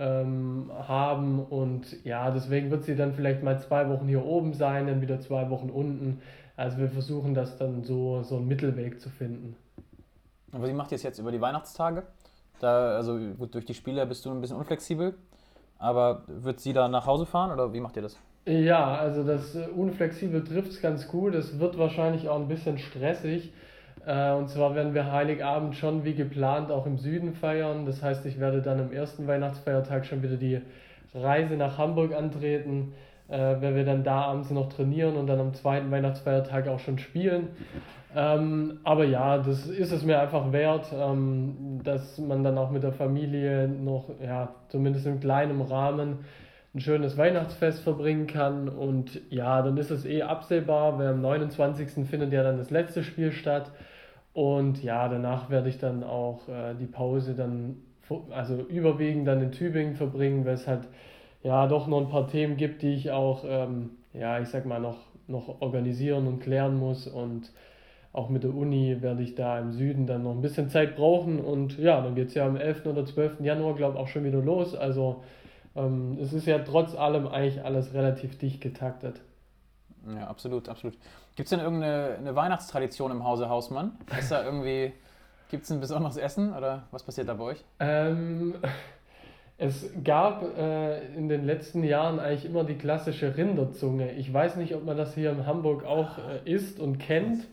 ähm, 0.00 0.70
haben. 0.88 1.44
Und 1.44 2.04
ja, 2.04 2.30
deswegen 2.30 2.70
wird 2.70 2.84
sie 2.84 2.96
dann 2.96 3.12
vielleicht 3.12 3.42
mal 3.42 3.60
zwei 3.60 3.88
Wochen 3.88 4.08
hier 4.08 4.24
oben 4.24 4.54
sein, 4.54 4.86
dann 4.86 5.02
wieder 5.02 5.20
zwei 5.20 5.48
Wochen 5.50 5.70
unten. 5.70 6.20
Also 6.56 6.78
wir 6.78 6.88
versuchen 6.88 7.34
das 7.34 7.56
dann 7.56 7.84
so, 7.84 8.22
so 8.22 8.36
einen 8.36 8.48
Mittelweg 8.48 9.00
zu 9.00 9.10
finden. 9.10 9.56
Aber 10.52 10.66
sie 10.66 10.72
macht 10.72 10.90
jetzt 10.90 11.18
über 11.18 11.30
die 11.30 11.40
Weihnachtstage. 11.40 12.02
Da, 12.58 12.96
also 12.96 13.18
gut, 13.38 13.54
durch 13.54 13.64
die 13.64 13.74
Spiele 13.74 14.04
bist 14.06 14.24
du 14.24 14.30
ein 14.30 14.40
bisschen 14.40 14.56
unflexibel. 14.56 15.14
Aber 15.78 16.24
wird 16.26 16.60
sie 16.60 16.72
da 16.72 16.88
nach 16.88 17.06
Hause 17.06 17.24
fahren 17.24 17.52
oder 17.52 17.72
wie 17.72 17.80
macht 17.80 17.96
ihr 17.96 18.02
das? 18.02 18.18
Ja, 18.46 18.96
also 18.96 19.22
das 19.22 19.54
Unflexibel 19.54 20.42
trifft 20.44 20.72
es 20.72 20.80
ganz 20.80 21.08
gut. 21.08 21.34
Es 21.34 21.58
wird 21.58 21.78
wahrscheinlich 21.78 22.28
auch 22.28 22.40
ein 22.40 22.48
bisschen 22.48 22.78
stressig. 22.78 23.52
Äh, 24.06 24.32
und 24.32 24.48
zwar 24.48 24.74
werden 24.74 24.94
wir 24.94 25.10
Heiligabend 25.12 25.76
schon 25.76 26.04
wie 26.04 26.14
geplant 26.14 26.70
auch 26.70 26.86
im 26.86 26.98
Süden 26.98 27.34
feiern. 27.34 27.86
Das 27.86 28.02
heißt, 28.02 28.24
ich 28.26 28.40
werde 28.40 28.62
dann 28.62 28.80
am 28.80 28.92
ersten 28.92 29.26
Weihnachtsfeiertag 29.26 30.06
schon 30.06 30.22
wieder 30.22 30.36
die 30.36 30.60
Reise 31.14 31.54
nach 31.54 31.78
Hamburg 31.78 32.14
antreten, 32.14 32.94
äh, 33.28 33.38
weil 33.38 33.74
wir 33.74 33.84
dann 33.84 34.04
da 34.04 34.22
abends 34.22 34.50
noch 34.50 34.68
trainieren 34.68 35.16
und 35.16 35.26
dann 35.26 35.40
am 35.40 35.54
zweiten 35.54 35.90
Weihnachtsfeiertag 35.90 36.68
auch 36.68 36.80
schon 36.80 36.98
spielen. 36.98 37.48
Ähm, 38.14 38.80
aber 38.82 39.04
ja, 39.04 39.38
das 39.38 39.66
ist 39.66 39.92
es 39.92 40.02
mir 40.02 40.20
einfach 40.20 40.50
wert, 40.52 40.86
ähm, 40.92 41.80
dass 41.84 42.18
man 42.18 42.42
dann 42.42 42.58
auch 42.58 42.70
mit 42.70 42.82
der 42.82 42.92
Familie 42.92 43.68
noch, 43.68 44.06
ja, 44.20 44.54
zumindest 44.68 45.06
in 45.06 45.20
kleinem 45.20 45.60
Rahmen 45.60 46.24
ein 46.74 46.80
schönes 46.80 47.16
Weihnachtsfest 47.16 47.82
verbringen 47.82 48.26
kann. 48.26 48.68
Und 48.68 49.20
ja, 49.30 49.62
dann 49.62 49.76
ist 49.76 49.90
es 49.90 50.04
eh 50.04 50.22
absehbar, 50.22 50.98
weil 50.98 51.08
am 51.08 51.20
29. 51.20 52.06
findet 52.08 52.32
ja 52.32 52.42
dann 52.42 52.58
das 52.58 52.70
letzte 52.70 53.04
Spiel 53.04 53.32
statt. 53.32 53.70
Und 54.32 54.82
ja, 54.82 55.08
danach 55.08 55.50
werde 55.50 55.68
ich 55.68 55.78
dann 55.78 56.04
auch 56.04 56.48
äh, 56.48 56.74
die 56.74 56.86
Pause 56.86 57.34
dann, 57.34 57.76
also 58.30 58.56
überwiegend 58.62 59.26
dann 59.26 59.42
in 59.42 59.52
Tübingen 59.52 59.94
verbringen, 59.94 60.44
weil 60.44 60.54
es 60.54 60.66
halt 60.66 60.88
ja 61.42 61.66
doch 61.66 61.86
noch 61.86 62.00
ein 62.00 62.08
paar 62.08 62.28
Themen 62.28 62.56
gibt, 62.56 62.82
die 62.82 62.94
ich 62.94 63.10
auch, 63.10 63.44
ähm, 63.46 63.90
ja, 64.12 64.40
ich 64.40 64.48
sag 64.48 64.66
mal, 64.66 64.80
noch, 64.80 64.98
noch 65.26 65.60
organisieren 65.60 66.26
und 66.26 66.40
klären 66.40 66.78
muss. 66.78 67.06
Und 67.08 67.52
auch 68.12 68.28
mit 68.28 68.44
der 68.44 68.54
Uni 68.54 69.02
werde 69.02 69.22
ich 69.22 69.34
da 69.34 69.58
im 69.58 69.72
Süden 69.72 70.06
dann 70.06 70.22
noch 70.22 70.32
ein 70.32 70.42
bisschen 70.42 70.68
Zeit 70.68 70.96
brauchen. 70.96 71.40
Und 71.40 71.78
ja, 71.78 72.00
dann 72.00 72.14
geht 72.14 72.28
es 72.28 72.34
ja 72.34 72.46
am 72.46 72.56
11. 72.56 72.86
oder 72.86 73.04
12. 73.04 73.40
Januar, 73.40 73.74
glaube 73.74 73.96
ich, 73.96 74.00
auch 74.00 74.08
schon 74.08 74.24
wieder 74.24 74.40
los. 74.40 74.76
Also 74.76 75.22
ähm, 75.76 76.18
es 76.20 76.32
ist 76.32 76.46
ja 76.46 76.58
trotz 76.60 76.94
allem 76.94 77.26
eigentlich 77.26 77.64
alles 77.64 77.94
relativ 77.94 78.38
dicht 78.38 78.60
getaktet. 78.60 79.20
Ja, 80.06 80.26
absolut, 80.26 80.68
absolut. 80.68 80.96
Gibt 81.36 81.46
es 81.46 81.50
denn 81.50 81.60
irgendeine 81.60 82.34
Weihnachtstradition 82.34 83.10
im 83.10 83.24
Hause 83.24 83.48
Hausmann? 83.48 83.98
Ist 84.18 84.30
da 84.30 84.44
irgendwie, 84.44 84.92
gibt 85.50 85.64
es 85.64 85.70
ein 85.70 85.80
besonderes 85.80 86.16
Essen 86.16 86.52
oder 86.54 86.84
was 86.90 87.02
passiert 87.02 87.28
da 87.28 87.34
bei 87.34 87.44
euch? 87.44 87.64
Ähm, 87.78 88.54
es 89.58 89.90
gab 90.04 90.56
äh, 90.56 91.14
in 91.14 91.28
den 91.28 91.44
letzten 91.44 91.84
Jahren 91.84 92.18
eigentlich 92.18 92.46
immer 92.46 92.64
die 92.64 92.76
klassische 92.76 93.36
Rinderzunge. 93.36 94.12
Ich 94.12 94.32
weiß 94.32 94.56
nicht, 94.56 94.74
ob 94.74 94.84
man 94.84 94.96
das 94.96 95.14
hier 95.14 95.30
in 95.30 95.46
Hamburg 95.46 95.84
auch 95.84 96.18
äh, 96.18 96.50
isst 96.50 96.80
und 96.80 96.98
kennt. 96.98 97.46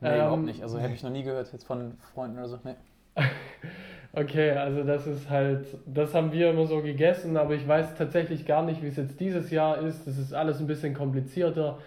Nee, 0.00 0.08
ähm, 0.08 0.14
überhaupt 0.14 0.44
nicht. 0.44 0.62
Also 0.62 0.78
hätte 0.78 0.94
ich 0.94 1.02
noch 1.02 1.10
nie 1.10 1.22
gehört 1.22 1.52
jetzt 1.52 1.66
von 1.66 1.98
Freunden 2.14 2.38
oder 2.38 2.48
so. 2.48 2.58
Nee. 2.64 2.76
Okay, 4.18 4.50
also 4.50 4.82
das 4.82 5.06
ist 5.06 5.30
halt, 5.30 5.66
das 5.86 6.12
haben 6.12 6.32
wir 6.32 6.50
immer 6.50 6.66
so 6.66 6.82
gegessen, 6.82 7.36
aber 7.36 7.54
ich 7.54 7.68
weiß 7.68 7.94
tatsächlich 7.94 8.46
gar 8.46 8.64
nicht, 8.64 8.82
wie 8.82 8.88
es 8.88 8.96
jetzt 8.96 9.20
dieses 9.20 9.50
Jahr 9.52 9.78
ist. 9.78 10.08
Das 10.08 10.18
ist 10.18 10.32
alles 10.32 10.58
ein 10.58 10.66
bisschen 10.66 10.92
komplizierter. 10.92 11.78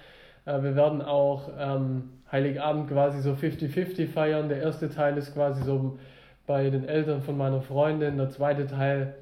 Äh, 0.45 0.63
wir 0.63 0.75
werden 0.75 1.01
auch 1.01 1.49
ähm, 1.59 2.11
Heiligabend 2.31 2.89
quasi 2.89 3.21
so 3.21 3.31
50-50 3.33 4.07
feiern. 4.07 4.47
Der 4.47 4.61
erste 4.61 4.89
Teil 4.89 5.17
ist 5.17 5.33
quasi 5.33 5.63
so 5.63 5.99
bei 6.47 6.69
den 6.69 6.87
Eltern 6.87 7.21
von 7.21 7.37
meiner 7.37 7.61
Freundin, 7.61 8.17
der 8.17 8.29
zweite 8.29 8.65
Teil 8.65 9.15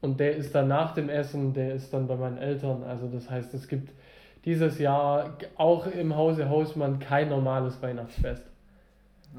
und 0.00 0.20
der 0.20 0.36
ist 0.36 0.54
dann 0.54 0.68
nach 0.68 0.94
dem 0.94 1.08
Essen, 1.08 1.54
der 1.54 1.74
ist 1.74 1.92
dann 1.92 2.06
bei 2.06 2.14
meinen 2.14 2.38
Eltern. 2.38 2.84
Also 2.84 3.08
das 3.08 3.28
heißt, 3.28 3.54
es 3.54 3.66
gibt 3.66 3.92
dieses 4.44 4.78
Jahr 4.78 5.36
auch 5.56 5.86
im 5.86 6.14
Hause 6.14 6.48
Hausmann 6.48 7.00
kein 7.00 7.28
normales 7.28 7.82
Weihnachtsfest. 7.82 8.44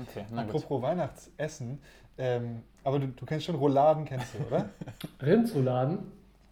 Okay, 0.02 0.26
Apropos 0.36 0.82
Weihnachtsessen, 0.82 1.80
ähm, 2.18 2.62
aber 2.84 3.00
du, 3.00 3.08
du 3.08 3.26
kennst 3.26 3.46
schon 3.46 3.56
Rouladen, 3.56 4.06
kennst 4.06 4.34
du, 4.34 4.46
oder? 4.48 4.70
Rindsrouladen? 5.22 6.00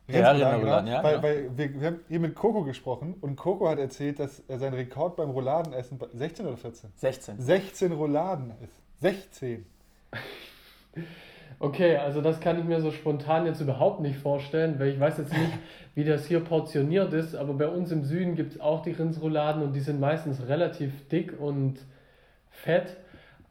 Rindsrouladen, 0.07 0.43
Rinderrouladen, 0.43 0.87
ja, 0.87 1.03
weil, 1.03 1.15
ja. 1.15 1.23
weil 1.23 1.57
wir, 1.57 1.81
wir 1.81 1.87
haben 1.87 1.99
hier 2.07 2.19
mit 2.19 2.35
Coco 2.35 2.63
gesprochen 2.63 3.15
und 3.21 3.35
Coco 3.35 3.69
hat 3.69 3.79
erzählt, 3.79 4.19
dass 4.19 4.41
er 4.47 4.59
sein 4.59 4.73
Rekord 4.73 5.15
beim 5.15 5.29
Rouladenessen 5.29 5.97
bei 5.97 6.07
16 6.13 6.45
oder 6.45 6.57
14? 6.57 6.89
16. 6.95 7.39
16 7.39 7.91
Rouladen 7.91 8.53
ist. 8.61 9.01
16. 9.01 9.65
Okay, 11.63 11.97
also 11.97 12.21
das 12.21 12.39
kann 12.39 12.57
ich 12.57 12.65
mir 12.65 12.81
so 12.81 12.89
spontan 12.89 13.45
jetzt 13.45 13.61
überhaupt 13.61 13.99
nicht 13.99 14.17
vorstellen, 14.17 14.79
weil 14.79 14.87
ich 14.87 14.99
weiß 14.99 15.19
jetzt 15.19 15.31
nicht, 15.31 15.51
wie 15.95 16.03
das 16.03 16.25
hier 16.25 16.39
portioniert 16.39 17.13
ist, 17.13 17.35
aber 17.35 17.53
bei 17.53 17.67
uns 17.67 17.91
im 17.91 18.03
Süden 18.03 18.33
gibt 18.35 18.53
es 18.53 18.59
auch 18.59 18.81
die 18.81 18.89
Rindsrouladen 18.89 19.61
und 19.61 19.73
die 19.73 19.79
sind 19.79 19.99
meistens 19.99 20.47
relativ 20.47 21.07
dick 21.09 21.39
und 21.39 21.77
fett. 22.49 22.97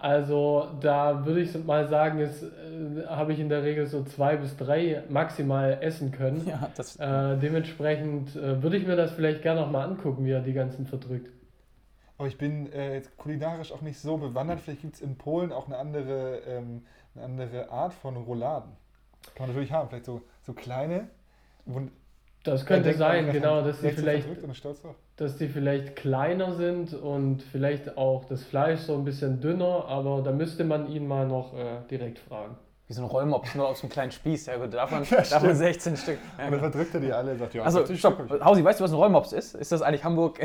Also 0.00 0.68
da 0.80 1.26
würde 1.26 1.42
ich 1.42 1.64
mal 1.64 1.86
sagen, 1.88 2.20
ist, 2.20 2.42
äh, 2.42 3.06
habe 3.06 3.34
ich 3.34 3.38
in 3.38 3.50
der 3.50 3.62
Regel 3.62 3.86
so 3.86 4.02
zwei 4.04 4.36
bis 4.36 4.56
drei 4.56 5.02
maximal 5.10 5.76
essen 5.82 6.10
können. 6.10 6.46
Ja, 6.48 6.70
das, 6.74 6.96
Äh, 6.96 7.36
dementsprechend 7.36 8.34
äh, 8.34 8.62
würde 8.62 8.78
ich 8.78 8.86
mir 8.86 8.96
das 8.96 9.10
vielleicht 9.12 9.42
gerne 9.42 9.60
noch 9.60 9.70
mal 9.70 9.84
angucken, 9.84 10.24
wie 10.24 10.30
er 10.32 10.40
die 10.40 10.54
ganzen 10.54 10.86
verdrückt. 10.86 11.30
Aber 12.16 12.28
ich 12.28 12.38
bin 12.38 12.72
äh, 12.72 12.94
jetzt 12.94 13.14
kulinarisch 13.18 13.72
auch 13.72 13.82
nicht 13.82 13.98
so 13.98 14.16
bewandert. 14.16 14.60
Vielleicht 14.60 14.80
gibt 14.82 14.94
es 14.94 15.00
in 15.02 15.16
Polen 15.16 15.52
auch 15.52 15.66
eine 15.66 15.76
andere, 15.76 16.38
ähm, 16.46 16.82
eine 17.14 17.24
andere 17.24 17.70
Art 17.70 17.92
von 17.92 18.16
Rouladen. 18.16 18.70
Kann 19.34 19.46
man 19.46 19.48
natürlich 19.50 19.72
haben. 19.72 19.88
Vielleicht 19.90 20.06
so, 20.06 20.22
so 20.42 20.54
kleine. 20.54 21.08
wo- 21.66 21.82
Das 22.42 22.60
da 22.60 22.66
könnte 22.66 22.94
sein, 22.94 23.32
genau, 23.32 23.62
dass 23.62 23.76
die 23.76 23.82
16 23.82 24.02
vielleicht 24.04 24.28
dass 25.20 25.36
die 25.36 25.48
vielleicht 25.48 25.96
kleiner 25.96 26.54
sind 26.54 26.94
und 26.94 27.42
vielleicht 27.42 27.96
auch 27.98 28.24
das 28.24 28.42
Fleisch 28.42 28.80
so 28.80 28.94
ein 28.94 29.04
bisschen 29.04 29.40
dünner, 29.40 29.84
aber 29.86 30.22
da 30.22 30.32
müsste 30.32 30.64
man 30.64 30.88
ihn 30.90 31.06
mal 31.06 31.26
noch 31.26 31.52
äh, 31.54 31.86
direkt 31.90 32.18
fragen. 32.18 32.56
wie 32.88 32.94
so 32.94 33.02
ein 33.02 33.08
Rollmops, 33.08 33.54
nur 33.54 33.68
auf 33.68 33.76
so 33.76 33.82
einem 33.82 33.92
kleinen 33.92 34.10
Spieß. 34.12 34.46
Ja 34.46 34.56
gut, 34.56 34.72
davon, 34.72 35.02
davon 35.30 35.54
16 35.54 35.96
Stück. 35.98 36.18
Ja, 36.38 36.46
Und 36.46 36.52
dann 36.52 36.60
verdrückt 36.60 36.94
er 36.94 37.00
die 37.00 37.12
alle 37.12 37.32
und 37.32 37.38
sagt, 37.38 37.54
ja, 37.54 37.62
Also, 37.62 37.78
40 37.80 37.98
stopp. 37.98 38.40
Hausi, 38.44 38.64
weißt 38.64 38.80
du, 38.80 38.84
was 38.84 38.90
ein 38.92 38.96
Rollmops 38.96 39.32
ist? 39.32 39.54
Ist 39.54 39.70
das 39.72 39.82
eigentlich 39.82 40.04
Hamburg, 40.04 40.40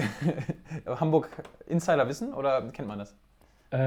Hamburg 0.86 1.30
Insider-Wissen 1.68 2.34
oder 2.34 2.62
kennt 2.74 2.88
man 2.88 3.00
das? 3.00 3.16
Äh, 3.72 3.78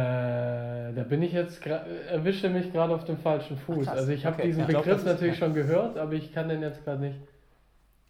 da 0.95 1.05
bin 1.09 1.23
ich 1.23 1.33
jetzt, 1.33 1.65
erwische 1.67 2.49
mich 2.49 2.73
gerade 2.73 2.95
auf 2.95 3.05
dem 3.05 3.17
falschen 3.19 3.57
Fuß. 3.59 3.87
krass. 3.87 3.99
also 3.99 4.11
ich 4.13 4.27
habe 4.27 4.37
Okay, 4.37 4.47
diesen 4.47 4.61
ja. 4.63 4.67
Glaub, 4.67 4.85
Begriff 4.85 4.99
ist- 5.01 5.07
natürlich 5.07 5.39
schon 5.39 5.55
gehört, 5.55 5.97
aber 5.99 6.13
ich 6.15 6.33
kann 6.33 6.49
den 6.49 6.63
jetzt 6.63 6.85
gerade 6.85 7.01
nicht. 7.01 7.19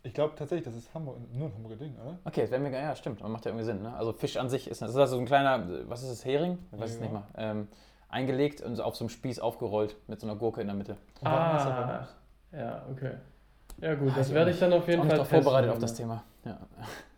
Ich 0.09 0.15
glaube 0.15 0.35
tatsächlich, 0.37 0.65
das 0.65 0.75
ist 0.75 0.93
Hamburg, 0.95 1.19
nur 1.33 1.49
ein 1.49 1.55
Hamburger 1.55 1.77
Ding, 1.77 1.95
oder? 2.03 2.19
Okay, 2.25 2.41
das 2.41 2.51
wäre 2.51 2.61
mir, 2.63 2.71
ja, 2.73 2.97
stimmt, 2.97 3.23
macht 3.29 3.45
ja 3.45 3.51
irgendwie 3.51 3.65
Sinn. 3.67 3.83
Ne? 3.83 3.95
Also 3.95 4.13
Fisch 4.13 4.37
an 4.39 4.49
sich 4.49 4.69
ist, 4.69 4.81
das 4.81 4.91
ist 4.91 4.97
also 4.97 5.17
so 5.17 5.21
ein 5.21 5.27
kleiner, 5.27 5.67
was 5.89 6.03
ist 6.03 6.11
das, 6.11 6.25
Hering? 6.25 6.59
Ich 6.73 6.81
weiß 6.81 6.91
es 6.91 6.97
Ja. 6.97 7.03
nicht 7.03 7.13
mal. 7.13 7.25
Ähm, 7.37 7.69
eingelegt 8.09 8.63
und 8.63 8.81
auf 8.81 8.97
so 8.97 9.05
einem 9.05 9.11
Spieß 9.11 9.39
aufgerollt 9.39 9.97
mit 10.07 10.19
so 10.21 10.27
einer 10.27 10.35
Gurke 10.37 10.63
in 10.63 10.67
der 10.69 10.77
Mitte. 10.77 10.97
Und 11.21 11.29
Ah, 11.29 12.09
ja, 12.53 12.83
okay. 12.91 13.13
Ja 13.83 13.95
gut, 13.95 14.11
Ah, 14.13 14.15
das 14.17 14.29
ich 14.29 14.35
werde 14.35 14.51
ich 14.51 14.59
dann 14.59 14.73
auf 14.73 14.89
jeden 14.89 15.01
Auch 15.01 15.05
nicht 15.05 15.17
Fall 15.17 15.25
darauf 15.27 15.45
vorbereitet 15.45 15.71
auf 15.71 15.79
testen. 15.79 16.09
das 16.09 16.23
Thema. 16.47 16.59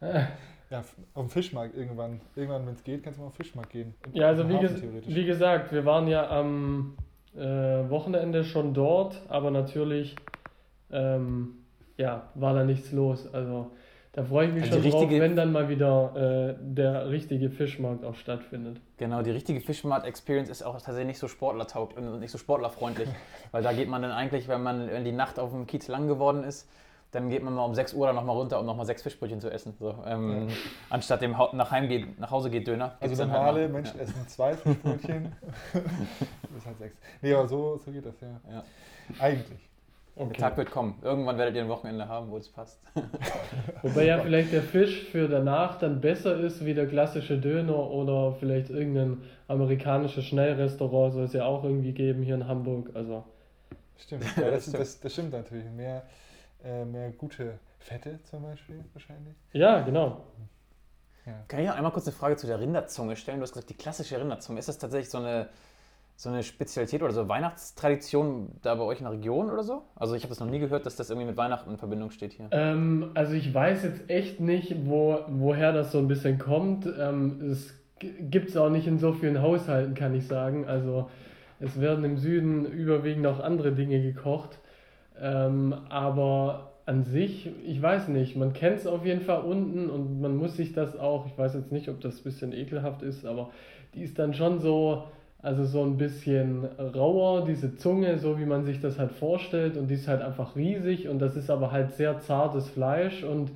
Ja. 0.03 0.29
Ja, 0.71 0.81
auf 1.15 1.23
dem 1.25 1.31
Fischmarkt 1.31 1.77
irgendwann. 1.77 2.21
Irgendwann, 2.37 2.67
wenn 2.67 2.75
es 2.75 2.85
geht, 2.85 3.03
kannst 3.03 3.19
du 3.19 3.23
mal 3.23 3.29
auf 3.29 3.35
den 3.37 3.45
Fischmarkt 3.45 3.71
gehen. 3.71 3.95
Ja, 4.13 4.29
also 4.29 4.49
wie, 4.49 4.55
Hafen 4.55 4.69
ges 4.69 4.81
theoretisch. 4.81 5.15
wie 5.15 5.25
gesagt, 5.25 5.73
wir 5.73 5.85
waren 5.85 6.07
ja 6.09 6.29
am 6.29 6.97
äh, 7.37 7.41
Wochenende 7.41 8.45
schon 8.45 8.75
dort, 8.75 9.21
aber 9.29 9.51
natürlich 9.51 10.17
ähm, 10.93 11.60
ja, 12.01 12.23
war 12.35 12.55
da 12.55 12.65
nichts 12.65 12.93
los. 12.93 13.33
Also 13.33 13.71
da 14.13 14.25
freue 14.25 14.49
ich 14.49 14.55
mich 14.55 14.63
Also 14.65 14.81
schon 14.83 14.91
drauf, 14.91 15.11
wenn 15.11 15.37
dann 15.37 15.53
mal 15.53 15.69
wieder 15.69 16.51
äh, 16.51 16.55
der 16.61 17.11
richtige 17.11 17.49
Fischmarkt 17.51 18.05
auch 18.05 18.15
stattfindet. 18.17 18.81
Genau, 18.97 19.23
die 19.23 19.31
richtige 19.31 19.61
Fischmarkt-Experience 19.61 20.49
ist 20.51 20.63
auch 20.65 20.73
tatsächlich 20.75 21.07
nicht 21.07 21.19
so 21.19 21.29
sportlertaugt 21.29 21.97
und 21.97 22.19
nicht 22.19 22.33
so 22.33 22.39
sportlerfreundlich. 22.39 23.09
weil 23.53 23.63
da 23.63 23.73
geht 23.73 23.89
man 23.89 24.03
dann 24.03 24.11
eigentlich, 24.11 24.49
wenn 24.49 24.63
man 24.63 24.89
wenn 24.91 25.05
die 25.05 25.13
Nacht 25.13 25.39
auf 25.39 25.51
dem 25.53 25.67
Kiez 25.67 25.87
lang 25.89 26.09
geworden 26.09 26.43
ist, 26.43 26.69
dann 27.13 27.29
geht 27.29 27.43
man 27.43 27.55
mal 27.55 27.65
um 27.65 27.75
6 27.75 27.95
Uhr 27.95 28.07
dann 28.07 28.15
nochmal 28.17 28.37
runter, 28.37 28.61
um 28.61 28.67
nochmal 28.67 28.87
sechs 28.87 29.03
Fischbrötchen 29.03 29.41
zu 29.41 29.51
essen. 29.51 29.75
So, 29.81 29.97
ähm, 30.07 30.47
Anstatt 30.91 31.23
dem 31.23 31.37
Hau- 31.39 31.55
nach, 31.55 31.71
Heim 31.73 31.89
geht, 31.89 32.19
nach 32.21 32.31
Hause 32.31 32.51
geht 32.51 32.67
Döner. 32.69 32.97
Also 33.01 33.17
halt 33.23 33.33
normale 33.33 33.67
noch- 33.67 33.73
Menschen 33.75 33.99
essen 33.99 34.29
zwei 34.29 34.55
Fischbrötchen. 34.55 35.33
bis 35.73 36.67
halt 36.67 36.79
sechs. 36.79 36.97
Nee, 37.21 37.35
aber 37.35 37.49
so, 37.49 37.79
so 37.85 37.91
geht 37.91 38.07
das 38.07 38.21
ja. 38.21 38.41
Ja. 38.49 38.65
Eigentlich. 39.19 39.70
Der 40.17 40.27
Okay. 40.27 40.41
Tag 40.41 40.57
wird 40.59 40.71
kommen. 40.71 40.99
Irgendwann 41.03 41.39
werdet 41.39 41.55
ihr 41.57 41.63
ein 41.63 41.69
Wochenende 41.69 42.07
haben, 42.09 42.31
wo 42.31 42.37
es 42.37 42.49
passt. 42.51 42.81
Wobei 43.83 44.05
ja 44.05 44.19
vielleicht 44.19 44.53
der 44.53 44.63
Fisch 44.63 45.05
für 45.05 45.29
danach 45.29 45.79
dann 45.79 46.01
besser 46.01 46.39
ist 46.39 46.65
wie 46.65 46.75
der 46.75 46.87
klassische 46.89 47.39
Döner 47.39 47.91
oder 47.91 48.33
vielleicht 48.35 48.69
irgendein 48.71 49.23
amerikanisches 49.49 50.25
Schnellrestaurant 50.27 51.15
soll 51.15 51.25
es 51.25 51.33
ja 51.33 51.45
auch 51.47 51.65
irgendwie 51.65 51.93
geben 51.93 52.23
hier 52.23 52.35
in 52.35 52.47
Hamburg. 52.47 52.91
Also 52.95 53.25
Stimmt. 53.97 54.25
Ja, 54.37 54.43
Ja, 54.45 54.51
das 54.51 54.67
das, 54.71 54.93
stimmt. 54.93 55.05
das, 55.05 55.13
stimmt 55.13 55.33
natürlich. 55.33 55.71
Mehr, 55.71 56.03
äh, 56.65 56.85
mehr 56.85 57.11
gute 57.13 57.59
Fette 57.79 58.21
zum 58.25 58.43
Beispiel 58.43 58.85
wahrscheinlich. 58.93 59.35
ja, 59.53 59.81
genau. 59.81 60.23
Kann 61.49 61.61
ich 61.61 61.69
noch 61.69 61.77
einmal 61.77 61.93
kurz 61.93 62.07
eine 62.09 62.17
Frage 62.17 62.37
zu 62.37 62.47
der 62.47 62.59
Rinderzunge 62.59 63.15
stellen? 63.15 63.39
Du 63.39 63.43
hast 63.45 63.53
gesagt, 63.53 63.71
die 63.71 63.77
klassische 63.77 64.19
Rinderzunge. 64.19 64.59
Ist 64.59 64.69
das 64.69 64.79
tatsächlich 64.79 65.11
so 65.11 65.19
eine, 65.19 65.49
so 66.21 66.29
eine 66.29 66.43
Spezialität 66.43 67.03
oder 67.03 67.15
so 67.15 67.29
Weihnachtstradition 67.31 68.51
da 68.61 68.75
bei 68.75 68.83
euch 68.83 68.99
in 68.99 69.05
der 69.05 69.15
Region 69.15 69.51
oder 69.51 69.63
so? 69.63 69.85
Also 69.97 70.15
ich 70.15 70.23
habe 70.23 70.29
das 70.29 70.39
noch 70.39 70.51
nie 70.51 70.59
gehört, 70.59 70.85
dass 70.85 70.95
das 70.95 71.09
irgendwie 71.09 71.29
mit 71.29 71.39
Weihnachten 71.39 71.71
in 71.71 71.79
Verbindung 71.79 72.11
steht 72.11 72.35
hier. 72.35 72.49
Ähm, 72.51 73.11
also 73.15 73.33
ich 73.33 73.55
weiß 73.55 73.85
jetzt 73.85 74.11
echt 74.11 74.39
nicht, 74.39 74.87
wo, 74.87 75.21
woher 75.29 75.73
das 75.73 75.93
so 75.93 75.99
ein 75.99 76.09
bisschen 76.09 76.39
kommt. 76.39 76.87
Ähm, 76.87 77.41
es 77.51 77.75
gibt 78.01 78.51
es 78.51 78.57
auch 78.59 78.69
nicht 78.69 78.87
in 78.87 78.99
so 78.99 79.15
vielen 79.15 79.41
Haushalten, 79.41 79.95
kann 79.95 80.15
ich 80.15 80.27
sagen. 80.27 80.67
Also 80.67 81.09
es 81.59 81.81
werden 81.81 82.05
im 82.05 82.19
Süden 82.19 82.67
überwiegend 82.67 83.27
auch 83.27 83.41
andere 83.41 83.73
Dinge 83.73 84.03
gekocht. 84.03 84.59
Ähm, 85.19 85.75
aber 85.89 86.73
an 86.85 87.03
sich, 87.03 87.51
ich 87.65 87.81
weiß 87.81 88.09
nicht, 88.09 88.37
man 88.37 88.53
kennt 88.53 88.77
es 88.77 88.87
auf 88.87 89.07
jeden 89.07 89.23
Fall 89.23 89.41
unten 89.41 89.89
und 89.89 90.21
man 90.21 90.37
muss 90.37 90.55
sich 90.55 90.75
das 90.75 90.99
auch, 90.99 91.25
ich 91.25 91.39
weiß 91.39 91.55
jetzt 91.55 91.73
nicht, 91.73 91.89
ob 91.89 92.03
das 92.03 92.19
ein 92.19 92.25
bisschen 92.25 92.53
ekelhaft 92.53 93.01
ist, 93.01 93.25
aber 93.25 93.49
die 93.95 94.03
ist 94.03 94.19
dann 94.19 94.35
schon 94.35 94.59
so, 94.61 95.05
also 95.43 95.65
so 95.65 95.83
ein 95.85 95.97
bisschen 95.97 96.65
rauer, 96.79 97.45
diese 97.45 97.75
Zunge, 97.77 98.19
so 98.19 98.39
wie 98.39 98.45
man 98.45 98.65
sich 98.65 98.81
das 98.81 98.99
halt 98.99 99.13
vorstellt 99.13 99.77
und 99.77 99.89
die 99.89 99.95
ist 99.95 100.07
halt 100.09 100.23
einfach 100.23 100.57
riesig 100.57 101.09
und 101.09 101.19
das 101.19 101.37
ist 101.37 101.51
aber 101.51 101.73
halt 101.73 101.93
sehr 101.95 102.21
zartes 102.21 102.69
Fleisch 102.69 103.23
und 103.25 103.51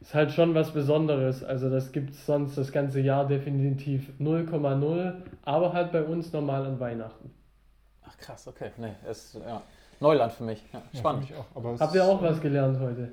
ist 0.00 0.14
halt 0.14 0.30
schon 0.32 0.54
was 0.54 0.72
Besonderes. 0.72 1.42
Also 1.44 1.70
das 1.70 1.92
gibt 1.92 2.10
es 2.10 2.26
sonst 2.26 2.56
das 2.58 2.72
ganze 2.72 3.00
Jahr 3.00 3.26
definitiv 3.26 4.10
0,0, 4.20 5.12
aber 5.44 5.72
halt 5.72 5.92
bei 5.92 6.02
uns 6.02 6.32
normal 6.32 6.66
an 6.66 6.80
Weihnachten. 6.80 7.30
Ach 8.06 8.16
krass, 8.18 8.46
okay. 8.48 8.70
Nee, 8.76 8.92
ist 9.10 9.34
ja, 9.34 9.62
Neuland 10.00 10.32
für 10.32 10.44
mich. 10.44 10.62
Ja, 10.72 10.82
Ja, 10.92 10.98
spannend. 10.98 11.26
für 11.26 11.34
mich 11.34 11.42
auch. 11.76 11.80
Habt 11.80 11.94
ihr 11.94 12.04
auch 12.04 12.22
was 12.22 12.40
gelernt 12.40 12.78
heute? 12.80 13.12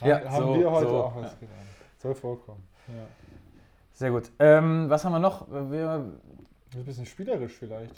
Haben, 0.00 0.08
Ja, 0.08 0.24
haben 0.30 0.46
so- 0.46 0.54
wir 0.54 0.70
heute 0.70 0.88
so, 0.88 0.96
auch 0.96 1.16
was 1.16 1.32
ja. 1.32 1.38
gelernt. 1.40 1.68
Soll 1.98 2.14
vorkommen. 2.14 2.62
Ja. 2.88 2.94
Sehr 3.92 4.10
gut. 4.10 4.30
Ähm, 4.38 4.86
was 4.88 5.04
haben 5.04 5.12
wir 5.12 5.18
noch? 5.18 5.46
Wir, 5.50 6.04
Ein 6.76 6.84
bisschen 6.84 7.06
spielerisch 7.06 7.52
vielleicht. 7.52 7.94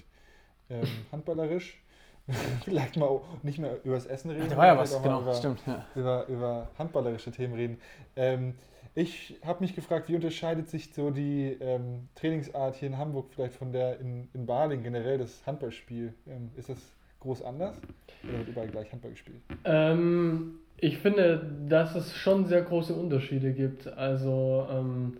Ähm, 0.71 0.87
handballerisch. 1.12 1.83
vielleicht 2.64 2.97
mal 2.97 3.21
nicht 3.43 3.59
mehr 3.59 3.79
über 3.85 3.95
das 3.95 4.05
Essen 4.07 4.31
reden. 4.31 4.51
da 4.51 4.57
war 4.59 4.67
ja 4.67 4.85
sondern 4.85 4.85
was, 4.85 5.03
genau, 5.03 5.23
Über, 5.23 5.35
stimmt. 5.35 5.62
Ja. 5.67 5.87
über, 5.95 6.27
über 6.29 6.69
handballerische 6.79 7.31
Themen 7.31 7.55
reden. 7.55 7.81
Ähm, 8.17 8.55
ich 8.95 9.38
habe 9.45 9.61
mich 9.61 9.75
gefragt, 9.75 10.09
wie 10.09 10.17
unterscheidet 10.17 10.69
sich 10.69 10.93
so 10.93 11.11
die 11.11 11.57
ähm, 11.61 12.09
Trainingsart 12.17 12.75
hier 12.75 12.88
in 12.88 12.99
Hamburg 12.99 13.29
vielleicht 13.31 13.55
von 13.55 13.73
der 13.73 14.01
in, 14.01 14.29
in 14.35 14.45
Baling 14.45 14.83
generell, 14.83 15.19
das 15.19 15.47
Handballspiel? 15.47 16.12
Ähm, 16.27 16.51
ist 16.57 16.69
das 16.69 16.79
groß 17.21 17.43
anders? 17.43 17.77
Oder 18.25 18.38
wird 18.38 18.49
überall 18.49 18.69
gleich 18.69 18.93
Handball 18.93 19.12
gespielt? 19.12 19.41
Ähm, 19.64 20.59
ich 20.77 20.99
finde, 20.99 21.51
dass 21.69 21.95
es 21.95 22.14
schon 22.14 22.47
sehr 22.47 22.62
große 22.62 22.95
Unterschiede 22.95 23.53
gibt. 23.53 23.87
Also 23.87 24.67
ähm, 24.71 25.17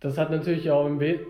das 0.00 0.18
hat 0.18 0.30
natürlich 0.30 0.70
auch 0.70 0.86
im 0.86 1.00
We 1.00 1.20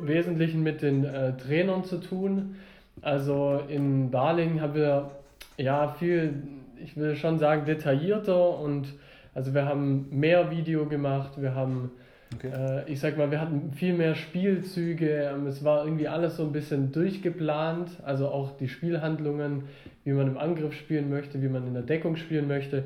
Wesentlichen 0.00 0.62
mit 0.62 0.82
den 0.82 1.04
äh, 1.04 1.36
Trainern 1.36 1.84
zu 1.84 1.98
tun. 1.98 2.56
Also 3.02 3.62
in 3.68 4.10
Baling 4.10 4.60
haben 4.60 4.74
wir 4.74 5.10
ja 5.56 5.88
viel, 5.98 6.34
ich 6.82 6.96
will 6.96 7.16
schon 7.16 7.38
sagen, 7.38 7.64
detaillierter 7.64 8.58
und 8.58 8.94
also 9.34 9.52
wir 9.54 9.66
haben 9.66 10.06
mehr 10.10 10.50
Video 10.50 10.86
gemacht, 10.86 11.40
wir 11.40 11.54
haben 11.54 11.90
Okay. 12.34 12.50
äh, 12.52 12.90
ich 12.90 13.00
sag 13.00 13.16
mal, 13.16 13.30
wir 13.30 13.40
hatten 13.40 13.72
viel 13.72 13.94
mehr 13.94 14.14
Spielzüge. 14.14 15.30
ähm, 15.32 15.46
Es 15.46 15.64
war 15.64 15.84
irgendwie 15.84 16.08
alles 16.08 16.36
so 16.36 16.42
ein 16.42 16.52
bisschen 16.52 16.92
durchgeplant. 16.92 17.90
Also 18.04 18.28
auch 18.28 18.56
die 18.56 18.68
Spielhandlungen, 18.68 19.64
wie 20.04 20.12
man 20.12 20.26
im 20.26 20.36
Angriff 20.36 20.74
spielen 20.74 21.08
möchte, 21.08 21.40
wie 21.40 21.48
man 21.48 21.66
in 21.66 21.74
der 21.74 21.82
Deckung 21.82 22.16
spielen 22.16 22.48
möchte. 22.48 22.84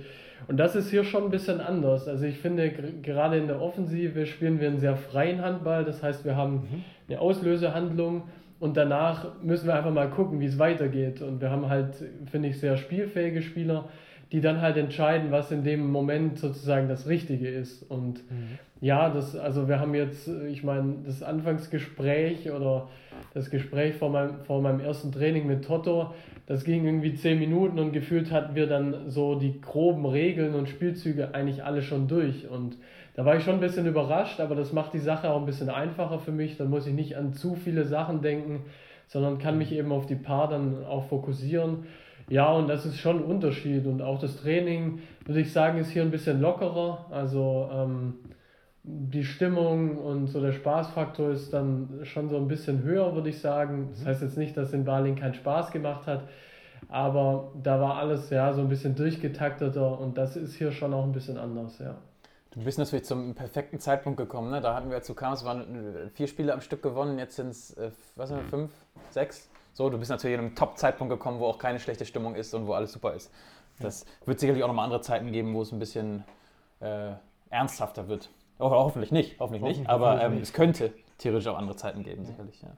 Und 0.49 0.57
das 0.57 0.75
ist 0.77 0.91
hier 0.91 1.05
schon 1.05 1.25
ein 1.25 1.31
bisschen 1.31 1.61
anders. 1.61 2.09
Also 2.09 2.25
ich 2.25 2.39
finde, 2.39 2.71
gerade 3.03 3.37
in 3.39 3.47
der 3.47 3.61
Offensive 3.61 4.27
spielen 4.27 4.61
wir 4.61 4.69
einen 4.69 4.81
sehr 4.81 4.97
freien 4.97 5.43
Handball. 5.43 5.85
Das 5.85 6.03
heißt, 6.03 6.25
wir 6.25 6.37
haben 6.37 6.55
Mhm. 6.55 6.85
eine 7.09 7.21
Auslösehandlung 7.21 8.23
und 8.59 8.77
danach 8.77 9.41
müssen 9.43 9.67
wir 9.67 9.75
einfach 9.75 9.93
mal 9.93 10.09
gucken, 10.11 10.41
wie 10.41 10.47
es 10.47 10.59
weitergeht. 10.59 11.23
Und 11.23 11.41
wir 11.41 11.51
haben 11.51 11.69
halt, 11.69 11.95
finde 12.31 12.49
ich, 12.49 12.59
sehr 12.61 12.77
spielfähige 12.77 13.43
Spieler, 13.43 13.89
die 14.33 14.41
dann 14.41 14.61
halt 14.61 14.77
entscheiden, 14.77 15.31
was 15.31 15.51
in 15.51 15.65
dem 15.65 15.91
Moment 15.91 16.39
sozusagen 16.39 16.89
das 16.89 17.09
Richtige 17.09 17.49
ist. 17.49 17.83
Und 17.91 18.21
ja, 18.81 19.09
das, 19.11 19.35
also 19.37 19.67
wir 19.69 19.81
haben 19.81 19.95
jetzt, 19.95 20.29
ich 20.49 20.63
meine, 20.63 20.95
das 21.05 21.23
Anfangsgespräch 21.23 22.51
oder 22.51 22.89
das 23.35 23.51
Gespräch 23.51 23.95
vor 23.95 24.11
meinem, 24.11 24.45
vor 24.45 24.63
meinem 24.63 24.81
ersten 24.81 25.11
Training 25.13 25.47
mit 25.47 25.65
Toto, 25.65 26.15
das 26.51 26.65
ging 26.65 26.85
irgendwie 26.85 27.15
zehn 27.15 27.39
Minuten 27.39 27.79
und 27.79 27.93
gefühlt 27.93 28.33
hatten 28.33 28.57
wir 28.57 28.67
dann 28.67 29.09
so 29.09 29.37
die 29.37 29.61
groben 29.61 30.05
Regeln 30.05 30.57
und 30.57 30.69
Spielzüge 30.69 31.33
eigentlich 31.33 31.63
alle 31.63 31.81
schon 31.81 32.09
durch. 32.09 32.51
Und 32.51 32.77
da 33.15 33.25
war 33.25 33.37
ich 33.37 33.45
schon 33.45 33.55
ein 33.55 33.61
bisschen 33.61 33.87
überrascht, 33.87 34.41
aber 34.41 34.57
das 34.57 34.73
macht 34.73 34.93
die 34.93 34.99
Sache 34.99 35.31
auch 35.31 35.39
ein 35.39 35.47
bisschen 35.47 35.69
einfacher 35.69 36.19
für 36.19 36.33
mich. 36.33 36.57
Dann 36.57 36.69
muss 36.69 36.89
ich 36.89 36.93
nicht 36.93 37.17
an 37.17 37.35
zu 37.35 37.55
viele 37.55 37.85
Sachen 37.85 38.21
denken, 38.21 38.65
sondern 39.07 39.39
kann 39.39 39.59
mich 39.59 39.71
eben 39.71 39.93
auf 39.93 40.07
die 40.07 40.17
Paar 40.17 40.49
dann 40.49 40.85
auch 40.85 41.05
fokussieren. 41.05 41.85
Ja, 42.29 42.51
und 42.51 42.67
das 42.67 42.85
ist 42.85 42.99
schon 42.99 43.19
ein 43.19 43.25
Unterschied. 43.25 43.87
Und 43.87 44.03
auch 44.03 44.19
das 44.19 44.43
Training, 44.43 45.03
würde 45.27 45.43
ich 45.43 45.53
sagen, 45.53 45.79
ist 45.79 45.91
hier 45.91 46.03
ein 46.03 46.11
bisschen 46.11 46.41
lockerer. 46.41 47.07
Also 47.13 47.71
ähm, 47.73 48.15
die 48.83 49.25
Stimmung 49.25 49.99
und 49.99 50.29
so 50.29 50.41
der 50.41 50.53
Spaßfaktor 50.53 51.31
ist 51.31 51.53
dann 51.53 52.01
schon 52.05 52.29
so 52.29 52.37
ein 52.37 52.49
bisschen 52.49 52.83
höher, 52.83 53.15
würde 53.15 53.29
ich 53.29 53.41
sagen. 53.41 53.89
Das 53.93 54.07
heißt 54.07 54.23
jetzt 54.23 54.39
nicht, 54.39 54.57
dass 54.57 54.73
in 54.73 54.85
Baling 54.85 55.17
keinen 55.17 55.35
Spaß 55.35 55.71
gemacht 55.71 56.07
hat, 56.07 56.29
aber 56.89 57.53
da 57.63 57.81
war 57.81 57.97
alles 57.97 58.31
ja 58.31 58.53
so 58.53 58.63
ein 58.63 58.69
bisschen 58.69 58.95
durchgetakteter 58.95 59.99
und 59.99 60.17
das 60.17 60.37
ist 60.37 60.55
hier 60.55 60.73
schon 60.73 60.95
auch 60.95 61.05
ein 61.05 61.13
bisschen 61.13 61.37
anders, 61.37 61.79
ja. 61.79 61.97
Du 62.53 62.65
bist 62.65 62.79
natürlich 62.79 63.05
zum 63.05 63.37
perfekten 63.37 63.79
Zeitpunkt 63.79 64.17
gekommen. 64.17 64.51
Ne? 64.51 64.61
Da 64.61 64.75
hatten 64.75 64.91
wir, 64.91 64.99
du 64.99 65.15
kamst, 65.15 65.45
waren 65.45 65.61
äh, 65.61 66.09
vier 66.09 66.27
Spiele 66.27 66.53
am 66.53 66.61
Stück 66.61 66.83
gewonnen, 66.83 67.17
jetzt 67.17 67.37
sind 67.37 67.51
es, 67.51 67.75
äh, 67.75 67.93
was 68.17 68.29
sind 68.29 68.39
wir, 68.39 68.45
fünf, 68.45 68.73
sechs? 69.11 69.49
So, 69.73 69.89
du 69.89 69.99
bist 69.99 70.11
natürlich 70.11 70.35
in 70.35 70.41
einem 70.41 70.55
Top-Zeitpunkt 70.57 71.13
gekommen, 71.13 71.39
wo 71.39 71.47
auch 71.47 71.59
keine 71.59 71.79
schlechte 71.79 72.05
Stimmung 72.05 72.35
ist 72.35 72.53
und 72.55 72.67
wo 72.67 72.73
alles 72.73 72.93
super 72.93 73.15
ist. 73.15 73.31
Das 73.79 74.05
wird 74.27 74.41
sicherlich 74.41 74.65
auch 74.65 74.69
nochmal 74.69 74.85
andere 74.85 75.01
Zeiten 75.01 75.31
geben, 75.31 75.55
wo 75.55 75.63
es 75.63 75.71
ein 75.71 75.79
bisschen 75.79 76.25
äh, 76.81 77.13
ernsthafter 77.51 78.09
wird. 78.09 78.31
Oder 78.61 78.77
hoffentlich 78.77 79.13
nicht, 79.13 79.39
hoffentlich 79.41 79.63
nicht. 79.63 79.79
Hoffen- 79.81 79.87
Aber 79.87 80.07
hoffentlich 80.07 80.27
ähm, 80.27 80.33
nicht. 80.35 80.43
es 80.43 80.53
könnte 80.53 80.93
theoretisch 81.19 81.49
auch 81.49 81.59
andere 81.59 81.77
Zeiten 81.77 82.03
geben, 82.03 82.25
sicherlich. 82.25 82.63
Ja. 82.63 82.77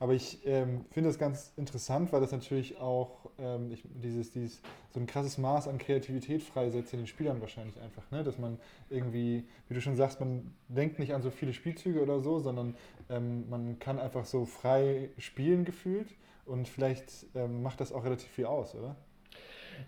Aber 0.00 0.12
ich 0.12 0.46
ähm, 0.46 0.84
finde 0.90 1.10
das 1.10 1.18
ganz 1.18 1.52
interessant, 1.56 2.12
weil 2.12 2.20
das 2.20 2.30
natürlich 2.30 2.78
auch 2.78 3.30
ähm, 3.38 3.72
ich, 3.72 3.82
dieses, 3.84 4.30
dieses, 4.30 4.62
so 4.94 5.00
ein 5.00 5.06
krasses 5.06 5.38
Maß 5.38 5.66
an 5.66 5.78
Kreativität 5.78 6.40
freisetzt 6.42 6.92
in 6.92 7.00
den 7.00 7.06
Spielern 7.08 7.40
wahrscheinlich 7.40 7.80
einfach. 7.80 8.08
Ne? 8.12 8.22
Dass 8.22 8.38
man 8.38 8.60
irgendwie, 8.90 9.44
wie 9.68 9.74
du 9.74 9.80
schon 9.80 9.96
sagst, 9.96 10.20
man 10.20 10.54
denkt 10.68 11.00
nicht 11.00 11.14
an 11.14 11.22
so 11.22 11.30
viele 11.30 11.52
Spielzüge 11.52 12.00
oder 12.00 12.20
so, 12.20 12.38
sondern 12.38 12.76
ähm, 13.10 13.48
man 13.50 13.80
kann 13.80 13.98
einfach 13.98 14.24
so 14.24 14.44
frei 14.44 15.10
spielen 15.18 15.64
gefühlt 15.64 16.14
und 16.46 16.68
vielleicht 16.68 17.26
ähm, 17.34 17.62
macht 17.64 17.80
das 17.80 17.92
auch 17.92 18.04
relativ 18.04 18.28
viel 18.28 18.46
aus, 18.46 18.76
oder? 18.76 18.94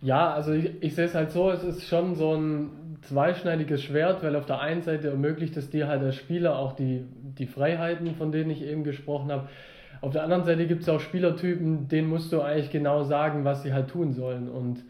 Ja, 0.02 0.32
also 0.32 0.52
ich, 0.52 0.70
ich 0.82 0.94
sehe 0.94 1.04
es 1.04 1.14
halt 1.14 1.30
so, 1.30 1.50
es 1.50 1.62
ist 1.62 1.86
schon 1.86 2.14
so 2.14 2.34
ein 2.34 2.70
zweischneidiges 3.02 3.82
Schwert, 3.82 4.22
weil 4.22 4.36
auf 4.36 4.46
der 4.46 4.60
einen 4.60 4.82
Seite 4.82 5.08
ermöglicht 5.08 5.56
es 5.56 5.70
dir 5.70 5.88
halt 5.88 6.02
als 6.02 6.16
Spieler 6.16 6.58
auch 6.58 6.72
die, 6.72 7.04
die 7.38 7.46
Freiheiten, 7.46 8.14
von 8.14 8.32
denen 8.32 8.50
ich 8.50 8.62
eben 8.62 8.84
gesprochen 8.84 9.30
habe. 9.30 9.48
Auf 10.00 10.12
der 10.12 10.22
anderen 10.22 10.44
Seite 10.44 10.66
gibt 10.66 10.82
es 10.82 10.88
auch 10.88 11.00
Spielertypen, 11.00 11.88
denen 11.88 12.08
musst 12.08 12.32
du 12.32 12.40
eigentlich 12.40 12.70
genau 12.70 13.04
sagen, 13.04 13.44
was 13.44 13.62
sie 13.62 13.72
halt 13.72 13.88
tun 13.88 14.12
sollen. 14.12 14.48
Und 14.48 14.82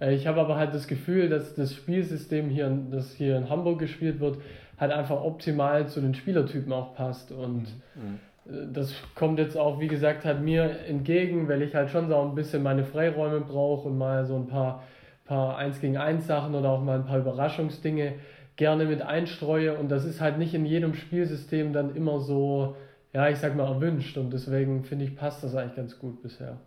äh, 0.00 0.14
ich 0.14 0.26
habe 0.26 0.40
aber 0.40 0.56
halt 0.56 0.74
das 0.74 0.86
Gefühl, 0.86 1.28
dass 1.28 1.54
das 1.54 1.74
Spielsystem 1.74 2.48
hier, 2.48 2.70
das 2.90 3.12
hier 3.12 3.36
in 3.36 3.48
Hamburg 3.48 3.80
gespielt 3.80 4.20
wird, 4.20 4.38
halt 4.78 4.92
einfach 4.92 5.22
optimal 5.22 5.88
zu 5.88 6.00
den 6.00 6.14
Spielertypen 6.14 6.72
auch 6.72 6.94
passt. 6.94 7.32
Und 7.32 7.64
äh, 7.96 8.00
das 8.44 8.94
kommt 9.14 9.38
jetzt 9.38 9.56
auch, 9.56 9.80
wie 9.80 9.88
gesagt, 9.88 10.24
halt 10.24 10.40
mir 10.40 10.80
entgegen, 10.86 11.48
weil 11.48 11.62
ich 11.62 11.74
halt 11.74 11.90
schon 11.90 12.08
so 12.08 12.20
ein 12.20 12.34
bisschen 12.34 12.62
meine 12.62 12.84
Freiräume 12.84 13.40
brauche 13.40 13.88
und 13.88 13.98
mal 13.98 14.24
so 14.24 14.36
ein 14.36 14.48
paar, 14.48 14.82
paar 15.24 15.56
1 15.56 15.80
gegen 15.80 15.96
1 15.96 16.26
Sachen 16.26 16.54
oder 16.54 16.70
auch 16.70 16.82
mal 16.82 16.96
ein 16.96 17.06
paar 17.06 17.18
Überraschungsdinge 17.18 18.14
gerne 18.56 18.84
mit 18.84 19.02
einstreue. 19.02 19.78
Und 19.78 19.90
das 19.90 20.04
ist 20.04 20.20
halt 20.20 20.38
nicht 20.38 20.54
in 20.54 20.66
jedem 20.66 20.94
Spielsystem 20.94 21.72
dann 21.72 21.94
immer 21.94 22.20
so, 22.20 22.76
ja, 23.12 23.28
ich 23.28 23.38
sag 23.38 23.54
mal, 23.54 23.66
erwünscht. 23.66 24.16
Und 24.18 24.32
deswegen 24.32 24.84
finde 24.84 25.04
ich, 25.04 25.16
passt 25.16 25.44
das 25.44 25.54
eigentlich 25.54 25.76
ganz 25.76 25.98
gut 25.98 26.22
bisher. 26.22 26.58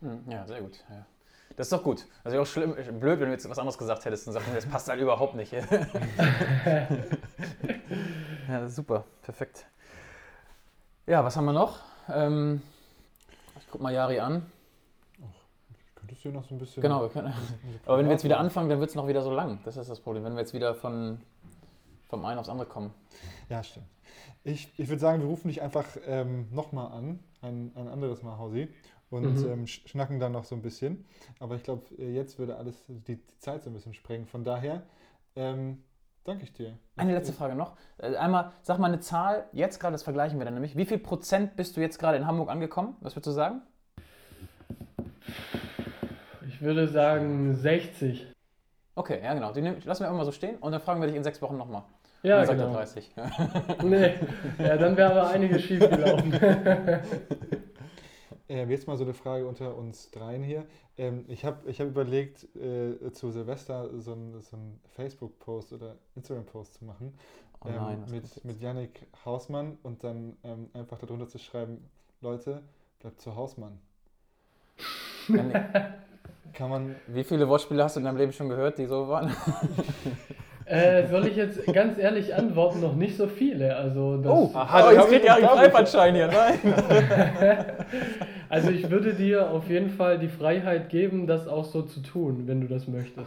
Hm, 0.00 0.20
Ja, 0.30 0.46
sehr 0.46 0.60
gut. 0.60 0.84
Ja. 0.88 1.04
Das 1.56 1.66
ist 1.66 1.72
doch 1.72 1.84
gut. 1.84 2.06
Also 2.24 2.40
auch 2.40 2.46
schlimm, 2.46 2.74
blöd, 2.98 3.20
wenn 3.20 3.26
du 3.26 3.32
jetzt 3.32 3.48
was 3.48 3.58
anderes 3.58 3.78
gesagt 3.78 4.04
hättest 4.04 4.26
und 4.26 4.32
sagst, 4.32 4.48
das 4.54 4.66
passt 4.66 4.88
halt 4.88 5.00
überhaupt 5.00 5.36
nicht. 5.36 5.52
ja, 8.48 8.68
super. 8.68 9.04
Perfekt. 9.22 9.66
Ja, 11.06 11.24
was 11.24 11.36
haben 11.36 11.44
wir 11.44 11.52
noch? 11.52 11.80
Ähm, 12.08 12.62
ich 13.58 13.66
guck 13.70 13.80
mal 13.80 13.92
Jari 13.92 14.20
an. 14.20 14.46
Könntest 15.94 16.24
du 16.24 16.30
noch 16.30 16.44
so 16.44 16.54
ein 16.54 16.58
bisschen. 16.58 16.82
Genau, 16.82 17.02
wir 17.02 17.08
können, 17.08 17.32
aber 17.86 17.98
wenn 17.98 18.06
wir 18.06 18.12
jetzt 18.12 18.24
wieder 18.24 18.38
anfangen, 18.38 18.68
dann 18.68 18.80
wird 18.80 18.90
es 18.90 18.96
noch 18.96 19.06
wieder 19.06 19.22
so 19.22 19.30
lang. 19.32 19.58
Das 19.64 19.76
ist 19.76 19.88
das 19.90 20.00
Problem. 20.00 20.24
Wenn 20.24 20.34
wir 20.34 20.40
jetzt 20.40 20.54
wieder 20.54 20.74
von, 20.74 21.20
vom 22.08 22.24
einen 22.24 22.38
aufs 22.38 22.48
andere 22.48 22.66
kommen. 22.66 22.92
Ja, 23.48 23.62
stimmt. 23.62 23.86
Ich, 24.44 24.68
ich 24.78 24.88
würde 24.88 25.00
sagen, 25.00 25.20
wir 25.22 25.28
rufen 25.28 25.48
dich 25.48 25.62
einfach 25.62 25.86
ähm, 26.06 26.48
nochmal 26.50 26.92
an, 26.92 27.20
ein, 27.40 27.72
ein 27.74 27.88
anderes 27.88 28.22
Mal, 28.22 28.36
Hausi, 28.38 28.68
und 29.10 29.42
Mhm. 29.42 29.48
ähm, 29.50 29.64
sch- 29.64 29.86
schnacken 29.88 30.18
dann 30.20 30.32
noch 30.32 30.44
so 30.44 30.54
ein 30.54 30.62
bisschen. 30.62 31.06
Aber 31.38 31.54
ich 31.56 31.62
glaube, 31.62 31.82
jetzt 32.02 32.38
würde 32.38 32.56
alles 32.56 32.84
die, 32.88 33.16
die 33.16 33.38
Zeit 33.38 33.62
so 33.62 33.70
ein 33.70 33.74
bisschen 33.74 33.94
sprengen. 33.94 34.26
Von 34.26 34.44
daher 34.44 34.82
ähm, 35.36 35.82
danke 36.24 36.44
ich 36.44 36.52
dir. 36.52 36.78
Eine 36.96 37.12
letzte 37.12 37.32
Frage 37.32 37.54
noch. 37.54 37.76
Äh, 37.98 38.16
Einmal, 38.16 38.52
sag 38.62 38.78
mal 38.78 38.88
eine 38.88 39.00
Zahl, 39.00 39.46
jetzt 39.52 39.78
gerade, 39.80 39.92
das 39.92 40.02
vergleichen 40.02 40.38
wir 40.38 40.44
dann 40.44 40.54
nämlich. 40.54 40.76
Wie 40.76 40.86
viel 40.86 40.98
Prozent 40.98 41.56
bist 41.56 41.76
du 41.76 41.80
jetzt 41.80 41.98
gerade 41.98 42.16
in 42.16 42.26
Hamburg 42.26 42.50
angekommen? 42.50 42.96
Was 43.00 43.14
würdest 43.14 43.26
du 43.28 43.30
sagen? 43.32 43.62
Ich 46.48 46.60
würde 46.60 46.88
sagen 46.88 47.54
60. 47.54 48.26
Okay, 48.94 49.20
ja 49.22 49.34
genau. 49.34 49.52
Die 49.52 49.60
nehm, 49.60 49.76
lassen 49.84 50.04
wir 50.04 50.10
immer 50.10 50.24
so 50.24 50.32
stehen 50.32 50.56
und 50.58 50.72
dann 50.72 50.80
fragen 50.80 51.00
wir 51.00 51.08
dich 51.08 51.16
in 51.16 51.24
sechs 51.24 51.42
Wochen 51.42 51.56
nochmal. 51.56 51.82
Ja, 52.22 52.38
dann 52.38 52.46
sagt 52.46 52.60
er 52.60 52.66
genau. 52.66 52.78
30. 52.78 53.14
Nee. 53.82 54.14
Ja, 54.58 54.76
dann 54.76 54.96
wäre 54.96 55.10
aber 55.10 55.30
einiges 55.30 55.62
schief 55.62 55.80
gelaufen. 55.80 56.32
Ähm, 58.48 58.70
jetzt 58.70 58.86
mal 58.86 58.96
so 58.96 59.04
eine 59.04 59.14
Frage 59.14 59.46
unter 59.46 59.74
uns 59.76 60.10
dreien 60.10 60.42
hier. 60.42 60.66
Ähm, 60.98 61.24
ich 61.28 61.44
habe 61.44 61.68
ich 61.70 61.80
hab 61.80 61.88
überlegt, 61.88 62.46
äh, 62.56 63.10
zu 63.12 63.30
Silvester 63.30 63.88
so 64.00 64.12
einen 64.12 64.40
so 64.42 64.56
Facebook-Post 64.96 65.72
oder 65.72 65.96
Instagram-Post 66.14 66.74
zu 66.74 66.84
machen. 66.84 67.14
Oh 67.64 67.68
nein, 67.70 68.04
ähm, 68.06 68.12
mit, 68.12 68.44
mit 68.44 68.60
Yannick 68.60 69.06
Hausmann 69.24 69.78
und 69.82 70.04
dann 70.04 70.36
ähm, 70.44 70.68
einfach 70.74 70.98
darunter 70.98 71.26
zu 71.26 71.38
schreiben, 71.38 71.88
Leute, 72.20 72.62
bleibt 73.00 73.20
zu 73.20 73.34
Hausmann. 73.34 73.78
Kann 76.52 76.70
man, 76.70 76.96
Wie 77.06 77.24
viele 77.24 77.48
Wortspiele 77.48 77.82
hast 77.82 77.96
du 77.96 78.00
in 78.00 78.04
deinem 78.04 78.18
Leben 78.18 78.32
schon 78.32 78.48
gehört, 78.50 78.78
die 78.78 78.86
so 78.86 79.08
waren? 79.08 79.34
Äh, 80.66 81.06
soll 81.08 81.26
ich 81.26 81.36
jetzt 81.36 81.64
ganz 81.74 81.98
ehrlich 81.98 82.34
antworten? 82.34 82.80
Noch 82.80 82.94
nicht 82.94 83.16
so 83.16 83.26
viele. 83.26 83.76
Also, 83.76 84.16
das, 84.16 84.32
Oh, 84.32 84.50
Aha, 84.54 84.92
jetzt 84.92 85.10
Jari 85.12 85.16
einen 85.16 85.24
da 85.24 85.32
hab 85.32 85.40
ich- 85.42 85.60
Freifahrtschein 85.60 86.14
hier. 86.14 86.28
Nein. 86.28 86.58
also 88.48 88.70
ich 88.70 88.90
würde 88.90 89.12
dir 89.14 89.50
auf 89.50 89.68
jeden 89.68 89.90
Fall 89.90 90.18
die 90.18 90.28
Freiheit 90.28 90.88
geben, 90.88 91.26
das 91.26 91.46
auch 91.48 91.64
so 91.66 91.82
zu 91.82 92.00
tun, 92.00 92.44
wenn 92.46 92.60
du 92.62 92.66
das 92.68 92.88
möchtest. 92.88 93.26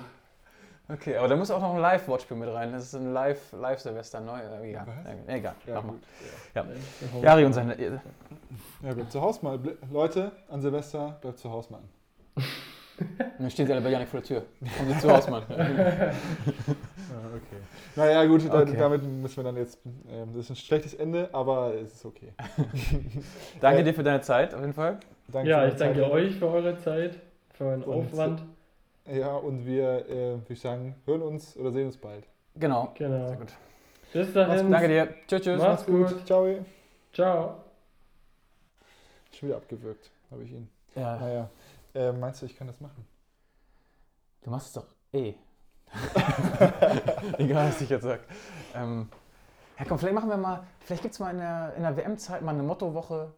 Okay, 0.90 1.18
aber 1.18 1.28
da 1.28 1.36
muss 1.36 1.52
auch 1.52 1.60
noch 1.62 1.74
ein 1.76 1.82
Live-Wortspiel 1.82 2.38
mit 2.38 2.48
rein. 2.52 2.72
Das 2.72 2.84
ist 2.86 2.96
ein 2.96 3.12
Live- 3.14 3.52
Live-Silvester 3.52 4.22
neu. 4.22 4.40
Äh, 4.40 4.70
egal. 4.70 4.88
Was? 4.88 5.36
Egal. 5.36 5.54
ja, 5.68 5.74
mach 5.76 5.84
mal. 5.84 5.92
gut, 5.92 6.02
Ja. 6.56 6.62
Äh, 6.64 7.24
Jari 7.24 7.46
und 7.46 7.54
seine. 7.54 7.76
ja. 7.80 7.92
ja, 8.84 8.94
bleibt 8.94 9.12
zu 9.12 9.22
Hausmann. 9.22 9.60
Ble- 9.62 9.76
Leute, 9.92 10.32
an 10.50 10.62
Silvester, 10.62 11.18
bleibt 11.22 11.40
zu 11.40 11.52
Hausmann. 11.52 11.82
Dann 13.40 13.50
stehen 13.52 13.68
sie 13.68 13.74
alle 13.74 13.82
bei 13.82 13.90
Janik 13.90 14.08
vor 14.08 14.20
der 14.22 14.28
Tür. 14.28 14.44
Kommen 14.78 14.92
Sie 14.94 15.00
zu 15.00 15.12
Hausmann. 15.12 15.44
Ja, 17.10 17.20
okay. 17.34 17.62
Naja, 17.96 18.26
gut, 18.26 18.48
da, 18.50 18.62
Okay. 18.62 18.76
damit 18.78 19.04
müssen 19.04 19.38
wir 19.38 19.44
dann 19.46 19.56
jetzt. 19.58 19.80
Ähm, 20.12 20.28
das 20.34 20.44
ist 20.46 20.50
ein 20.52 20.56
schlechtes 20.58 20.94
Ende, 20.94 21.30
aber 21.32 21.74
es 21.76 21.94
ist 21.94 22.06
okay. 22.06 22.34
Danke 23.62 23.80
Äh, 23.82 23.84
dir 23.84 23.94
für 23.94 24.04
deine 24.04 24.22
Zeit, 24.22 24.54
auf 24.54 24.60
jeden 24.62 24.74
Fall. 24.74 25.00
Danke 25.30 25.50
Ja, 25.50 25.66
ich 25.68 25.76
danke 25.76 26.02
Zeit. 26.02 26.12
euch 26.12 26.36
für 26.36 26.48
eure 26.48 26.78
Zeit, 26.78 27.16
für 27.54 27.66
euren 27.66 27.84
Und- 27.84 28.08
Aufwand. 28.08 28.44
Ja, 29.10 29.36
und 29.38 29.66
wir, 29.66 30.06
äh, 30.10 30.16
würde 30.34 30.44
ich 30.54 30.60
sagen, 30.60 30.96
hören 31.06 31.22
uns 31.22 31.56
oder 31.56 31.72
sehen 31.72 31.86
uns 31.88 31.98
bald. 31.98 32.26
Genau. 32.56 32.92
Genau. 32.96 33.28
Sehr 33.30 33.38
gut. 33.38 33.54
Bis 34.12 34.34
dahin. 34.34 34.70
Danke 34.72 34.88
dir. 34.90 35.08
Tschüss, 35.28 35.42
tschüss. 35.44 35.62
Mach's 35.62 35.86
gut. 35.86 36.26
Ciao. 36.26 36.46
Ciao. 37.14 37.56
Schon 39.32 39.50
wieder 39.50 39.58
abgewürgt, 39.58 40.12
habe 40.30 40.44
ich 40.44 40.52
ihn. 40.52 40.68
Ja, 40.96 41.16
Naja, 41.18 41.50
äh, 41.98 42.12
meinst 42.14 42.42
du, 42.42 42.46
ich 42.46 42.56
kann 42.56 42.68
das 42.68 42.80
machen? 42.80 43.06
du 44.48 44.52
machst 44.52 44.68
es 44.68 44.74
doch 44.74 44.88
eh. 45.12 45.34
Egal, 47.38 47.70
was 47.70 47.82
ich 47.82 47.90
jetzt 47.90 48.04
sag. 48.04 48.22
Ähm, 48.74 49.10
ja, 49.78 49.86
komm, 49.86 50.00
vielleicht 50.00 50.16
machen 50.16 50.30
wir 50.30 50.38
mal, 50.38 50.64
vielleicht 50.80 51.02
gibt 51.02 51.14
es 51.14 51.20
mal 51.20 51.32
in 51.32 51.38
der, 51.38 51.74
in 51.76 51.84
der 51.84 51.98
WM-Zeit 51.98 52.42
mal 52.42 52.54
eine 52.54 52.64
Mottowoche 52.64 53.34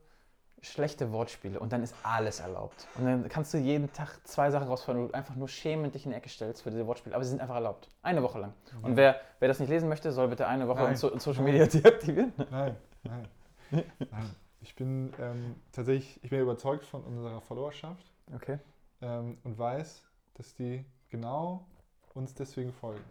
schlechte 0.62 1.12
Wortspiele 1.12 1.60
und 1.60 1.74
dann 1.74 1.82
ist 1.82 1.96
alles 2.04 2.42
erlaubt. 2.42 2.88
Und 2.96 3.06
dann 3.06 3.30
kannst 3.30 3.54
du 3.54 3.58
jeden 3.58 3.92
Tag 3.92 4.20
zwei 4.26 4.52
Sachen 4.52 4.68
rausfahren, 4.68 5.02
wo 5.02 5.08
du 5.08 5.14
einfach 5.14 5.36
nur 5.36 5.48
schämend 5.48 5.96
dich 5.96 6.06
in 6.06 6.12
die 6.12 6.18
Ecke 6.18 6.30
stellst 6.30 6.62
für 6.62 6.70
diese 6.70 6.86
Wortspiele. 6.86 7.16
Aber 7.16 7.24
sie 7.24 7.32
sind 7.32 7.42
einfach 7.42 7.56
erlaubt. 7.56 7.90
Eine 8.04 8.22
Woche 8.22 8.40
lang. 8.40 8.54
Und 8.82 8.96
wer, 8.96 9.20
wer 9.40 9.48
das 9.48 9.60
nicht 9.60 9.70
lesen 9.70 9.90
möchte, 9.90 10.12
soll 10.12 10.28
bitte 10.28 10.48
eine 10.48 10.68
Woche 10.68 10.96
so, 10.96 11.10
in 11.10 11.20
Social 11.20 11.44
Media 11.44 11.66
deaktivieren. 11.66 12.34
Nein, 12.52 12.76
nein. 13.04 13.28
nein. 14.12 14.36
Ich 14.62 14.76
bin 14.76 15.14
ähm, 15.20 15.56
tatsächlich, 15.72 16.20
ich 16.24 16.30
bin 16.30 16.42
überzeugt 16.42 16.86
von 16.86 17.04
unserer 17.04 17.40
Followerschaft 17.42 18.06
Okay. 18.34 18.60
ähm, 19.02 19.38
und 19.44 19.58
weiß, 19.58 20.04
dass 20.36 20.54
die 20.56 20.86
genau 21.10 21.66
uns 22.14 22.34
deswegen 22.34 22.72
folgen. 22.74 23.04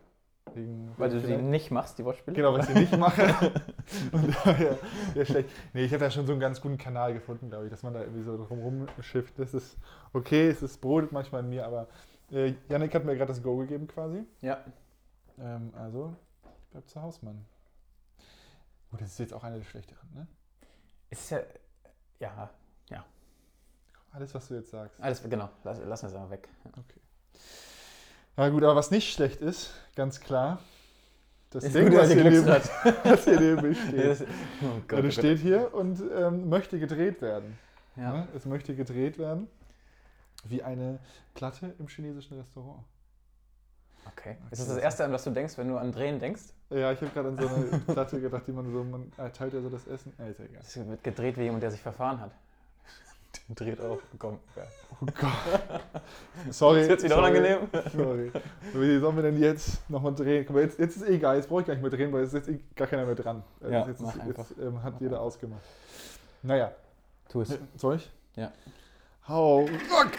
Wegen, 0.55 0.95
Weil 0.97 1.11
du 1.11 1.17
die 1.21 1.27
vielleicht- 1.27 1.45
nicht 1.45 1.71
machst, 1.71 1.99
die 1.99 2.05
Wortspiele? 2.07 2.35
Genau, 2.35 2.55
was 2.55 2.69
ich 2.71 2.75
nicht 2.75 2.97
mache. 2.99 3.53
Und 4.13 4.35
daher 4.45 4.79
wäre 5.13 5.27
schlecht. 5.27 5.51
Nee, 5.75 5.85
ich 5.85 5.93
habe 5.93 6.05
da 6.05 6.11
schon 6.11 6.25
so 6.27 6.33
einen 6.33 6.41
ganz 6.41 6.61
guten 6.61 6.79
Kanal 6.79 7.13
gefunden, 7.13 7.51
glaube 7.51 7.67
ich, 7.67 7.71
dass 7.71 7.83
man 7.83 7.93
da 7.93 8.01
irgendwie 8.01 8.23
so 8.23 8.37
drum 8.47 8.61
rumschifft. 8.61 9.39
Das 9.39 9.53
ist 9.53 9.77
okay, 10.15 10.49
es 10.49 10.63
ist 10.63 10.81
brodelt 10.81 11.13
manchmal 11.13 11.43
in 11.43 11.51
mir, 11.51 11.67
aber 11.67 11.87
äh, 12.31 12.55
Yannick 12.69 12.95
hat 12.95 13.05
mir 13.05 13.15
gerade 13.15 13.29
das 13.29 13.43
Go 13.43 13.57
gegeben 13.59 13.87
quasi. 13.89 14.25
Ja. 14.41 14.65
Ähm, 15.39 15.71
also, 15.77 16.15
ich 16.45 16.71
bleib 16.71 16.89
zu 16.89 17.03
Hause, 17.03 17.19
Mann. 17.27 17.45
Gut, 18.91 19.03
das 19.03 19.11
ist 19.11 19.19
jetzt 19.19 19.35
auch 19.35 19.45
eine 19.45 19.57
der 19.59 19.65
schlechteren, 19.65 20.09
ne? 20.15 20.27
Es 21.11 21.21
ist 21.21 21.31
ja. 21.31 21.41
Ja, 22.21 22.51
Alles, 24.13 24.35
was 24.35 24.49
du 24.49 24.55
jetzt 24.55 24.71
sagst. 24.71 25.01
alles, 25.01 25.23
genau. 25.29 25.49
Lass, 25.65 25.79
lassen 25.85 26.05
wir 26.05 26.09
es 26.09 26.15
einfach 26.15 26.31
weg. 26.31 26.49
Okay. 26.67 27.01
Ja 28.37 28.49
gut, 28.49 28.63
aber 28.63 28.77
was 28.77 28.91
nicht 28.91 29.13
schlecht 29.13 29.41
ist, 29.41 29.71
ganz 29.97 30.21
klar, 30.21 30.61
das 31.51 31.65
Ist 31.65 31.75
Ding, 31.75 31.89
gut, 31.89 31.99
was 31.99 32.11
hier, 32.11 32.25
neben, 32.25 32.47
was 33.05 33.25
hier 33.25 33.41
neben 33.41 33.63
mir 33.63 33.75
steht. 33.75 34.05
Das- 34.05 34.23
oh 34.23 34.81
Gott, 34.87 34.99
das 34.99 35.07
oh 35.07 35.11
steht 35.11 35.39
hier 35.39 35.75
und 35.75 36.03
ähm, 36.15 36.49
möchte 36.49 36.79
gedreht 36.79 37.21
werden. 37.23 37.59
Ja. 37.97 38.13
Ne? 38.13 38.29
Es 38.37 38.45
möchte 38.45 38.75
gedreht 38.75 39.19
werden 39.19 39.49
wie 40.45 40.63
eine 40.63 40.99
Platte 41.35 41.75
im 41.79 41.89
chinesischen 41.89 42.39
Restaurant. 42.39 42.85
Okay. 44.13 44.37
Ist 44.51 44.61
das 44.61 44.69
das 44.69 44.79
Erste, 44.79 45.05
an 45.05 45.13
was 45.13 45.25
du 45.25 45.31
denkst, 45.31 45.59
wenn 45.59 45.69
du 45.69 45.77
an 45.77 45.93
Drehen 45.93 46.19
denkst? 46.19 46.43
Ja, 46.71 46.93
ich 46.93 47.01
habe 47.01 47.11
gerade 47.11 47.29
an 47.29 47.39
so 47.39 47.49
eine 47.49 47.79
Platte 47.81 48.21
gedacht, 48.21 48.47
die 48.47 48.53
man 48.53 48.71
so, 48.71 48.85
man 48.85 49.13
äh, 49.19 49.31
teilt 49.31 49.53
ja 49.53 49.61
so 49.61 49.69
das 49.69 49.87
Essen. 49.87 50.13
Äh, 50.19 50.31
ist 50.31 50.41
egal. 50.41 50.61
Es 50.61 50.77
wird 50.77 51.03
gedreht 51.03 51.37
wie 51.37 51.43
jemand, 51.43 51.63
der 51.63 51.71
sich 51.71 51.81
verfahren 51.81 52.21
hat. 52.21 52.33
Dreht 53.55 53.81
auf. 53.81 54.01
Komm. 54.19 54.39
Ja. 54.57 54.63
Oh 55.01 55.07
Gott. 55.07 55.81
Sorry. 56.51 56.83
Ist 56.83 56.89
jetzt 56.91 57.05
wieder 57.05 57.15
sorry, 57.17 57.31
unangenehm? 57.31 57.69
Sorry. 57.97 58.33
Wie 58.75 58.99
sollen 58.99 59.17
wir 59.17 59.23
denn 59.23 59.39
jetzt 59.41 59.89
nochmal 59.89 60.15
drehen? 60.15 60.47
Mal, 60.53 60.63
jetzt, 60.63 60.79
jetzt 60.79 60.97
ist 60.97 61.09
eh 61.09 61.15
egal, 61.15 61.37
jetzt 61.37 61.49
brauche 61.49 61.63
ich 61.63 61.67
gar 61.67 61.73
nicht 61.75 61.83
mehr 61.83 61.91
drehen, 61.91 62.13
weil 62.13 62.23
jetzt 62.25 62.35
ist 62.35 62.47
jetzt 62.47 62.61
eh 62.61 62.61
gar 62.77 62.87
keiner 62.87 63.07
mehr 63.07 63.15
dran. 63.15 63.43
Also 63.61 63.73
Ja, 63.73 63.87
jetzt 63.87 64.01
mach 64.03 64.15
ist, 64.17 64.27
jetzt 64.27 64.55
ähm, 64.61 64.83
hat 64.83 64.95
Mach 64.95 65.01
jeder 65.01 65.21
ausgemacht. 65.21 65.63
Naja, 66.43 66.73
Tu 67.31 67.41
es. 67.41 67.59
soll 67.77 67.97
ich? 67.97 68.11
Ja. 68.37 68.53
Hau. 69.27 69.67
Fuck! 69.67 70.13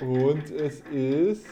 Und 0.00 0.50
es 0.50 0.80
ist 0.90 1.46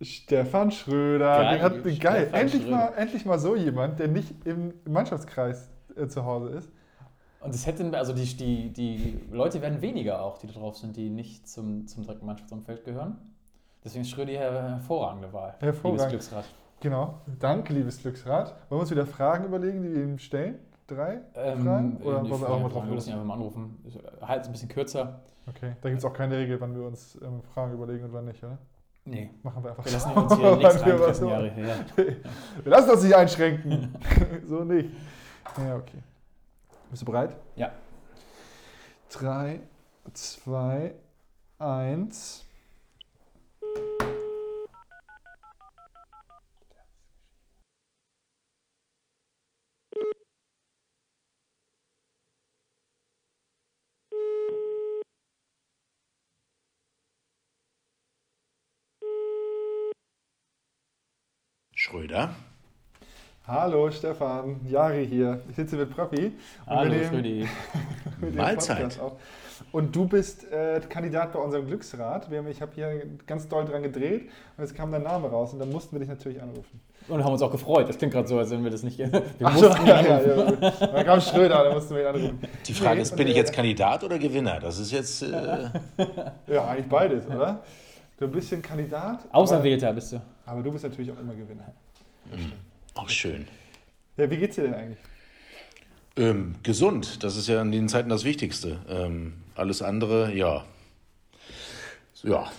Stefan 0.00 0.70
Schröder. 0.70 1.36
Geil, 1.38 1.62
hat, 1.62 1.84
geil. 1.84 1.92
Stefan 1.94 2.40
Endlich 2.40 2.62
Schröder. 2.62 2.76
mal, 2.76 2.92
endlich 2.96 3.24
mal 3.26 3.38
so 3.38 3.54
jemand, 3.56 3.98
der 3.98 4.08
nicht 4.08 4.34
im 4.46 4.72
Mannschaftskreis 4.88 5.70
äh, 5.96 6.06
zu 6.08 6.24
Hause 6.24 6.50
ist. 6.50 6.70
Und 7.40 7.54
es 7.54 7.66
hätten, 7.66 7.94
also 7.94 8.12
die, 8.12 8.24
die, 8.36 8.70
die 8.72 9.20
Leute 9.30 9.62
werden 9.62 9.80
weniger 9.80 10.22
auch, 10.22 10.38
die 10.38 10.46
da 10.46 10.52
drauf 10.52 10.76
sind, 10.76 10.96
die 10.96 11.08
nicht 11.08 11.48
zum, 11.48 11.86
zum 11.86 12.02
direkten 12.02 12.26
Mannschaftsumfeld 12.26 12.84
gehören. 12.84 13.16
Deswegen 13.82 14.02
ist 14.02 14.10
Schröder 14.10 14.30
hier 14.30 14.48
eine 14.50 14.70
hervorragende 14.72 15.32
Wahl. 15.32 15.54
Hervorragend. 15.58 16.12
Liebes 16.12 16.28
Glücksrad. 16.28 16.44
Genau. 16.80 17.20
Danke, 17.38 17.72
liebes 17.72 18.00
Glücksrad. 18.00 18.48
Wollen 18.68 18.78
wir 18.78 18.80
uns 18.80 18.90
wieder 18.90 19.06
Fragen 19.06 19.44
überlegen, 19.44 19.82
die 19.82 19.94
wir 19.94 20.02
ihm 20.02 20.18
stellen? 20.18 20.58
Drei 20.86 21.20
Ähm, 21.34 21.64
Fragen? 21.64 21.96
Oder 22.02 22.22
die 22.22 22.30
wollen 22.30 22.40
wir 22.42 22.48
auch 22.50 22.60
mal 22.60 22.68
drauf 22.68 22.84
wir 22.86 22.94
müssen 22.94 23.12
einfach 23.12 23.24
mal 23.24 23.34
anrufen. 23.34 23.78
Halt 24.20 24.44
ein 24.44 24.52
bisschen 24.52 24.68
kürzer. 24.68 25.20
Okay. 25.48 25.76
Da 25.80 25.88
gibt 25.88 26.00
es 26.00 26.04
auch 26.04 26.12
keine 26.12 26.36
Regel, 26.36 26.60
wann 26.60 26.74
wir 26.74 26.86
uns 26.86 27.18
ähm, 27.22 27.42
Fragen 27.54 27.72
überlegen 27.72 28.04
und 28.04 28.12
wann 28.12 28.26
nicht, 28.26 28.42
oder? 28.44 28.58
Nee. 29.04 29.30
Machen 29.42 29.62
wir 29.64 29.70
einfach 29.70 29.84
Wir 29.84 29.92
so. 29.92 30.08
lassen 30.08 30.16
uns 30.18 30.36
hier 30.36 30.96
nichts 30.96 31.18
so- 31.18 31.28
Jahre. 31.28 31.46
Ja. 31.56 32.04
Wir 32.62 32.70
lassen 32.70 32.90
uns 32.90 33.02
nicht 33.02 33.14
einschränken. 33.16 33.94
so 34.46 34.62
nicht. 34.64 34.90
Ja, 35.58 35.76
okay. 35.76 36.02
Bist 36.90 37.02
du 37.02 37.06
bereit? 37.06 37.36
Ja. 37.56 37.72
3, 39.10 39.60
2, 40.12 40.94
1. 41.58 42.44
Schröder. 61.90 62.30
Hallo 63.48 63.90
Stefan, 63.90 64.60
Jari 64.68 65.08
hier. 65.08 65.40
Ich 65.50 65.56
sitze 65.56 65.74
mit 65.74 65.90
Profi. 65.90 66.26
und 66.26 66.32
Hallo, 66.66 66.94
Schrödi. 67.08 67.48
mit 68.20 68.30
dem 68.30 68.36
Mahlzeit. 68.36 69.00
Und 69.72 69.94
du 69.96 70.06
bist 70.06 70.50
äh, 70.52 70.80
Kandidat 70.88 71.32
bei 71.32 71.40
unserem 71.40 71.66
Glücksrad. 71.66 72.30
Wir 72.30 72.38
haben, 72.38 72.46
ich 72.46 72.62
habe 72.62 72.70
hier 72.76 73.02
ganz 73.26 73.48
doll 73.48 73.64
dran 73.64 73.82
gedreht 73.82 74.30
und 74.56 74.62
jetzt 74.64 74.76
kam 74.76 74.92
dein 74.92 75.02
Name 75.02 75.28
raus 75.28 75.52
und 75.52 75.58
dann 75.58 75.70
mussten 75.72 75.96
wir 75.96 76.00
dich 76.00 76.08
natürlich 76.08 76.40
anrufen. 76.40 76.80
Und 77.08 77.24
haben 77.24 77.32
uns 77.32 77.42
auch 77.42 77.50
gefreut. 77.50 77.88
Das 77.88 77.98
klingt 77.98 78.12
gerade 78.12 78.28
so, 78.28 78.38
als 78.38 78.50
wenn 78.50 78.62
wir 78.62 78.70
das 78.70 78.84
nicht. 78.84 78.96
Wir 78.98 79.10
Ach 79.42 79.56
so, 79.56 79.68
mussten 79.68 79.86
ja, 79.86 80.00
ja, 80.00 80.16
anrufen. 80.18 80.58
ja. 80.62 80.70
Dann 80.86 81.06
kam 81.06 81.20
Schröder, 81.20 81.64
dann 81.64 81.74
mussten 81.74 81.94
wir 81.96 82.02
ihn 82.02 82.06
anrufen. 82.14 82.38
Die 82.66 82.74
Frage 82.74 82.96
Nee, 82.96 83.02
ist, 83.02 83.16
bin 83.16 83.26
ich 83.26 83.34
äh, 83.34 83.38
jetzt 83.38 83.52
Kandidat 83.52 84.04
oder 84.04 84.16
Gewinner? 84.20 84.60
Das 84.60 84.78
ist 84.78 84.92
jetzt. 84.92 85.22
Äh, 85.22 85.70
Ja, 86.46 86.68
eigentlich 86.68 86.88
beides, 86.88 87.26
oder? 87.26 87.64
Du 88.20 88.28
bist 88.28 88.52
ein 88.52 88.60
bisschen 88.60 88.62
Kandidat. 88.62 89.26
Auserwählter 89.32 89.94
bist 89.94 90.12
du. 90.12 90.16
Aber, 90.16 90.26
aber 90.44 90.62
du 90.62 90.72
bist 90.72 90.84
natürlich 90.84 91.10
auch 91.10 91.18
immer 91.18 91.34
Gewinner. 91.34 91.72
auch 92.94 93.08
schön. 93.08 93.48
Ja, 94.18 94.30
wie 94.30 94.36
geht's 94.36 94.56
dir 94.56 94.64
denn 94.64 94.74
eigentlich? 94.74 94.98
Ähm, 96.16 96.56
gesund, 96.62 97.24
das 97.24 97.36
ist 97.36 97.48
ja 97.48 97.62
in 97.62 97.72
den 97.72 97.88
Zeiten 97.88 98.10
das 98.10 98.24
Wichtigste. 98.24 98.78
Ähm, 98.90 99.32
alles 99.54 99.80
andere, 99.80 100.34
ja. 100.34 100.66
Ja, 102.22 102.50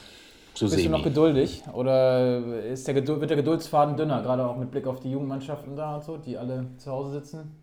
so 0.56 0.68
Bist 0.68 0.84
du 0.84 0.90
noch 0.90 1.04
geduldig? 1.04 1.62
Oder 1.74 2.64
ist 2.66 2.88
der 2.88 2.96
Geduld, 2.96 3.20
wird 3.20 3.30
der 3.30 3.38
Geduldsfaden 3.38 3.96
dünner? 3.96 4.24
Gerade 4.24 4.44
auch 4.48 4.58
mit 4.58 4.72
Blick 4.72 4.88
auf 4.88 5.00
die 5.00 5.12
Jugendmannschaften 5.12 5.76
da 5.76 5.98
und 5.98 6.04
so, 6.04 6.18
die 6.18 6.40
alle 6.40 6.66
zu 6.78 6.92
Hause 6.92 7.12
sitzen? 7.20 7.56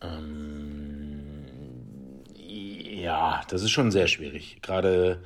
Ähm, 0.00 1.44
ja, 2.36 3.40
das 3.48 3.62
ist 3.62 3.70
schon 3.70 3.90
sehr 3.90 4.06
schwierig. 4.06 4.60
Gerade 4.62 5.20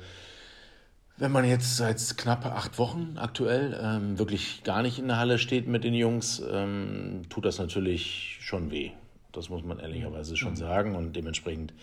wenn 1.17 1.31
man 1.31 1.45
jetzt 1.45 1.77
seit 1.77 2.17
knapp 2.17 2.45
acht 2.45 2.77
Wochen 2.77 3.15
aktuell 3.17 3.79
ähm, 3.81 4.19
wirklich 4.19 4.63
gar 4.63 4.81
nicht 4.81 4.99
in 4.99 5.07
der 5.07 5.17
Halle 5.17 5.39
steht 5.39 5.67
mit 5.67 5.83
den 5.83 5.93
Jungs, 5.93 6.41
ähm, 6.51 7.21
tut 7.29 7.45
das 7.45 7.57
natürlich 7.57 8.37
schon 8.41 8.71
weh. 8.71 8.91
Das 9.31 9.49
muss 9.49 9.63
man 9.63 9.79
ehrlicherweise 9.79 10.35
schon 10.35 10.55
sagen. 10.55 10.95
Und 10.95 11.15
dementsprechend 11.15 11.73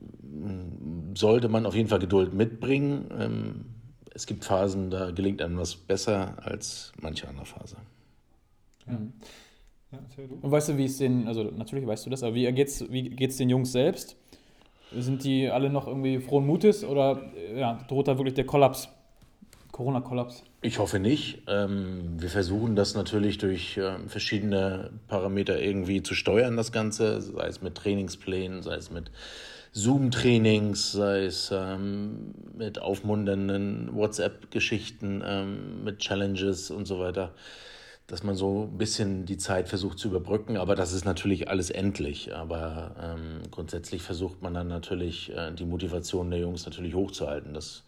ähm, 0.00 1.14
sollte 1.14 1.48
man 1.48 1.66
auf 1.66 1.74
jeden 1.74 1.88
Fall 1.88 1.98
Geduld 1.98 2.32
mitbringen. 2.32 3.06
Ähm, 3.18 3.64
es 4.14 4.26
gibt 4.26 4.44
Phasen, 4.44 4.90
da 4.90 5.10
gelingt 5.10 5.42
einem 5.42 5.58
was 5.58 5.74
besser 5.74 6.36
als 6.42 6.92
manche 7.00 7.28
andere 7.28 7.46
Phase. 7.46 7.76
Ja, 8.86 8.98
du. 10.16 10.38
Und 10.40 10.50
weißt 10.50 10.70
du, 10.70 10.76
wie 10.76 10.84
es 10.84 10.98
den, 10.98 11.26
also 11.26 11.44
natürlich 11.44 11.86
weißt 11.86 12.06
du 12.06 12.10
das, 12.10 12.22
aber 12.22 12.34
wie 12.34 12.50
geht's, 12.52 12.84
wie 12.90 13.10
geht's 13.10 13.36
den 13.36 13.50
Jungs 13.50 13.72
selbst? 13.72 14.16
Sind 14.98 15.24
die 15.24 15.48
alle 15.48 15.70
noch 15.70 15.86
irgendwie 15.86 16.18
frohen 16.18 16.46
Mutes 16.46 16.84
oder 16.84 17.20
äh, 17.36 17.60
ja, 17.60 17.84
droht 17.88 18.08
da 18.08 18.18
wirklich 18.18 18.34
der 18.34 18.46
Kollaps? 18.46 18.88
Corona-Kollaps? 19.72 20.44
Ich 20.62 20.78
hoffe 20.78 21.00
nicht. 21.00 21.42
Ähm, 21.48 22.14
wir 22.18 22.28
versuchen 22.28 22.76
das 22.76 22.94
natürlich 22.94 23.38
durch 23.38 23.76
ähm, 23.76 24.08
verschiedene 24.08 24.90
Parameter 25.08 25.60
irgendwie 25.60 26.02
zu 26.02 26.14
steuern, 26.14 26.56
das 26.56 26.70
Ganze, 26.70 27.20
sei 27.20 27.48
es 27.48 27.60
mit 27.60 27.74
Trainingsplänen, 27.74 28.62
sei 28.62 28.76
es 28.76 28.92
mit 28.92 29.10
Zoom-Trainings, 29.72 30.92
sei 30.92 31.24
es 31.24 31.50
ähm, 31.52 32.34
mit 32.56 32.80
aufmunternden 32.80 33.90
WhatsApp-Geschichten, 33.92 35.24
mit 35.82 35.98
Challenges 35.98 36.70
und 36.70 36.86
so 36.86 37.00
weiter, 37.00 37.34
dass 38.06 38.22
man 38.22 38.34
so 38.34 38.68
ein 38.70 38.78
bisschen 38.78 39.24
die 39.24 39.38
Zeit 39.38 39.68
versucht 39.68 39.98
zu 39.98 40.08
überbrücken. 40.08 40.56
Aber 40.56 40.74
das 40.74 40.92
ist 40.92 41.04
natürlich 41.04 41.48
alles 41.48 41.70
endlich. 41.70 42.34
Aber 42.34 42.94
ähm, 43.00 43.42
grundsätzlich 43.50 44.02
versucht 44.02 44.42
man 44.42 44.54
dann 44.54 44.68
natürlich 44.68 45.32
äh, 45.32 45.52
die 45.52 45.64
Motivation 45.64 46.30
der 46.30 46.40
Jungs 46.40 46.66
natürlich 46.66 46.94
hochzuhalten. 46.94 47.54
Das 47.54 47.84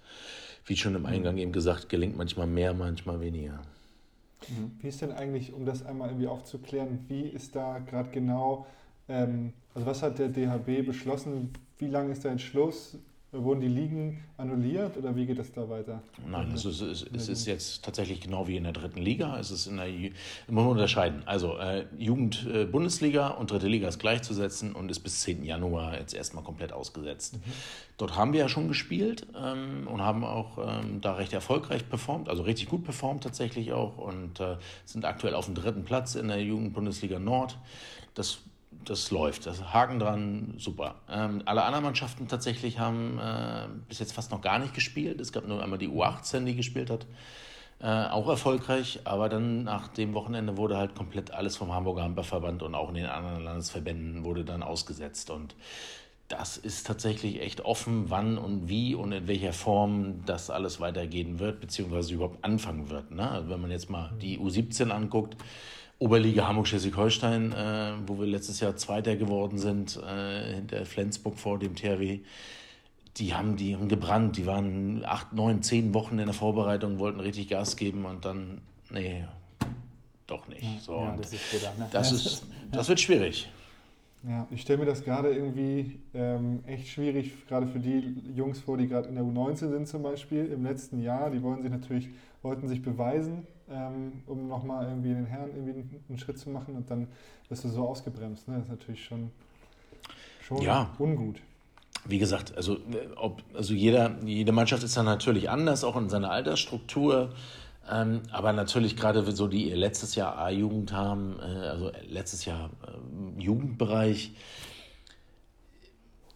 wie 0.67 0.77
schon 0.77 0.95
im 0.95 1.07
Eingang 1.07 1.39
eben 1.39 1.53
gesagt, 1.53 1.89
gelingt 1.89 2.17
manchmal 2.17 2.47
mehr, 2.47 2.75
manchmal 2.75 3.21
weniger. 3.21 3.63
Wie 4.81 4.89
ist 4.89 5.01
denn 5.01 5.13
eigentlich, 5.13 5.53
um 5.53 5.65
das 5.65 5.85
einmal 5.85 6.09
irgendwie 6.09 6.27
aufzuklären, 6.27 7.05
wie 7.09 7.23
ist 7.23 7.57
da 7.57 7.79
gerade 7.79 8.11
genau, 8.11 8.67
ähm, 9.09 9.53
also 9.75 9.87
was 9.87 10.03
hat 10.03 10.19
der 10.19 10.29
DHB 10.29 10.85
beschlossen? 10.85 11.53
Wie 11.79 11.87
lange 11.87 12.13
ist 12.13 12.25
der 12.25 12.33
Entschluss? 12.33 12.99
Wurden 13.33 13.61
die 13.61 13.69
Ligen 13.69 14.23
annulliert 14.39 14.97
oder 14.97 15.15
wie 15.15 15.27
geht 15.27 15.39
es 15.39 15.53
da 15.53 15.69
weiter? 15.69 16.01
Nein, 16.27 16.53
es 16.55 16.65
ist, 16.65 16.81
es, 16.81 17.03
ist 17.29 17.45
jetzt 17.47 17.85
tatsächlich 17.85 18.21
genau 18.21 18.47
wie 18.49 18.57
in 18.57 18.63
der 18.63 18.73
dritten 18.73 19.03
Liga. 19.03 19.39
Es 19.39 19.51
ist 19.51 19.67
in 19.67 19.77
der, 19.77 19.89
Ju- 19.89 20.13
man 20.49 20.65
muss 20.65 20.73
unterscheiden. 20.73 21.23
Also 21.27 21.59
äh, 21.59 21.85
Jugend-Bundesliga 21.99 23.29
und 23.29 23.51
dritte 23.51 23.67
Liga 23.69 23.89
ist 23.89 23.99
gleichzusetzen 23.99 24.73
und 24.75 24.91
ist 24.91 25.01
bis 25.01 25.21
10. 25.23 25.45
Januar 25.45 25.99
jetzt 25.99 26.15
erstmal 26.15 26.45
komplett 26.45 26.73
ausgesetzt. 26.73 27.39
Dort 27.99 28.17
haben 28.17 28.33
wir 28.33 28.41
ja 28.41 28.49
schon 28.49 28.69
gespielt 28.69 29.27
ähm, 29.37 29.87
und 29.89 30.01
haben 30.03 30.25
auch 30.25 30.59
ähm, 30.59 31.01
da 31.01 31.15
recht 31.15 31.33
erfolgreich 31.33 31.89
performt, 31.89 32.29
also 32.29 32.43
richtig 32.45 32.69
gut 32.69 32.85
performt 32.85 33.25
tatsächlich 33.25 33.73
auch 33.73 33.99
und 33.99 34.41
äh, 34.41 34.57
sind 34.85 35.05
aktuell 35.05 35.35
auf 35.35 35.47
dem 35.47 35.55
dritten 35.55 35.85
Platz 35.85 36.15
in 36.15 36.29
der 36.29 36.43
Jugend-Bundesliga 36.43 37.19
Nord. 37.19 37.59
Das 38.15 38.39
das 38.85 39.11
läuft. 39.11 39.47
Das 39.47 39.73
Haken 39.73 39.99
dran, 39.99 40.55
super. 40.59 40.97
Ähm, 41.11 41.43
alle 41.45 41.65
anderen 41.65 41.85
Mannschaften 41.85 42.29
tatsächlich 42.29 42.79
haben 42.79 43.19
äh, 43.19 43.67
bis 43.89 43.99
jetzt 43.99 44.13
fast 44.13 44.31
noch 44.31 44.41
gar 44.41 44.59
nicht 44.59 44.75
gespielt. 44.75 45.21
Es 45.21 45.33
gab 45.33 45.47
nur 45.47 45.63
einmal 45.63 45.79
die 45.79 45.89
U18, 45.89 46.45
die 46.45 46.57
gespielt 46.57 46.91
hat. 46.91 47.07
Äh, 47.79 48.07
auch 48.09 48.29
erfolgreich, 48.29 49.01
aber 49.05 49.29
dann 49.29 49.65
nach 49.65 49.89
dem 49.89 50.15
Wochenende 50.15 50.57
wurde 50.57 50.79
halt 50.79 50.95
komplett 50.95 51.33
alles 51.33 51.57
vom 51.57 51.75
Hamburger 51.75 52.05
Handballverband 52.05 52.63
und 52.63 52.75
auch 52.75 52.89
in 52.89 52.95
den 52.95 53.07
anderen 53.07 53.45
Landesverbänden 53.45 54.25
wurde 54.25 54.45
dann 54.45 54.63
ausgesetzt. 54.63 55.29
Und 55.31 55.55
das 56.29 56.57
ist 56.57 56.87
tatsächlich 56.87 57.43
echt 57.43 57.61
offen, 57.61 58.09
wann 58.09 58.39
und 58.39 58.69
wie 58.69 58.95
und 58.95 59.13
in 59.13 59.29
welcher 59.29 59.53
Form 59.53 60.25
das 60.25 60.49
alles 60.49 60.81
weitergehen 60.81 61.39
wird, 61.39 61.61
beziehungsweise 61.61 62.15
überhaupt 62.15 62.43
anfangen 62.45 62.89
wird. 62.89 63.11
Ne? 63.11 63.31
Also 63.31 63.51
wenn 63.51 63.61
man 63.61 63.71
jetzt 63.71 63.91
mal 63.91 64.11
die 64.23 64.39
U17 64.39 64.91
anguckt, 64.91 65.37
Oberliga 65.99 66.47
Hamburg-Schleswig-Holstein, 66.47 67.53
äh, 67.53 67.93
wo 68.07 68.19
wir 68.19 68.27
letztes 68.27 68.61
Jahr 68.61 68.77
Zweiter 68.77 69.17
geworden 69.17 69.59
sind, 69.59 69.97
äh, 69.97 70.55
hinter 70.55 70.85
Flensburg 70.85 71.39
vor 71.39 71.59
dem 71.59 71.75
THW, 71.75 72.21
die 73.17 73.35
haben, 73.35 73.57
die 73.57 73.75
haben 73.75 73.89
gebrannt. 73.89 74.37
Die 74.37 74.47
waren 74.47 75.05
acht, 75.05 75.33
neun, 75.33 75.63
zehn 75.63 75.95
Wochen 75.95 76.19
in 76.19 76.27
der 76.27 76.35
Vorbereitung, 76.35 76.99
wollten 76.99 77.21
richtig 77.21 77.49
Gas 77.49 77.77
geben 77.77 78.05
und 78.05 78.25
dann, 78.25 78.61
nee, 78.91 79.25
doch 80.27 80.47
nicht. 80.49 80.83
So, 80.83 81.01
ja, 81.01 81.17
das, 81.17 81.33
ist, 81.33 81.55
wieder, 81.55 81.73
ne? 81.79 81.89
das, 81.91 82.13
ist, 82.13 82.47
das 82.71 82.89
wird 82.89 83.01
schwierig. 83.01 83.49
Ja, 84.29 84.47
ich 84.51 84.63
stelle 84.63 84.81
mir 84.81 84.87
das 84.87 85.05
gerade 85.05 85.31
irgendwie 85.33 86.01
ähm, 86.13 86.61
echt 86.67 86.89
schwierig, 86.89 87.47
gerade 87.47 87.67
für 87.67 87.79
die 87.79 88.17
Jungs 88.35 88.59
vor, 88.59 88.77
die 88.77 88.89
gerade 88.89 89.09
in 89.09 89.15
der 89.15 89.25
U19 89.25 89.71
sind 89.71 89.89
zum 89.89 90.03
Beispiel, 90.03 90.47
im 90.47 90.65
letzten 90.65 91.01
Jahr. 91.01 91.31
Die 91.31 91.43
wollen 91.43 91.63
sich 91.63 91.71
natürlich, 91.71 92.09
wollten 92.43 92.67
sich 92.67 92.83
beweisen, 92.83 93.47
ähm, 93.71 94.23
um 94.27 94.49
nochmal 94.49 94.87
irgendwie 94.87 95.15
den 95.15 95.27
Herren 95.27 95.51
irgendwie 95.55 95.99
einen, 96.09 96.19
Schritt 96.19 96.39
zu 96.39 96.51
machen 96.51 96.77
und 96.77 96.91
dann 96.91 97.09
bist 97.49 97.65
du 97.65 97.69
so 97.69 97.89
ausgebremst. 97.89 98.49
Ne? 98.49 98.55
Das 98.55 98.65
ist 98.65 98.71
natürlich 98.71 99.05
schon, 99.05 99.31
schon 100.41 100.63
ja. 100.63 100.91
ungut. 100.99 101.41
Wie 102.05 102.19
gesagt, 102.19 102.57
also, 102.57 102.79
ob, 103.17 103.43
also 103.55 103.75
jeder, 103.75 104.17
jede 104.25 104.53
Mannschaft 104.53 104.85
ist 104.85 104.97
dann 104.97 105.07
natürlich 105.07 105.51
anders, 105.51 105.83
auch 105.83 105.97
in 105.97 106.09
seiner 106.09 106.31
Altersstruktur. 106.31 107.33
Ähm, 107.89 108.23
aber 108.33 108.53
natürlich 108.53 108.97
gerade 108.97 109.31
so 109.31 109.47
die 109.47 109.71
letztes 109.71 110.17
Jahr 110.17 110.39
A-Jugend 110.39 110.93
haben, 110.93 111.37
äh, 111.41 111.43
also 111.43 111.93
letztes 112.09 112.45
Jahr 112.45 112.71
äh, 112.85 113.43
Jugendbereich, 113.43 114.33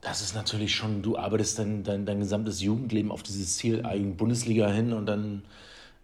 das 0.00 0.22
ist 0.22 0.34
natürlich 0.34 0.74
schon, 0.74 1.02
du 1.02 1.18
arbeitest 1.18 1.58
dein, 1.58 1.82
dein, 1.82 2.06
dein 2.06 2.20
gesamtes 2.20 2.62
Jugendleben 2.62 3.10
auf 3.10 3.22
dieses 3.22 3.56
Ziel 3.56 3.84
A-Jugend-Bundesliga 3.84 4.68
hin 4.70 4.92
und 4.92 5.06
dann 5.06 5.42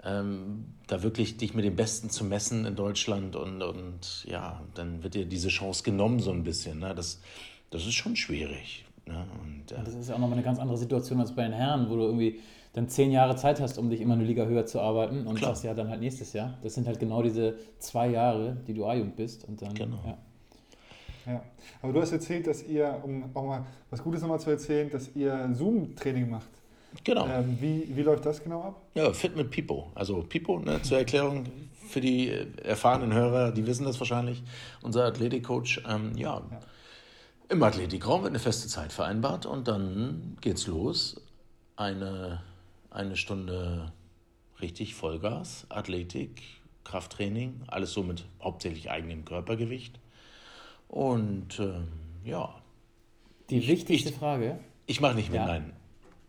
ähm, 0.07 0.67
da 0.87 1.03
wirklich 1.03 1.37
dich 1.37 1.55
mit 1.55 1.65
dem 1.65 1.77
Besten 1.77 2.11
zu 2.11 2.25
messen 2.25 2.65
in 2.65 2.77
Deutschland 2.77 3.35
und, 3.35 3.63
und 3.63 4.25
ja, 4.29 4.63
dann 4.75 5.03
wird 5.03 5.15
dir 5.15 5.27
diese 5.27 5.49
Chance 5.49 5.83
genommen 5.83 6.21
so 6.21 6.31
ein 6.31 6.45
bisschen. 6.45 6.79
Ne? 6.79 6.95
Das, 6.95 7.21
das 7.71 7.83
ist 7.83 7.95
schon 7.95 8.15
schwierig. 8.15 8.85
Ne? 9.07 9.27
Und, 9.43 9.73
äh, 9.73 9.83
das 9.85 9.95
ist 9.95 10.09
ja 10.09 10.15
auch 10.15 10.21
nochmal 10.21 10.39
eine 10.39 10.45
ganz 10.45 10.59
andere 10.59 10.79
Situation 10.79 11.21
als 11.21 11.35
bei 11.35 11.43
den 11.43 11.53
Herren, 11.53 11.91
wo 11.91 11.97
du 11.97 12.03
irgendwie 12.03 12.41
dann 12.73 12.89
zehn 12.89 13.11
Jahre 13.11 13.37
Zeit 13.37 13.61
hast, 13.61 13.79
um 13.79 13.91
dich 13.91 14.01
immer 14.01 14.15
eine 14.15 14.25
Liga 14.25 14.45
höher 14.45 14.67
zu 14.67 14.81
arbeiten 14.81 15.27
und 15.27 15.37
Klar. 15.37 15.51
sagst 15.51 15.65
ja 15.65 15.75
dann 15.75 15.89
halt 15.89 16.01
nächstes 16.01 16.33
Jahr. 16.35 16.59
Das 16.63 16.75
sind 16.75 16.87
halt 16.87 17.01
genau 17.01 17.23
diese 17.23 17.57
zwei 17.79 18.09
Jahre, 18.09 18.57
die 18.67 18.75
du 18.75 18.87
A-Jugend 18.87 19.17
bist. 19.17 19.45
Und 19.49 19.63
dann, 19.63 19.75
genau. 19.75 19.99
Ja. 20.05 20.19
Ja, 21.27 21.43
aber 21.83 21.93
du 21.93 22.01
hast 22.01 22.13
erzählt, 22.13 22.47
dass 22.47 22.63
ihr, 22.63 23.01
um 23.03 23.25
auch 23.35 23.45
mal 23.45 23.67
was 23.91 24.01
Gutes 24.01 24.21
nochmal 24.21 24.39
zu 24.39 24.51
erzählen, 24.51 24.89
dass 24.91 25.17
ihr 25.17 25.51
Zoom-Training 25.53 26.31
macht. 26.31 26.51
Genau. 27.05 27.27
Ähm, 27.27 27.57
wie, 27.61 27.89
wie 27.95 28.03
läuft 28.03 28.27
das 28.27 28.43
genau 28.43 28.63
ab? 28.63 28.83
Ja, 28.95 29.13
Fit 29.13 29.37
mit 29.37 29.51
Pipo. 29.51 29.91
Also 29.95 30.23
Pipo, 30.23 30.59
ne, 30.59 30.83
zur 30.83 30.99
Erklärung 30.99 31.47
für 31.87 32.01
die 32.01 32.31
erfahrenen 32.63 33.13
Hörer, 33.13 33.53
die 33.53 33.67
wissen 33.67 33.85
das 33.85 33.99
wahrscheinlich, 34.01 34.43
unser 34.83 35.05
Athletikcoach, 35.05 35.83
ähm, 35.89 36.17
ja, 36.17 36.43
ja, 36.51 36.61
im 37.49 37.63
Athletikraum 37.63 38.23
wird 38.23 38.33
eine 38.33 38.41
feste 38.41 38.67
Zeit 38.67 38.93
vereinbart 38.93 39.47
und 39.47 39.69
dann 39.69 40.37
geht's 40.41 40.67
los. 40.67 41.21
Eine 41.77 42.41
eine 42.97 43.17
Stunde 43.17 43.93
richtig 44.61 44.95
Vollgas, 44.95 45.67
Athletik, 45.69 46.43
Krafttraining, 46.85 47.61
alles 47.67 47.93
so 47.93 48.03
mit 48.03 48.25
hauptsächlich 48.43 48.91
eigenem 48.91 49.25
Körpergewicht. 49.25 50.01
Und 50.89 51.59
ähm, 51.61 51.89
ja. 52.25 52.55
Die 53.51 53.67
wichtigste 53.69 54.09
ich, 54.09 54.15
Frage. 54.17 54.59
Ich 54.87 55.01
mache 55.01 55.15
nicht 55.15 55.31
mit, 55.31 55.41
ja. 55.41 55.47
nein. 55.47 55.76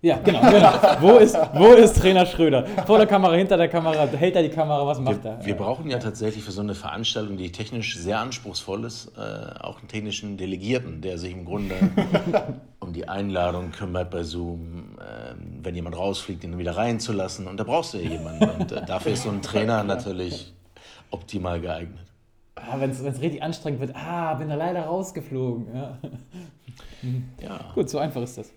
Ja, 0.02 0.20
genau. 0.20 0.42
genau. 0.52 0.74
wo, 1.02 1.18
ist, 1.18 1.36
wo 1.54 1.74
ist 1.74 2.00
Trainer 2.00 2.26
Schröder? 2.28 2.66
Vor 2.86 3.00
der 3.00 3.08
Kamera, 3.08 3.34
hinter 3.34 3.58
der 3.58 3.68
Kamera, 3.68 4.06
hält 4.06 4.36
er 4.36 4.44
die 4.44 4.50
Kamera, 4.50 4.86
was 4.86 5.00
macht 5.00 5.24
wir, 5.24 5.32
er? 5.32 5.46
Wir 5.46 5.56
brauchen 5.56 5.90
ja 5.90 5.98
tatsächlich 5.98 6.44
für 6.44 6.52
so 6.52 6.62
eine 6.62 6.76
Veranstaltung, 6.76 7.36
die 7.36 7.52
technisch 7.52 7.98
sehr 7.98 8.20
anspruchsvoll 8.20 8.86
ist, 8.86 9.12
äh, 9.18 9.60
auch 9.60 9.80
einen 9.80 9.88
technischen 9.88 10.38
Delegierten, 10.38 11.02
der 11.02 11.18
sich 11.18 11.32
im 11.32 11.46
Grunde 11.46 11.76
um 12.80 12.94
die 12.94 13.10
Einladung 13.10 13.72
kümmert 13.72 14.12
bei 14.12 14.22
Zoom, 14.22 14.98
äh, 15.00 15.34
wenn 15.64 15.74
jemand 15.74 15.98
rausfliegt, 15.98 16.44
ihn 16.44 16.60
wieder 16.60 16.78
reinzulassen. 16.78 17.48
Und 17.48 17.60
da 17.60 17.64
brauchst 17.64 17.96
du 17.96 17.98
ja 17.98 18.12
jemanden. 18.12 18.50
Und 18.50 18.72
äh, 18.72 18.86
dafür 18.86 19.14
ist 19.14 19.24
so 19.24 19.30
ein 19.30 19.42
Trainer 19.42 19.84
natürlich 19.84 20.54
optimal 21.10 21.60
geeignet. 21.60 22.06
Ah, 22.54 22.80
wenn 22.80 22.92
es 22.92 23.02
richtig 23.04 23.42
anstrengend 23.42 23.80
wird, 23.80 23.96
ah, 23.96 24.36
bin 24.36 24.50
da 24.50 24.56
leider 24.56 24.82
rausgeflogen. 24.82 25.68
Ja. 25.76 25.98
ja. 27.42 27.60
Gut, 27.74 27.90
so 27.90 27.98
einfach 27.98 28.22
ist 28.22 28.38
das. 28.38 28.52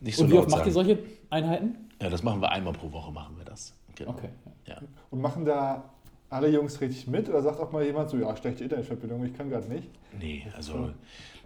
Nicht 0.00 0.16
so 0.16 0.24
Und 0.24 0.30
wie 0.30 0.38
oft 0.38 0.50
macht 0.50 0.66
ihr 0.66 0.72
solche 0.72 0.98
Einheiten? 1.28 1.90
Ja, 2.00 2.08
das 2.08 2.22
machen 2.22 2.40
wir 2.40 2.50
einmal 2.50 2.72
pro 2.72 2.90
Woche, 2.92 3.12
machen 3.12 3.36
wir 3.36 3.44
das. 3.44 3.74
Genau. 3.94 4.12
Okay. 4.12 4.30
Ja. 4.66 4.78
Und 5.10 5.20
machen 5.20 5.44
da 5.44 5.90
alle 6.30 6.48
Jungs 6.48 6.80
richtig 6.80 7.06
mit 7.06 7.28
oder 7.28 7.42
sagt 7.42 7.60
auch 7.60 7.72
mal 7.72 7.84
jemand 7.84 8.08
so, 8.08 8.16
ja, 8.16 8.34
schlechte 8.36 8.64
Internetverbindung, 8.64 9.24
ich 9.24 9.36
kann 9.36 9.50
gerade 9.50 9.68
nicht? 9.68 9.88
Nee, 10.18 10.46
also, 10.56 10.92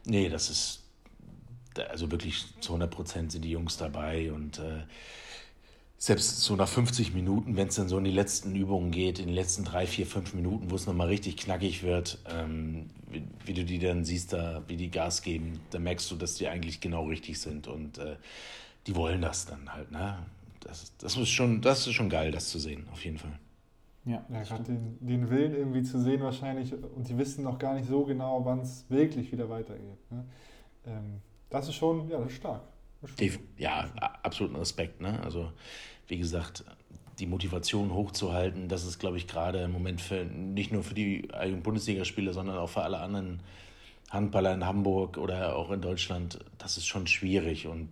nee, 0.04 0.28
das 0.28 0.50
ist, 0.50 0.82
also 1.88 2.10
wirklich 2.10 2.44
zu 2.60 2.72
100 2.72 2.90
Prozent 2.90 3.32
sind 3.32 3.44
die 3.44 3.50
Jungs 3.50 3.76
dabei 3.76 4.30
und 4.32 4.58
äh, 4.58 4.82
selbst 6.04 6.42
so 6.42 6.54
nach 6.54 6.68
50 6.68 7.14
Minuten, 7.14 7.56
wenn 7.56 7.68
es 7.68 7.76
dann 7.76 7.88
so 7.88 7.96
in 7.96 8.04
die 8.04 8.10
letzten 8.10 8.54
Übungen 8.54 8.90
geht, 8.90 9.18
in 9.20 9.24
den 9.24 9.34
letzten 9.34 9.64
drei, 9.64 9.86
vier, 9.86 10.06
fünf 10.06 10.34
Minuten, 10.34 10.70
wo 10.70 10.74
es 10.74 10.86
nochmal 10.86 11.06
richtig 11.06 11.38
knackig 11.38 11.82
wird, 11.82 12.18
ähm, 12.28 12.90
wie, 13.08 13.24
wie, 13.46 13.54
du 13.54 13.64
die 13.64 13.78
dann 13.78 14.04
siehst, 14.04 14.34
da, 14.34 14.62
wie 14.68 14.76
die 14.76 14.90
Gas 14.90 15.22
geben, 15.22 15.60
da 15.70 15.78
merkst 15.78 16.10
du, 16.10 16.16
dass 16.16 16.34
die 16.34 16.46
eigentlich 16.46 16.82
genau 16.82 17.06
richtig 17.06 17.40
sind 17.40 17.68
und 17.68 17.96
äh, 17.96 18.16
die 18.86 18.94
wollen 18.96 19.22
das 19.22 19.46
dann 19.46 19.72
halt. 19.72 19.92
Ne? 19.92 20.18
Das, 20.60 20.92
das, 20.98 21.16
ist 21.16 21.30
schon, 21.30 21.62
das 21.62 21.86
ist 21.86 21.94
schon 21.94 22.10
geil, 22.10 22.32
das 22.32 22.50
zu 22.50 22.58
sehen, 22.58 22.86
auf 22.92 23.02
jeden 23.02 23.16
Fall. 23.16 23.38
Ja, 24.04 24.22
ja 24.28 24.42
gerade 24.42 24.64
den, 24.64 24.98
den 25.00 25.30
Willen 25.30 25.54
irgendwie 25.54 25.84
zu 25.84 25.98
sehen 25.98 26.20
wahrscheinlich 26.20 26.74
und 26.74 27.08
die 27.08 27.16
wissen 27.16 27.44
noch 27.44 27.58
gar 27.58 27.72
nicht 27.72 27.88
so 27.88 28.04
genau, 28.04 28.44
wann 28.44 28.60
es 28.60 28.84
wirklich 28.90 29.32
wieder 29.32 29.48
weitergeht. 29.48 30.10
Ne? 30.10 30.22
Ähm, 30.86 31.22
das 31.48 31.66
ist 31.66 31.76
schon, 31.76 32.10
ja, 32.10 32.18
das 32.18 32.28
ist 32.28 32.36
stark. 32.36 32.60
Ja, 33.58 33.90
absoluten 34.22 34.56
Respekt. 34.56 35.00
Ne? 35.00 35.20
Also 35.22 35.52
wie 36.08 36.18
gesagt, 36.18 36.64
die 37.18 37.26
Motivation 37.26 37.92
hochzuhalten, 37.92 38.68
das 38.68 38.84
ist, 38.84 38.98
glaube 38.98 39.16
ich, 39.16 39.26
gerade 39.26 39.62
im 39.62 39.72
Moment 39.72 40.00
für, 40.00 40.24
nicht 40.24 40.72
nur 40.72 40.82
für 40.82 40.94
die 40.94 41.28
Bundesligaspieler, 41.62 42.32
sondern 42.32 42.58
auch 42.58 42.70
für 42.70 42.82
alle 42.82 42.98
anderen 42.98 43.40
Handballer 44.10 44.52
in 44.54 44.64
Hamburg 44.64 45.16
oder 45.16 45.56
auch 45.56 45.70
in 45.70 45.80
Deutschland, 45.80 46.38
das 46.58 46.76
ist 46.76 46.86
schon 46.86 47.06
schwierig. 47.06 47.66
Und 47.66 47.88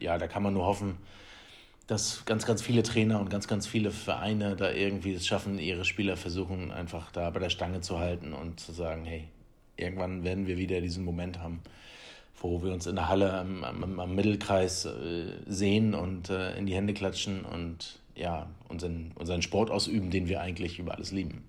ja, 0.00 0.18
da 0.18 0.26
kann 0.28 0.42
man 0.42 0.54
nur 0.54 0.66
hoffen, 0.66 0.96
dass 1.86 2.24
ganz, 2.24 2.46
ganz 2.46 2.62
viele 2.62 2.82
Trainer 2.82 3.20
und 3.20 3.30
ganz, 3.30 3.46
ganz 3.46 3.66
viele 3.66 3.90
Vereine 3.90 4.56
da 4.56 4.72
irgendwie 4.72 5.12
es 5.12 5.26
schaffen, 5.26 5.58
ihre 5.58 5.84
Spieler 5.84 6.16
versuchen, 6.16 6.72
einfach 6.72 7.12
da 7.12 7.30
bei 7.30 7.40
der 7.40 7.50
Stange 7.50 7.80
zu 7.80 7.98
halten 7.98 8.32
und 8.32 8.58
zu 8.58 8.72
sagen, 8.72 9.04
hey, 9.04 9.28
irgendwann 9.76 10.24
werden 10.24 10.46
wir 10.46 10.56
wieder 10.56 10.80
diesen 10.80 11.04
Moment 11.04 11.38
haben, 11.38 11.62
wo 12.40 12.62
wir 12.62 12.72
uns 12.72 12.86
in 12.86 12.96
der 12.96 13.08
Halle 13.08 13.32
am, 13.32 13.64
am, 13.64 14.00
am 14.00 14.14
Mittelkreis 14.14 14.84
äh, 14.84 15.32
sehen 15.46 15.94
und 15.94 16.30
äh, 16.30 16.56
in 16.56 16.66
die 16.66 16.74
Hände 16.74 16.94
klatschen 16.94 17.44
und 17.44 17.98
ja, 18.14 18.48
unseren, 18.68 19.12
unseren 19.14 19.42
Sport 19.42 19.70
ausüben, 19.70 20.10
den 20.10 20.28
wir 20.28 20.40
eigentlich 20.40 20.78
über 20.78 20.94
alles 20.94 21.12
lieben. 21.12 21.44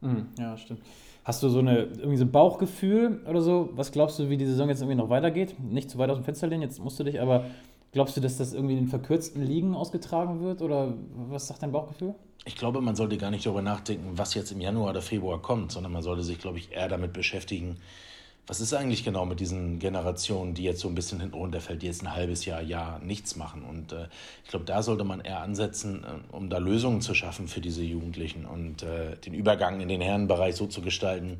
Mhm, 0.00 0.28
ja, 0.38 0.56
stimmt. 0.56 0.80
Hast 1.24 1.42
du 1.42 1.48
so 1.48 1.58
eine 1.58 1.82
irgendwie 1.82 2.16
so 2.16 2.24
ein 2.24 2.32
Bauchgefühl 2.32 3.20
oder 3.28 3.42
so? 3.42 3.70
Was 3.74 3.92
glaubst 3.92 4.18
du, 4.18 4.30
wie 4.30 4.36
die 4.36 4.46
Saison 4.46 4.68
jetzt 4.68 4.80
irgendwie 4.80 4.96
noch 4.96 5.10
weitergeht? 5.10 5.54
Nicht 5.60 5.90
zu 5.90 5.98
weit 5.98 6.10
aus 6.10 6.18
dem 6.18 6.24
Fenster 6.24 6.46
lehnen, 6.46 6.62
jetzt 6.62 6.82
musst 6.82 6.98
du 6.98 7.04
dich, 7.04 7.20
aber 7.20 7.44
glaubst 7.92 8.16
du, 8.16 8.20
dass 8.20 8.38
das 8.38 8.54
irgendwie 8.54 8.78
in 8.78 8.88
verkürzten 8.88 9.42
Ligen 9.42 9.74
ausgetragen 9.74 10.40
wird 10.40 10.62
oder 10.62 10.94
was 11.28 11.46
sagt 11.46 11.62
dein 11.62 11.72
Bauchgefühl? 11.72 12.14
Ich 12.46 12.56
glaube, 12.56 12.80
man 12.80 12.96
sollte 12.96 13.18
gar 13.18 13.30
nicht 13.30 13.44
darüber 13.44 13.60
nachdenken, 13.60 14.12
was 14.16 14.34
jetzt 14.34 14.50
im 14.50 14.62
Januar 14.62 14.90
oder 14.90 15.02
Februar 15.02 15.42
kommt, 15.42 15.72
sondern 15.72 15.92
man 15.92 16.02
sollte 16.02 16.22
sich, 16.22 16.38
glaube 16.38 16.56
ich, 16.56 16.72
eher 16.72 16.88
damit 16.88 17.12
beschäftigen, 17.12 17.76
was 18.50 18.60
ist 18.60 18.74
eigentlich 18.74 19.04
genau 19.04 19.26
mit 19.26 19.38
diesen 19.38 19.78
Generationen, 19.78 20.54
die 20.54 20.64
jetzt 20.64 20.80
so 20.80 20.88
ein 20.88 20.96
bisschen 20.96 21.20
hinten 21.20 21.36
runterfällt, 21.36 21.82
die 21.82 21.86
jetzt 21.86 22.02
ein 22.02 22.12
halbes 22.12 22.44
Jahr, 22.44 22.60
Jahr 22.60 22.98
nichts 22.98 23.36
machen? 23.36 23.62
Und 23.62 23.92
äh, 23.92 24.08
ich 24.42 24.50
glaube, 24.50 24.64
da 24.64 24.82
sollte 24.82 25.04
man 25.04 25.20
eher 25.20 25.40
ansetzen, 25.40 26.02
äh, 26.02 26.34
um 26.34 26.50
da 26.50 26.58
Lösungen 26.58 27.00
zu 27.00 27.14
schaffen 27.14 27.46
für 27.46 27.60
diese 27.60 27.84
Jugendlichen 27.84 28.46
und 28.46 28.82
äh, 28.82 29.16
den 29.18 29.34
Übergang 29.34 29.80
in 29.80 29.86
den 29.86 30.00
Herrenbereich 30.00 30.56
so 30.56 30.66
zu 30.66 30.82
gestalten, 30.82 31.38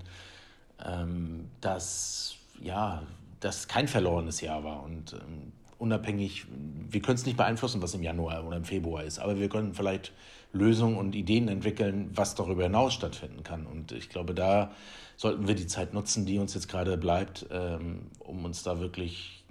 ähm, 0.86 1.48
dass 1.60 2.36
ja, 2.62 3.02
das 3.40 3.66
kein 3.66 3.88
verlorenes 3.88 4.40
Jahr 4.40 4.62
war. 4.62 4.84
Und 4.84 5.14
ähm, 5.14 5.50
unabhängig, 5.78 6.46
wir 6.90 7.02
können 7.02 7.16
es 7.16 7.26
nicht 7.26 7.36
beeinflussen, 7.36 7.82
was 7.82 7.92
im 7.92 8.04
Januar 8.04 8.46
oder 8.46 8.56
im 8.56 8.64
Februar 8.64 9.02
ist, 9.02 9.18
aber 9.18 9.36
wir 9.36 9.48
können 9.48 9.74
vielleicht 9.74 10.12
Lösungen 10.52 10.96
und 10.96 11.14
Ideen 11.14 11.48
entwickeln, 11.48 12.10
was 12.14 12.34
darüber 12.34 12.64
hinaus 12.64 12.92
stattfinden 12.92 13.42
kann. 13.42 13.66
Und 13.66 13.92
ich 13.92 14.08
glaube, 14.08 14.34
da 14.34 14.72
sollten 15.16 15.46
wir 15.46 15.54
die 15.54 15.66
Zeit 15.66 15.94
nutzen, 15.94 16.26
die 16.26 16.38
uns 16.38 16.54
jetzt 16.54 16.68
gerade 16.68 16.96
bleibt, 16.96 17.46
ähm, 17.50 18.10
um 18.18 18.44
uns 18.44 18.62
da 18.62 18.80
wirklich 18.80 19.44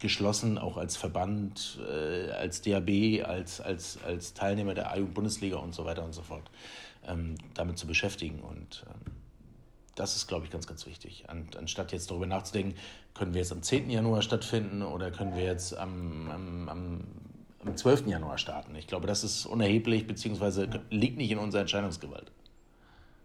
geschlossen, 0.00 0.58
auch 0.58 0.76
als 0.76 0.96
Verband, 0.96 1.78
äh, 1.88 2.30
als 2.32 2.60
DAB, 2.60 3.24
als, 3.24 3.60
als, 3.60 3.98
als 4.04 4.34
Teilnehmer 4.34 4.74
der 4.74 4.92
A-Bundesliga 4.92 5.56
und 5.56 5.74
so 5.74 5.84
weiter 5.84 6.04
und 6.04 6.12
so 6.12 6.22
fort, 6.22 6.50
ähm, 7.06 7.36
damit 7.54 7.78
zu 7.78 7.86
beschäftigen. 7.86 8.40
Und 8.40 8.84
ähm, 8.86 9.12
das 9.94 10.16
ist, 10.16 10.26
glaube 10.26 10.44
ich, 10.44 10.50
ganz, 10.50 10.66
ganz 10.66 10.86
wichtig. 10.86 11.24
anstatt 11.28 11.92
jetzt 11.92 12.10
darüber 12.10 12.26
nachzudenken, 12.26 12.76
können 13.14 13.32
wir 13.32 13.40
jetzt 13.40 13.52
am 13.52 13.62
10. 13.62 13.90
Januar 13.90 14.22
stattfinden 14.22 14.82
oder 14.82 15.10
können 15.10 15.36
wir 15.36 15.44
jetzt 15.44 15.76
am, 15.76 16.30
am, 16.30 16.68
am, 16.68 17.00
am 17.66 17.76
12. 17.76 18.06
Januar 18.06 18.38
starten. 18.38 18.74
Ich 18.76 18.86
glaube, 18.86 19.06
das 19.06 19.24
ist 19.24 19.46
unerheblich, 19.46 20.06
beziehungsweise 20.06 20.68
liegt 20.90 21.16
nicht 21.16 21.30
in 21.30 21.38
unserer 21.38 21.62
Entscheidungsgewalt. 21.62 22.30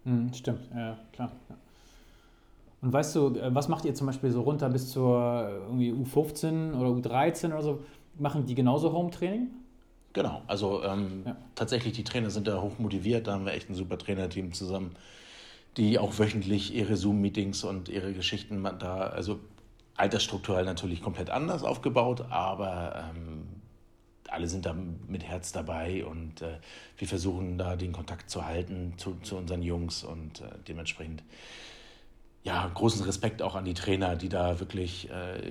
Mhm, 0.03 0.33
stimmt, 0.33 0.61
ja, 0.73 0.97
klar. 1.11 1.31
Ja. 1.49 1.55
Und 2.81 2.93
weißt 2.93 3.15
du, 3.15 3.35
äh, 3.35 3.53
was 3.53 3.67
macht 3.67 3.85
ihr 3.85 3.93
zum 3.93 4.07
Beispiel 4.07 4.31
so 4.31 4.41
runter 4.41 4.69
bis 4.69 4.89
zur 4.89 5.49
irgendwie 5.67 5.91
U15 5.91 6.73
oder 6.73 6.89
U13 6.89 7.47
oder 7.47 7.61
so? 7.61 7.83
Machen 8.17 8.45
die 8.45 8.55
genauso 8.55 8.91
Home-Training? 8.93 9.47
Genau, 10.13 10.41
also 10.47 10.83
ähm, 10.83 11.23
ja. 11.25 11.35
tatsächlich, 11.55 11.93
die 11.93 12.03
Trainer 12.03 12.29
sind 12.29 12.47
da 12.47 12.61
hoch 12.61 12.79
motiviert. 12.79 13.27
Da 13.27 13.33
haben 13.33 13.45
wir 13.45 13.53
echt 13.53 13.69
ein 13.69 13.75
super 13.75 13.97
Trainerteam 13.97 14.53
zusammen, 14.53 14.95
die 15.77 15.99
auch 15.99 16.17
wöchentlich 16.17 16.73
ihre 16.73 16.95
Zoom-Meetings 16.95 17.63
und 17.63 17.89
ihre 17.89 18.13
Geschichten 18.13 18.63
da, 18.79 18.97
also 19.07 19.39
altersstrukturell 19.95 20.65
natürlich 20.65 21.01
komplett 21.01 21.29
anders 21.29 21.63
aufgebaut, 21.63 22.25
aber 22.29 23.11
ähm, 23.11 23.43
alle 24.31 24.47
sind 24.47 24.65
da 24.65 24.73
mit 24.73 25.23
Herz 25.23 25.51
dabei 25.51 26.05
und 26.05 26.41
äh, 26.41 26.57
wir 26.97 27.07
versuchen 27.07 27.57
da 27.57 27.75
den 27.75 27.91
Kontakt 27.91 28.29
zu 28.29 28.45
halten 28.45 28.93
zu, 28.97 29.15
zu 29.21 29.37
unseren 29.37 29.61
Jungs 29.61 30.03
und 30.03 30.41
äh, 30.41 30.49
dementsprechend 30.67 31.23
ja, 32.43 32.69
großen 32.73 33.03
Respekt 33.03 33.41
auch 33.41 33.55
an 33.55 33.65
die 33.65 33.73
Trainer, 33.73 34.15
die 34.15 34.29
da 34.29 34.59
wirklich 34.59 35.09
äh, 35.09 35.41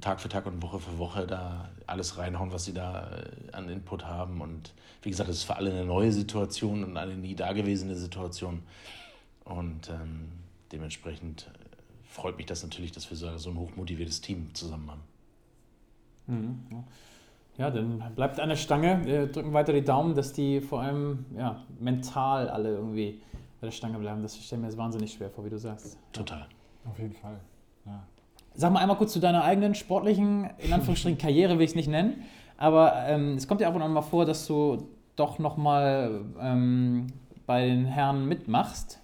Tag 0.00 0.20
für 0.20 0.28
Tag 0.28 0.46
und 0.46 0.62
Woche 0.62 0.78
für 0.78 0.98
Woche 0.98 1.26
da 1.26 1.68
alles 1.86 2.16
reinhauen, 2.16 2.52
was 2.52 2.64
sie 2.64 2.72
da 2.72 3.10
äh, 3.10 3.52
an 3.52 3.68
Input 3.68 4.04
haben. 4.04 4.40
Und 4.40 4.72
wie 5.02 5.10
gesagt, 5.10 5.28
es 5.28 5.38
ist 5.38 5.44
für 5.44 5.56
alle 5.56 5.70
eine 5.70 5.84
neue 5.84 6.12
Situation 6.12 6.84
und 6.84 6.96
eine 6.96 7.16
nie 7.16 7.34
dagewesene 7.34 7.96
Situation. 7.96 8.62
Und 9.44 9.88
ähm, 9.88 10.28
dementsprechend 10.70 11.48
äh, 11.48 11.68
freut 12.08 12.36
mich 12.36 12.46
das 12.46 12.62
natürlich, 12.62 12.92
dass 12.92 13.10
wir 13.10 13.16
so, 13.16 13.36
so 13.36 13.50
ein 13.50 13.58
hochmotiviertes 13.58 14.20
Team 14.20 14.54
zusammen 14.54 14.90
haben. 14.90 15.02
Mhm. 16.28 16.84
Ja, 17.58 17.70
dann 17.70 18.00
bleibt 18.14 18.38
an 18.38 18.48
der 18.48 18.56
Stange. 18.56 19.00
Wir 19.04 19.26
drücken 19.26 19.52
weiter 19.52 19.72
die 19.72 19.82
Daumen, 19.82 20.14
dass 20.14 20.32
die 20.32 20.60
vor 20.60 20.80
allem 20.80 21.26
ja, 21.36 21.64
mental 21.80 22.48
alle 22.48 22.70
irgendwie 22.70 23.20
bei 23.60 23.66
der 23.66 23.72
Stange 23.72 23.98
bleiben. 23.98 24.22
Das 24.22 24.36
stelle 24.36 24.62
mir 24.62 24.68
jetzt 24.68 24.78
wahnsinnig 24.78 25.12
schwer 25.12 25.28
vor, 25.28 25.44
wie 25.44 25.50
du 25.50 25.58
sagst. 25.58 25.98
Total. 26.12 26.46
Auf 26.88 26.96
jeden 26.98 27.14
Fall. 27.14 27.40
Ja. 27.84 28.04
Sag 28.54 28.72
mal 28.72 28.80
einmal 28.80 28.96
kurz 28.96 29.12
zu 29.12 29.18
deiner 29.18 29.42
eigenen 29.42 29.74
sportlichen, 29.74 30.48
in 30.58 30.72
Anführungsstrichen, 30.72 31.18
Karriere 31.20 31.58
will 31.58 31.64
ich 31.64 31.70
es 31.70 31.76
nicht 31.76 31.88
nennen. 31.88 32.22
Aber 32.56 32.94
ähm, 33.06 33.34
es 33.34 33.48
kommt 33.48 33.60
ja 33.60 33.68
ab 33.68 33.74
und 33.74 33.82
an 33.82 33.92
mal 33.92 34.02
vor, 34.02 34.24
dass 34.24 34.46
du 34.46 34.88
doch 35.16 35.40
nochmal 35.40 36.24
ähm, 36.40 37.08
bei 37.44 37.66
den 37.66 37.86
Herren 37.86 38.26
mitmachst. 38.26 39.00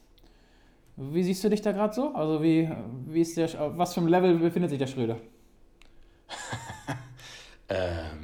Wie 0.97 1.25
siehst 1.25 1.43
du 1.43 1.51
dich 1.51 1.61
da 1.61 1.73
gerade 1.73 1.93
so? 1.93 2.15
Also 2.15 2.41
wie, 2.41 2.71
wie 3.07 3.21
ist 3.21 3.37
der, 3.37 3.49
was 3.77 3.95
für 3.95 4.01
ein 4.01 4.07
Level 4.07 4.39
befindet 4.39 4.71
sich 4.71 4.79
der 4.79 4.87
Schröder? 4.87 5.17
ähm, 7.69 8.24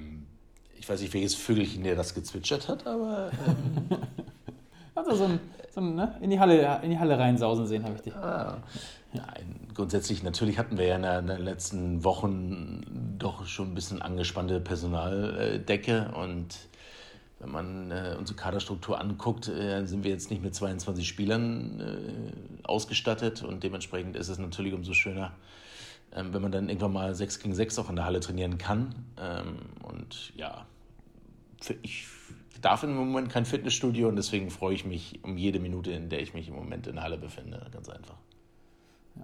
ich 0.81 0.89
weiß 0.89 1.01
nicht, 1.01 1.12
welches 1.14 1.35
Vögelchen 1.35 1.85
der 1.85 1.95
das 1.95 2.14
gezwitschert 2.14 2.68
hat, 2.68 2.87
aber... 2.87 3.31
Ähm, 3.47 5.07
also 5.07 5.14
so 5.14 5.24
ein, 5.24 5.41
so 5.72 5.81
ein 5.81 5.95
ne? 5.95 6.14
in, 6.20 6.31
die 6.31 6.39
Halle, 6.39 6.81
in 6.83 6.91
die 6.91 6.99
Halle 6.99 7.18
reinsausen 7.18 7.66
sehen, 7.66 7.85
habe 7.85 7.95
ich 7.95 8.03
dich. 8.03 8.14
Ah. 8.14 8.59
Nein, 9.12 9.68
grundsätzlich, 9.72 10.22
natürlich 10.22 10.59
hatten 10.59 10.76
wir 10.76 10.87
ja 10.87 10.97
in, 10.97 11.05
in 11.05 11.26
den 11.28 11.43
letzten 11.43 12.05
Wochen 12.05 13.16
doch 13.18 13.47
schon 13.47 13.72
ein 13.72 13.74
bisschen 13.74 14.03
angespannte 14.03 14.61
Personaldecke 14.61 16.12
und 16.14 16.57
wenn 17.39 17.51
man 17.51 17.91
äh, 17.91 18.16
unsere 18.18 18.37
Kaderstruktur 18.37 19.01
anguckt, 19.01 19.49
äh, 19.49 19.87
sind 19.87 20.05
wir 20.05 20.11
jetzt 20.11 20.31
nicht 20.31 20.43
mit 20.43 20.55
22 20.55 21.09
Spielern 21.09 21.81
äh, 21.81 22.66
ausgestattet 22.66 23.43
und 23.43 23.64
dementsprechend 23.64 24.16
ist 24.16 24.28
es 24.28 24.39
natürlich 24.39 24.74
umso 24.74 24.93
schöner, 24.93 25.33
ähm, 26.15 26.33
wenn 26.33 26.43
man 26.43 26.53
dann 26.53 26.69
irgendwann 26.69 26.93
mal 26.93 27.15
6 27.15 27.41
gegen 27.41 27.55
6 27.55 27.79
auch 27.79 27.91
in 27.91 27.97
der 27.97 28.05
Halle 28.05 28.21
trainieren 28.21 28.59
kann. 28.59 28.95
Ähm, 29.19 29.59
und 29.83 30.33
ja, 30.37 30.67
für, 31.61 31.77
ich 31.83 32.07
darf 32.61 32.83
im 32.83 32.95
Moment 32.95 33.31
kein 33.31 33.45
Fitnessstudio 33.45 34.09
und 34.09 34.17
deswegen 34.17 34.51
freue 34.51 34.75
ich 34.75 34.85
mich 34.85 35.21
um 35.23 35.37
jede 35.37 35.61
Minute, 35.61 35.93
in 35.93 36.09
der 36.09 36.21
ich 36.21 36.35
mich 36.35 36.49
im 36.49 36.55
Moment 36.55 36.87
in 36.87 36.97
der 36.97 37.05
Halle 37.05 37.19
befinde. 37.19 37.67
Ganz 37.73 37.89
einfach. 37.89 38.17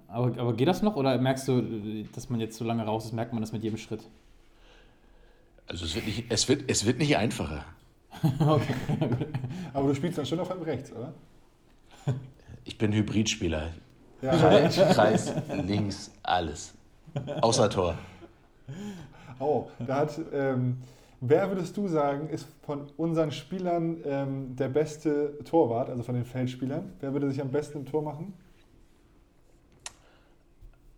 Aber, 0.07 0.37
aber 0.39 0.53
geht 0.53 0.67
das 0.67 0.81
noch 0.81 0.95
oder 0.95 1.17
merkst 1.17 1.47
du, 1.47 2.05
dass 2.13 2.29
man 2.29 2.39
jetzt 2.39 2.57
so 2.57 2.65
lange 2.65 2.83
raus 2.83 3.05
ist, 3.05 3.13
merkt 3.13 3.33
man 3.33 3.41
das 3.41 3.51
mit 3.51 3.63
jedem 3.63 3.77
Schritt? 3.77 4.01
Also 5.67 5.85
es 5.85 5.95
wird 5.95 6.05
nicht, 6.05 6.25
es 6.29 6.47
wird, 6.47 6.69
es 6.69 6.85
wird 6.85 6.99
nicht 6.99 7.17
einfacher. 7.17 7.65
okay. 8.39 8.73
Aber 9.73 9.87
du 9.87 9.95
spielst 9.95 10.17
dann 10.17 10.25
schon 10.25 10.39
auf 10.39 10.49
einem 10.49 10.61
Rechts, 10.61 10.91
oder? 10.91 11.13
Ich 12.63 12.77
bin 12.77 12.93
Hybridspieler. 12.93 13.71
Ja. 14.21 14.35
Kreis, 14.35 14.75
Kreis, 14.75 15.33
links, 15.65 16.11
alles. 16.23 16.73
Außer 17.41 17.69
Tor. 17.69 17.95
Oh, 19.39 19.67
da 19.79 19.97
hat 19.97 20.19
ähm, 20.33 20.77
Wer 21.19 21.49
würdest 21.49 21.75
du 21.75 21.87
sagen, 21.87 22.29
ist 22.29 22.47
von 22.61 22.91
unseren 22.95 23.31
Spielern 23.31 23.97
ähm, 24.05 24.55
der 24.55 24.67
beste 24.67 25.39
Torwart, 25.45 25.89
also 25.89 26.03
von 26.03 26.13
den 26.13 26.25
Feldspielern? 26.25 26.93
Wer 26.99 27.11
würde 27.11 27.29
sich 27.29 27.41
am 27.41 27.49
besten 27.49 27.79
im 27.79 27.85
Tor 27.87 28.03
machen? 28.03 28.33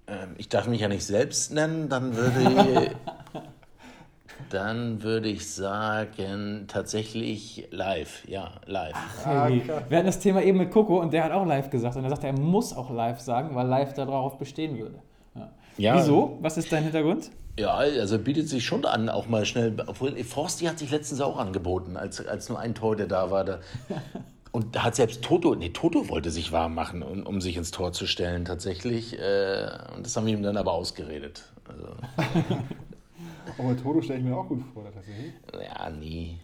Ähm, 0.08 0.36
ich 0.38 0.50
darf 0.50 0.68
mich 0.68 0.82
ja 0.82 0.90
nicht 0.90 1.06
selbst 1.06 1.54
nennen, 1.54 1.88
dann 1.88 2.18
würde, 2.18 2.92
dann 4.50 5.04
würde 5.04 5.30
ich 5.30 5.50
sagen, 5.50 6.66
tatsächlich 6.68 7.70
live. 7.72 8.28
Ja, 8.28 8.52
live. 8.66 8.98
Ah, 9.26 9.48
Wir 9.48 9.98
hatten 9.98 10.08
das 10.08 10.20
Thema 10.20 10.42
eben 10.42 10.58
mit 10.58 10.70
Coco 10.72 11.00
und 11.00 11.14
der 11.14 11.24
hat 11.24 11.32
auch 11.32 11.46
live 11.46 11.70
gesagt. 11.70 11.96
Und 11.96 12.04
er 12.04 12.10
sagte, 12.10 12.28
er 12.28 12.34
muss 12.34 12.76
auch 12.76 12.90
live 12.90 13.22
sagen, 13.22 13.56
weil 13.56 13.68
live 13.68 13.94
darauf 13.94 14.38
bestehen 14.38 14.78
würde. 14.78 15.02
Ja. 15.80 15.98
Wieso? 15.98 16.38
Was 16.42 16.58
ist 16.58 16.72
dein 16.72 16.84
Hintergrund? 16.84 17.32
Ja, 17.58 17.74
also 17.74 18.20
bietet 18.20 18.50
sich 18.50 18.66
schon 18.66 18.86
an, 18.86 19.10
auch 19.10 19.28
mal 19.28 19.46
schnell. 19.46 19.76
Obwohl, 19.88 20.16
Forsti 20.24 20.66
hat 20.66 20.78
sich 20.78 20.92
letztens 20.92 21.22
auch 21.22 21.38
angeboten, 21.38 21.96
als, 21.96 22.26
als 22.26 22.50
nur 22.50 22.60
ein 22.60 22.76
Tor, 22.76 22.96
der 22.96 23.08
da 23.08 23.32
war. 23.32 23.46
Da. 23.46 23.60
Und 24.52 24.76
da 24.76 24.84
hat 24.84 24.96
selbst 24.96 25.24
Toto, 25.24 25.56
nee, 25.56 25.70
Toto 25.70 26.10
wollte 26.10 26.32
sich 26.32 26.52
warm 26.52 26.76
machen, 26.76 27.02
um, 27.02 27.24
um 27.26 27.40
sich 27.40 27.56
ins 27.56 27.72
Tor 27.72 27.94
zu 27.94 28.08
stellen, 28.08 28.46
tatsächlich. 28.46 29.18
Äh, 29.18 29.70
und 29.96 30.04
das 30.04 30.18
haben 30.18 30.26
wir 30.26 30.34
ihm 30.34 30.42
dann 30.42 30.58
aber 30.58 30.74
ausgeredet. 30.74 31.44
Also. 31.68 31.88
aber 33.60 33.78
Toto 33.78 34.02
stelle 34.02 34.20
ich 34.20 34.26
mir 34.26 34.36
auch 34.36 34.48
gut 34.48 34.64
vor, 34.74 34.86
tatsächlich. 34.86 35.34
Ja, 35.54 35.92
nee. 35.92 36.38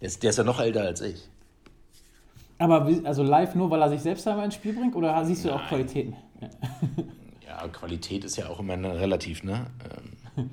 Der 0.00 0.06
ist, 0.06 0.22
der 0.22 0.30
ist 0.30 0.38
ja 0.38 0.44
noch 0.44 0.60
älter 0.60 0.82
als 0.82 1.00
ich. 1.00 1.28
Aber 2.58 2.88
also 3.02 3.24
live 3.24 3.56
nur, 3.56 3.68
weil 3.68 3.82
er 3.82 3.88
sich 3.90 4.00
selbst 4.00 4.28
einmal 4.28 4.44
ins 4.44 4.54
Spiel 4.54 4.72
bringt 4.72 4.94
oder 4.94 5.24
siehst 5.24 5.44
du 5.44 5.48
Nein. 5.48 5.58
auch 5.58 5.68
Qualitäten? 5.68 6.14
Ja. 7.62 7.68
Qualität 7.68 8.24
ist 8.24 8.36
ja 8.36 8.48
auch 8.48 8.60
immer 8.60 8.76
relativ, 8.76 9.42
ne? 9.42 9.66
Ähm, 10.36 10.50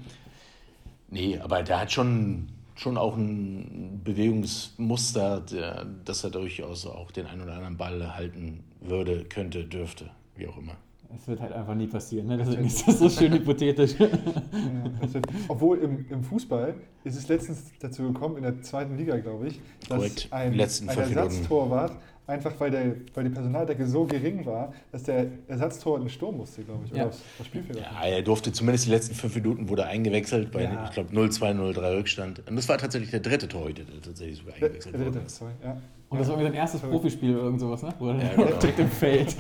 nee, 1.10 1.38
aber 1.40 1.64
der 1.64 1.80
hat 1.82 1.92
schon, 1.92 2.50
schon 2.76 2.98
auch 2.98 3.16
ein 3.16 4.02
Bewegungsmuster, 4.04 5.42
der, 5.42 5.86
dass 6.06 6.24
er 6.24 6.30
durchaus 6.30 6.86
auch 6.86 7.12
den 7.12 7.26
einen 7.28 7.42
oder 7.42 7.54
anderen 7.54 7.78
Ball 7.78 8.16
halten 8.16 8.64
würde, 8.82 9.26
könnte, 9.26 9.66
dürfte, 9.66 10.10
wie 10.36 10.48
auch 10.48 10.58
immer. 10.58 10.76
Es 11.14 11.28
wird 11.28 11.42
halt 11.42 11.52
einfach 11.52 11.76
nie 11.76 11.88
passieren, 11.88 12.28
ne? 12.28 12.38
deswegen 12.38 12.66
ist 12.66 12.88
das 12.88 13.00
so 13.00 13.10
schön 13.10 13.34
hypothetisch. 13.34 13.96
Ja, 14.00 15.14
wird, 15.14 15.26
obwohl 15.48 15.80
im, 15.80 16.06
im 16.10 16.24
Fußball 16.24 16.76
ist 17.04 17.18
es 17.18 17.28
letztens 17.28 17.72
dazu 17.80 18.04
gekommen, 18.04 18.38
in 18.38 18.44
der 18.44 18.62
zweiten 18.62 18.96
Liga, 18.96 19.18
glaube 19.18 19.48
ich, 19.48 19.60
dass 19.90 19.98
Korrekt. 19.98 20.28
ein, 20.32 20.54
ein 20.54 20.60
Ersatztorwart 20.60 21.94
einfach 22.28 22.54
weil, 22.60 22.72
der, 22.72 22.96
weil 23.14 23.26
die 23.26 23.30
Personaldecke 23.30 23.86
so 23.86 24.06
gering 24.06 24.46
war, 24.46 24.74
dass 24.92 25.04
der 25.04 25.28
Ersatztor 25.48 25.98
in 25.98 26.04
den 26.04 26.10
Sturm 26.10 26.38
musste, 26.38 26.64
glaube 26.64 26.86
ich. 26.86 26.92
Ja. 26.92 27.04
Oder 27.04 27.08
aufs, 27.08 27.22
Spielfeld. 27.46 27.80
Ja, 27.80 28.06
er 28.06 28.22
durfte 28.22 28.52
zumindest 28.52 28.86
die 28.86 28.92
letzten 28.92 29.16
fünf 29.16 29.36
Minuten 29.36 29.70
wurde 29.70 29.86
eingewechselt 29.86 30.52
bei, 30.52 30.64
ja. 30.64 30.86
ich 30.86 30.92
glaube, 30.92 31.14
0-2, 31.14 31.56
0-3 31.56 31.98
Rückstand. 31.98 32.48
Und 32.48 32.56
das 32.56 32.70
war 32.70 32.78
tatsächlich 32.78 33.12
der 33.12 33.20
dritte 33.20 33.48
Torhüter, 33.48 33.84
der 33.84 34.02
tatsächlich 34.02 34.38
sogar 34.38 34.56
eingewechselt 34.56 34.94
wurde. 34.94 35.04
Der 35.06 35.14
dritte, 35.14 35.30
sorry, 35.30 35.52
ja. 35.64 35.78
Und 36.10 36.20
das 36.20 36.28
war 36.28 36.36
irgendwie 36.36 36.52
sein 36.52 36.60
erstes 36.60 36.82
Profispiel 36.82 37.36
oder 37.36 37.44
irgend 37.46 37.62
sowas, 37.62 37.84
ne? 37.84 37.94
Wo 37.98 38.10
er 38.10 38.22
ja, 38.22 38.36
genau. 38.36 38.60
direkt 38.60 38.80
im 38.80 38.92
Feld. 38.92 39.36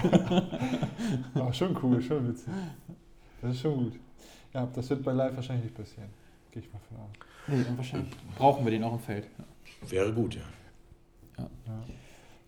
oh, 1.36 1.52
schon 1.52 1.78
cool, 1.84 2.02
schon 2.02 2.30
witzig. 2.30 2.48
Das 3.42 3.52
ist 3.52 3.62
schon 3.62 3.76
gut. 3.76 4.00
Ja, 4.54 4.68
das 4.74 4.90
wird 4.90 5.04
bei 5.04 5.12
Live 5.12 5.36
wahrscheinlich 5.36 5.66
nicht 5.66 5.76
passieren. 5.76 6.10
Gehe 6.52 6.62
ich 6.62 6.72
mal 6.72 6.80
von 6.88 6.98
aus. 6.98 7.10
Nee, 7.48 7.64
dann 7.64 7.78
wahrscheinlich 7.78 8.10
brauchen 8.38 8.66
wir 8.66 8.72
den 8.72 8.84
auch 8.84 8.94
im 8.94 9.00
Feld. 9.00 9.28
Wäre 9.90 10.14
gut, 10.14 10.36
ja. 10.36 10.42
ja. 11.38 11.50
ja. 11.68 11.84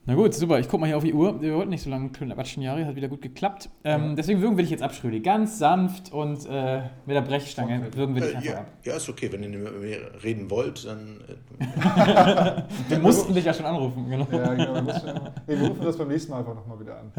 Na 0.06 0.16
gut, 0.16 0.34
super. 0.34 0.60
Ich 0.60 0.68
gucke 0.68 0.82
mal 0.82 0.88
hier 0.88 0.97
auf 0.97 1.04
die 1.06 1.14
Uhr. 1.14 1.41
Wir 1.41 1.56
wollten 1.56 1.70
nicht 1.70 1.82
so 1.84 1.89
lange 1.89 2.10
quatschen, 2.10 2.62
Jahre. 2.62 2.86
Hat 2.86 2.95
wieder 2.97 3.08
gut 3.08 3.22
geklappt. 3.22 3.70
Ähm, 3.86 4.10
Ja. 4.10 4.16
Deswegen 4.16 4.41
würgen 4.41 4.58
wir 4.58 4.64
dich 4.64 4.72
jetzt 4.72 4.84
ab, 4.84 4.93
Schrödi. 4.93 5.22
Ganz 5.22 5.60
sanft 5.60 6.12
und 6.12 6.45
äh, 6.45 6.82
mit 7.06 7.16
der 7.16 7.22
Brechstange 7.22 7.78
Okay. 7.88 7.95
würgen 7.97 8.16
wir 8.16 8.22
dich 8.24 8.34
Äh, 8.34 8.36
einfach 8.36 8.49
ja, 8.51 8.60
ab. 8.60 8.68
ja, 8.84 8.95
ist 8.97 9.08
okay. 9.08 9.32
Wenn 9.32 9.43
ihr 9.43 9.49
nicht 9.49 9.64
mit 9.64 9.80
mir 9.82 10.12
reden 10.22 10.49
wollt, 10.49 10.86
dann. 10.86 11.22
Äh, 11.58 12.64
Wir 12.89 12.99
mussten 12.99 13.34
dich 13.34 13.45
ja 13.45 13.54
schon 13.54 13.66
anrufen, 13.66 14.10
genau. 14.10 14.28
Ja, 14.30 14.54
genau. 14.54 14.74
Wir, 14.86 15.60
wir 15.60 15.68
rufen 15.70 15.86
das 15.86 15.97
beim 15.97 16.08
nächsten 16.10 16.32
Mal 16.32 16.39
einfach 16.39 16.56
nochmal 16.56 16.80
wieder 16.82 16.99
an. 16.99 17.12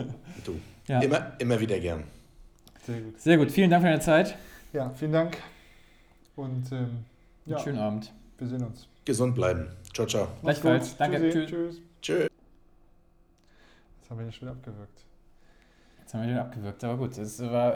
du. 0.45 0.53
Ja. 0.87 1.01
Immer, 1.01 1.33
immer 1.39 1.59
wieder 1.59 1.79
gern. 1.81 2.05
Sehr 2.87 3.01
gut. 3.01 3.19
Sehr 3.21 3.39
gut. 3.39 3.51
Vielen 3.51 3.71
Dank 3.71 3.83
für 3.83 3.89
deine 3.89 4.01
Zeit. 4.03 4.37
Ja, 4.75 4.91
vielen 4.91 5.13
Dank. 5.13 5.39
Und 6.37 6.71
ähm, 6.71 6.89
ja, 7.47 7.59
Schönen 7.61 7.79
Abend. 7.79 8.13
wir 8.37 8.47
sehen 8.47 8.63
uns. 8.63 8.89
Gesund 9.07 9.35
bleiben. 9.35 9.69
Ciao, 9.95 10.07
ciao. 10.07 10.29
Gleichfalls. 10.43 10.91
gut. 10.91 11.01
Danke. 11.01 11.17
Tschüssi. 11.21 11.39
Tschüss. 11.47 11.51
Tschüss. 11.77 11.94
Jetzt 14.05 14.11
haben 14.11 14.19
wir 14.19 14.27
ihn 14.27 14.33
schon 14.33 14.49
abgewürgt. 14.51 15.07
Jetzt 15.99 16.13
haben 16.13 16.21
wir 16.21 16.29
den 16.29 16.39
abgewürgt, 16.39 16.85
aber 16.85 16.99
gut. 16.99 17.17
Das 17.17 17.41
war, 17.41 17.73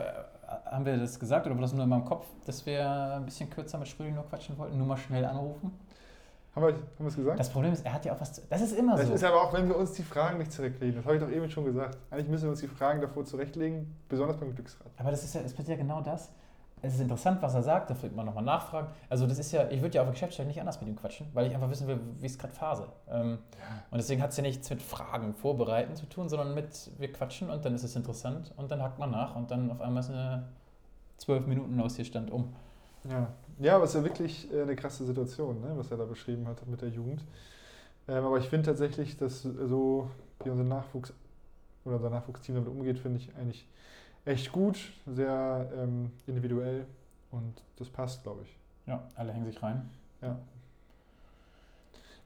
haben 0.66 0.84
wir 0.84 0.98
das 0.98 1.18
gesagt 1.18 1.46
oder 1.46 1.54
war 1.54 1.62
das 1.62 1.72
nur 1.72 1.84
in 1.84 1.88
meinem 1.88 2.04
Kopf, 2.04 2.26
dass 2.44 2.66
wir 2.66 2.86
ein 3.16 3.24
bisschen 3.24 3.48
kürzer 3.48 3.78
mit 3.78 3.88
Schrödi 3.88 4.10
nur 4.10 4.24
quatschen 4.28 4.58
wollten? 4.58 4.76
Nur 4.76 4.86
mal 4.86 4.98
schnell 4.98 5.24
anrufen? 5.24 5.72
Haben 6.54 6.66
wir, 6.66 6.72
haben 6.74 6.82
wir 6.98 7.06
es 7.06 7.16
gesagt? 7.16 7.40
Das 7.40 7.48
Problem 7.48 7.72
ist, 7.72 7.82
er 7.86 7.94
hat 7.94 8.04
ja 8.04 8.12
auch 8.12 8.20
was 8.20 8.34
zu. 8.34 8.42
Das 8.50 8.60
ist 8.60 8.72
immer 8.76 8.94
Das 8.94 9.06
so. 9.06 9.14
ist 9.14 9.24
aber 9.24 9.40
auch, 9.42 9.54
wenn 9.54 9.68
wir 9.70 9.76
uns 9.78 9.92
die 9.92 10.02
Fragen 10.02 10.36
nicht 10.36 10.52
zurechtlegen. 10.52 10.96
Das 10.96 11.06
habe 11.06 11.16
ich 11.16 11.22
doch 11.22 11.30
eben 11.30 11.48
schon 11.48 11.64
gesagt. 11.64 11.96
Eigentlich 12.10 12.28
müssen 12.28 12.42
wir 12.44 12.50
uns 12.50 12.60
die 12.60 12.68
Fragen 12.68 13.00
davor 13.00 13.24
zurechtlegen, 13.24 13.96
besonders 14.10 14.36
beim 14.36 14.54
Glücksrad. 14.54 14.88
Aber 14.98 15.10
das 15.10 15.24
ist 15.24 15.34
ja, 15.34 15.40
es 15.40 15.54
passiert 15.54 15.78
ja 15.78 15.82
genau 15.82 16.02
das. 16.02 16.30
Es 16.82 16.94
ist 16.94 17.00
interessant, 17.00 17.42
was 17.42 17.54
er 17.54 17.62
sagt, 17.62 17.90
da 17.90 18.02
wird 18.02 18.14
man 18.14 18.26
nochmal 18.26 18.44
nachfragen. 18.44 18.88
Also 19.08 19.26
das 19.26 19.38
ist 19.38 19.52
ja, 19.52 19.68
ich 19.70 19.82
würde 19.82 19.96
ja 19.96 20.02
auf 20.02 20.06
der 20.06 20.12
Geschäftsstelle 20.12 20.48
nicht 20.48 20.60
anders 20.60 20.80
mit 20.80 20.88
ihm 20.88 20.96
quatschen, 20.96 21.26
weil 21.32 21.46
ich 21.46 21.54
einfach 21.54 21.70
wissen 21.70 21.88
will, 21.88 21.98
wie 22.20 22.26
es 22.26 22.38
gerade 22.38 22.54
Phase. 22.54 22.88
Ähm, 23.10 23.38
Und 23.90 23.98
deswegen 23.98 24.22
hat 24.22 24.30
es 24.30 24.36
ja 24.36 24.42
nichts 24.42 24.68
mit 24.70 24.82
Fragen 24.82 25.34
vorbereiten 25.34 25.96
zu 25.96 26.06
tun, 26.06 26.28
sondern 26.28 26.54
mit, 26.54 26.90
wir 26.98 27.12
quatschen 27.12 27.50
und 27.50 27.64
dann 27.64 27.74
ist 27.74 27.82
es 27.82 27.96
interessant 27.96 28.52
und 28.56 28.70
dann 28.70 28.82
hakt 28.82 28.98
man 28.98 29.10
nach 29.10 29.34
und 29.34 29.50
dann 29.50 29.70
auf 29.70 29.80
einmal 29.80 30.02
ist 30.02 30.10
eine 30.10 30.44
zwölf 31.16 31.46
Minuten 31.46 31.80
aus 31.80 31.96
hier 31.96 32.04
stand 32.04 32.30
um. 32.30 32.54
Ja, 33.10 33.28
ja 33.58 33.74
aber 33.74 33.84
es 33.84 33.90
ist 33.90 33.96
ja 33.96 34.04
wirklich 34.04 34.52
äh, 34.52 34.62
eine 34.62 34.76
krasse 34.76 35.04
Situation, 35.04 35.60
ne, 35.60 35.72
was 35.74 35.90
er 35.90 35.96
da 35.96 36.04
beschrieben 36.04 36.46
hat 36.46 36.66
mit 36.66 36.80
der 36.80 36.90
Jugend. 36.90 37.24
Ähm, 38.08 38.24
aber 38.24 38.38
ich 38.38 38.48
finde 38.48 38.66
tatsächlich, 38.66 39.16
dass 39.16 39.42
so 39.42 40.10
wie 40.44 40.50
unser 40.50 40.64
Nachwuchs 40.64 41.12
oder 41.84 41.96
unser 41.96 42.10
Nachwuchsteam 42.10 42.54
damit 42.54 42.70
umgeht, 42.70 42.98
finde 42.98 43.18
ich 43.18 43.34
eigentlich 43.36 43.66
echt 44.24 44.52
gut, 44.52 44.78
sehr 45.06 45.68
ähm, 45.76 46.12
individuell 46.26 46.86
und 47.30 47.62
das 47.76 47.88
passt, 47.88 48.22
glaube 48.22 48.42
ich. 48.42 48.56
Ja, 48.86 49.02
alle 49.16 49.32
hängen 49.32 49.46
sich 49.46 49.62
rein. 49.62 49.88
Ja. 50.22 50.36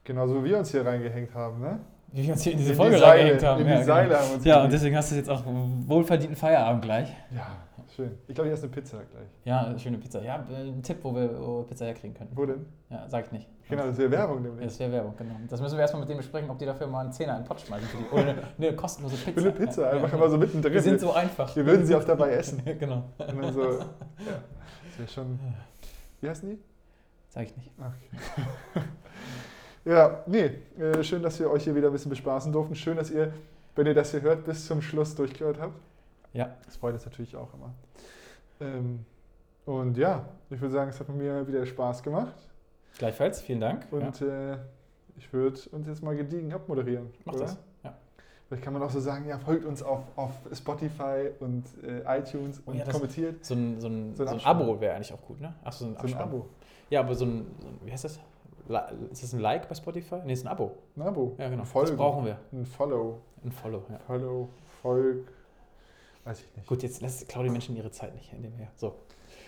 Genauso 0.03 0.43
wie 0.43 0.49
wir 0.49 0.59
uns 0.59 0.71
hier 0.71 0.85
reingehängt 0.85 1.33
haben, 1.33 1.61
ne? 1.61 1.79
Wie 2.11 2.23
wir 2.23 2.33
uns 2.33 2.43
hier 2.43 2.53
in 2.53 2.57
diese 2.57 2.71
In 2.71 2.77
Folge 2.77 2.95
die 2.95 3.01
Seile, 3.01 3.11
reingehängt 3.11 3.43
haben. 3.43 3.61
in 3.61 3.67
die 3.67 3.73
ja, 3.73 3.83
Seile 3.83 4.09
genau. 4.09 4.19
haben 4.19 4.33
uns 4.33 4.45
ja, 4.45 4.63
und 4.63 4.71
deswegen 4.71 4.95
hast 4.97 5.11
du 5.11 5.15
jetzt 5.15 5.29
auch 5.29 5.43
wohlverdienten 5.45 6.35
Feierabend 6.35 6.83
gleich. 6.83 7.09
Ja, 7.35 7.47
schön. 7.95 8.17
Ich 8.27 8.35
glaube, 8.35 8.49
ich 8.49 8.53
esse 8.53 8.63
eine 8.63 8.71
Pizza 8.71 8.97
gleich. 8.97 9.27
Ja, 9.45 9.77
schöne 9.77 9.97
Pizza. 9.97 10.21
Ja, 10.23 10.45
äh, 10.51 10.69
ein 10.69 10.81
Tipp, 10.83 10.97
wo 11.03 11.13
wir, 11.15 11.29
wo 11.39 11.59
wir 11.59 11.67
Pizza 11.67 11.85
herkriegen 11.85 12.15
können. 12.15 12.31
Wo 12.33 12.45
denn? 12.45 12.65
Ja, 12.89 13.07
sag 13.07 13.25
ich 13.25 13.31
nicht. 13.31 13.47
Genau, 13.69 13.85
das 13.87 13.97
wäre 13.97 14.11
Werbung 14.11 14.41
nämlich. 14.41 14.65
Das 14.65 14.79
wäre 14.79 14.91
Werbung, 14.91 15.15
genau. 15.17 15.35
Das 15.49 15.61
müssen 15.61 15.75
wir 15.75 15.81
erstmal 15.81 16.01
mit 16.01 16.09
denen 16.09 16.17
besprechen, 16.17 16.49
ob 16.49 16.59
die 16.59 16.65
dafür 16.65 16.87
mal 16.87 17.01
einen 17.01 17.13
Zehner 17.13 17.37
in 17.37 17.43
den 17.43 17.47
Pott 17.47 17.61
schmeißen. 17.61 17.87
Für 17.87 17.97
die, 17.97 18.03
oder 18.11 18.21
eine, 18.21 18.43
eine 18.57 18.75
kostenlose 18.75 19.15
Pizza. 19.15 19.31
Für 19.31 19.39
eine 19.39 19.51
Pizza, 19.51 19.91
einfach 19.91 20.09
ja. 20.09 20.17
immer 20.17 20.29
so 20.29 20.37
mittendrin. 20.37 20.73
Wir 20.73 20.81
sind 20.81 20.99
so 20.99 21.13
einfach. 21.13 21.55
Wir 21.55 21.65
würden 21.65 21.85
sie 21.85 21.95
auch 21.95 22.03
dabei 22.03 22.31
essen. 22.31 22.61
genau. 22.79 23.03
Und 23.17 23.41
dann 23.41 23.53
so, 23.53 23.61
ja, 23.61 23.77
das 23.77 24.99
wäre 24.99 25.07
schon. 25.07 25.39
Wie 26.21 26.29
heißen 26.29 26.49
die? 26.49 26.59
Sag 27.29 27.43
ich 27.43 27.57
nicht. 27.57 27.71
Okay. 27.77 28.85
ja, 29.85 30.23
nee, 30.27 30.51
äh, 30.79 31.03
schön, 31.03 31.23
dass 31.23 31.39
wir 31.39 31.49
euch 31.49 31.63
hier 31.63 31.75
wieder 31.75 31.87
ein 31.87 31.93
bisschen 31.93 32.11
bespaßen 32.11 32.51
durften. 32.51 32.75
Schön, 32.75 32.97
dass 32.97 33.09
ihr, 33.09 33.33
wenn 33.75 33.87
ihr 33.87 33.95
das 33.95 34.11
hier 34.11 34.21
hört, 34.21 34.45
bis 34.45 34.67
zum 34.67 34.81
Schluss 34.81 35.15
durchgehört 35.15 35.59
habt. 35.59 35.73
Ja. 36.33 36.55
Das 36.65 36.77
freut 36.77 36.93
uns 36.93 37.05
natürlich 37.05 37.35
auch 37.35 37.53
immer. 37.53 37.73
Ähm, 38.59 39.05
und 39.65 39.97
ja, 39.97 40.25
ich 40.49 40.59
würde 40.59 40.73
sagen, 40.73 40.89
es 40.89 40.99
hat 40.99 41.09
mir 41.09 41.47
wieder 41.47 41.65
Spaß 41.65 42.03
gemacht. 42.03 42.33
Gleichfalls, 42.97 43.41
vielen 43.41 43.61
Dank. 43.61 43.87
Und 43.91 44.21
äh, 44.21 44.57
ich 45.17 45.31
würde 45.31 45.59
uns 45.71 45.87
jetzt 45.87 46.03
mal 46.03 46.15
gediegen 46.15 46.51
abmoderieren. 46.53 47.11
Mach 47.25 47.33
oder? 47.33 47.43
das. 47.43 47.57
Ja. 47.83 47.93
Vielleicht 48.47 48.63
kann 48.63 48.73
man 48.73 48.83
auch 48.83 48.89
so 48.89 48.99
sagen, 48.99 49.27
ja, 49.27 49.39
folgt 49.39 49.65
uns 49.65 49.81
auf, 49.81 50.01
auf 50.15 50.31
Spotify 50.53 51.29
und 51.39 51.63
äh, 51.83 52.01
iTunes 52.19 52.61
Oh 52.65 52.71
und 52.71 52.77
ja, 52.77 52.85
kommentiert. 52.91 53.43
So 53.45 53.55
ein, 53.55 53.79
so 53.79 53.87
ein, 53.87 54.15
So 54.15 54.17
so 54.17 54.23
ein 54.23 54.29
ein 54.29 54.35
Abspann. 54.35 54.61
Abo 54.61 54.81
wäre 54.81 54.95
eigentlich 54.95 55.13
auch 55.13 55.21
gut, 55.21 55.39
ne? 55.41 55.53
Ach, 55.63 55.71
so 55.71 55.85
ein 55.85 55.95
So 55.99 56.07
ein. 56.07 56.21
Abo. 56.21 56.45
Ja, 56.89 56.99
aber 56.99 57.15
so 57.15 57.25
ein, 57.25 57.47
so 57.59 57.67
ein, 57.67 57.79
wie 57.85 57.91
heißt 57.91 58.03
das? 58.03 58.19
Ist 59.11 59.23
das 59.23 59.33
ein 59.33 59.39
Like 59.39 59.67
bei 59.67 59.75
Spotify? 59.75 60.19
Nee, 60.23 60.33
ist 60.33 60.45
ein 60.45 60.49
Abo. 60.49 60.77
Ein 60.95 61.01
Abo. 61.01 61.35
Ja, 61.37 61.49
genau. 61.49 61.63
Ein 61.63 61.65
Folgen. 61.65 61.89
Das 61.89 61.97
brauchen 61.97 62.25
wir. 62.25 62.37
Ein 62.51 62.65
Follow. 62.65 63.19
Ein 63.43 63.51
Follow, 63.51 63.83
ja. 63.89 63.99
Follow, 63.99 64.49
Folg. 64.81 65.32
Weiß 66.25 66.39
ich 66.39 66.55
nicht. 66.55 66.67
Gut, 66.67 66.83
jetzt 66.83 67.01
lass 67.01 67.25
klauen 67.27 67.45
die 67.45 67.51
Menschen 67.51 67.75
ihre 67.75 67.91
Zeit 67.91 68.13
nicht. 68.15 68.31
In 68.33 68.43
dem 68.43 68.53
her. 68.53 68.71
So. 68.75 68.95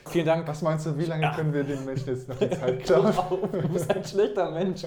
Vielen 0.07 0.25
Dank. 0.25 0.47
Was 0.47 0.61
meinst 0.61 0.85
du, 0.85 0.97
wie 0.97 1.05
lange 1.05 1.23
Ja. 1.23 1.35
können 1.35 1.53
wir 1.53 1.63
den 1.63 1.83
Menschen 1.85 2.09
jetzt 2.09 2.27
noch 2.27 2.37
die 2.37 2.49
Zeit 2.51 2.83
klauen? 2.83 3.13
Du 3.51 3.69
bist 3.69 3.89
ein 3.89 4.03
schlechter 4.03 4.51
Mensch. 4.51 4.83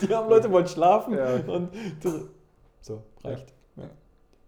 Die 0.00 0.14
haben 0.14 0.28
Leute 0.30 0.50
wollen 0.50 0.66
schlafen 0.66 1.14
Ja, 1.16 1.34
okay. 1.34 1.50
und 1.50 1.70
du. 2.02 2.28
So, 2.80 3.02
reicht. 3.24 3.52
Ja. 3.76 3.90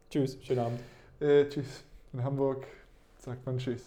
Tschüss, 0.09 0.39
schönen 0.43 0.61
Abend. 0.61 0.81
Äh, 1.21 1.47
tschüss. 1.49 1.85
In 2.13 2.25
Hamburg 2.25 2.67
sagt 3.19 3.45
man 3.45 3.59
Tschüss. 3.59 3.83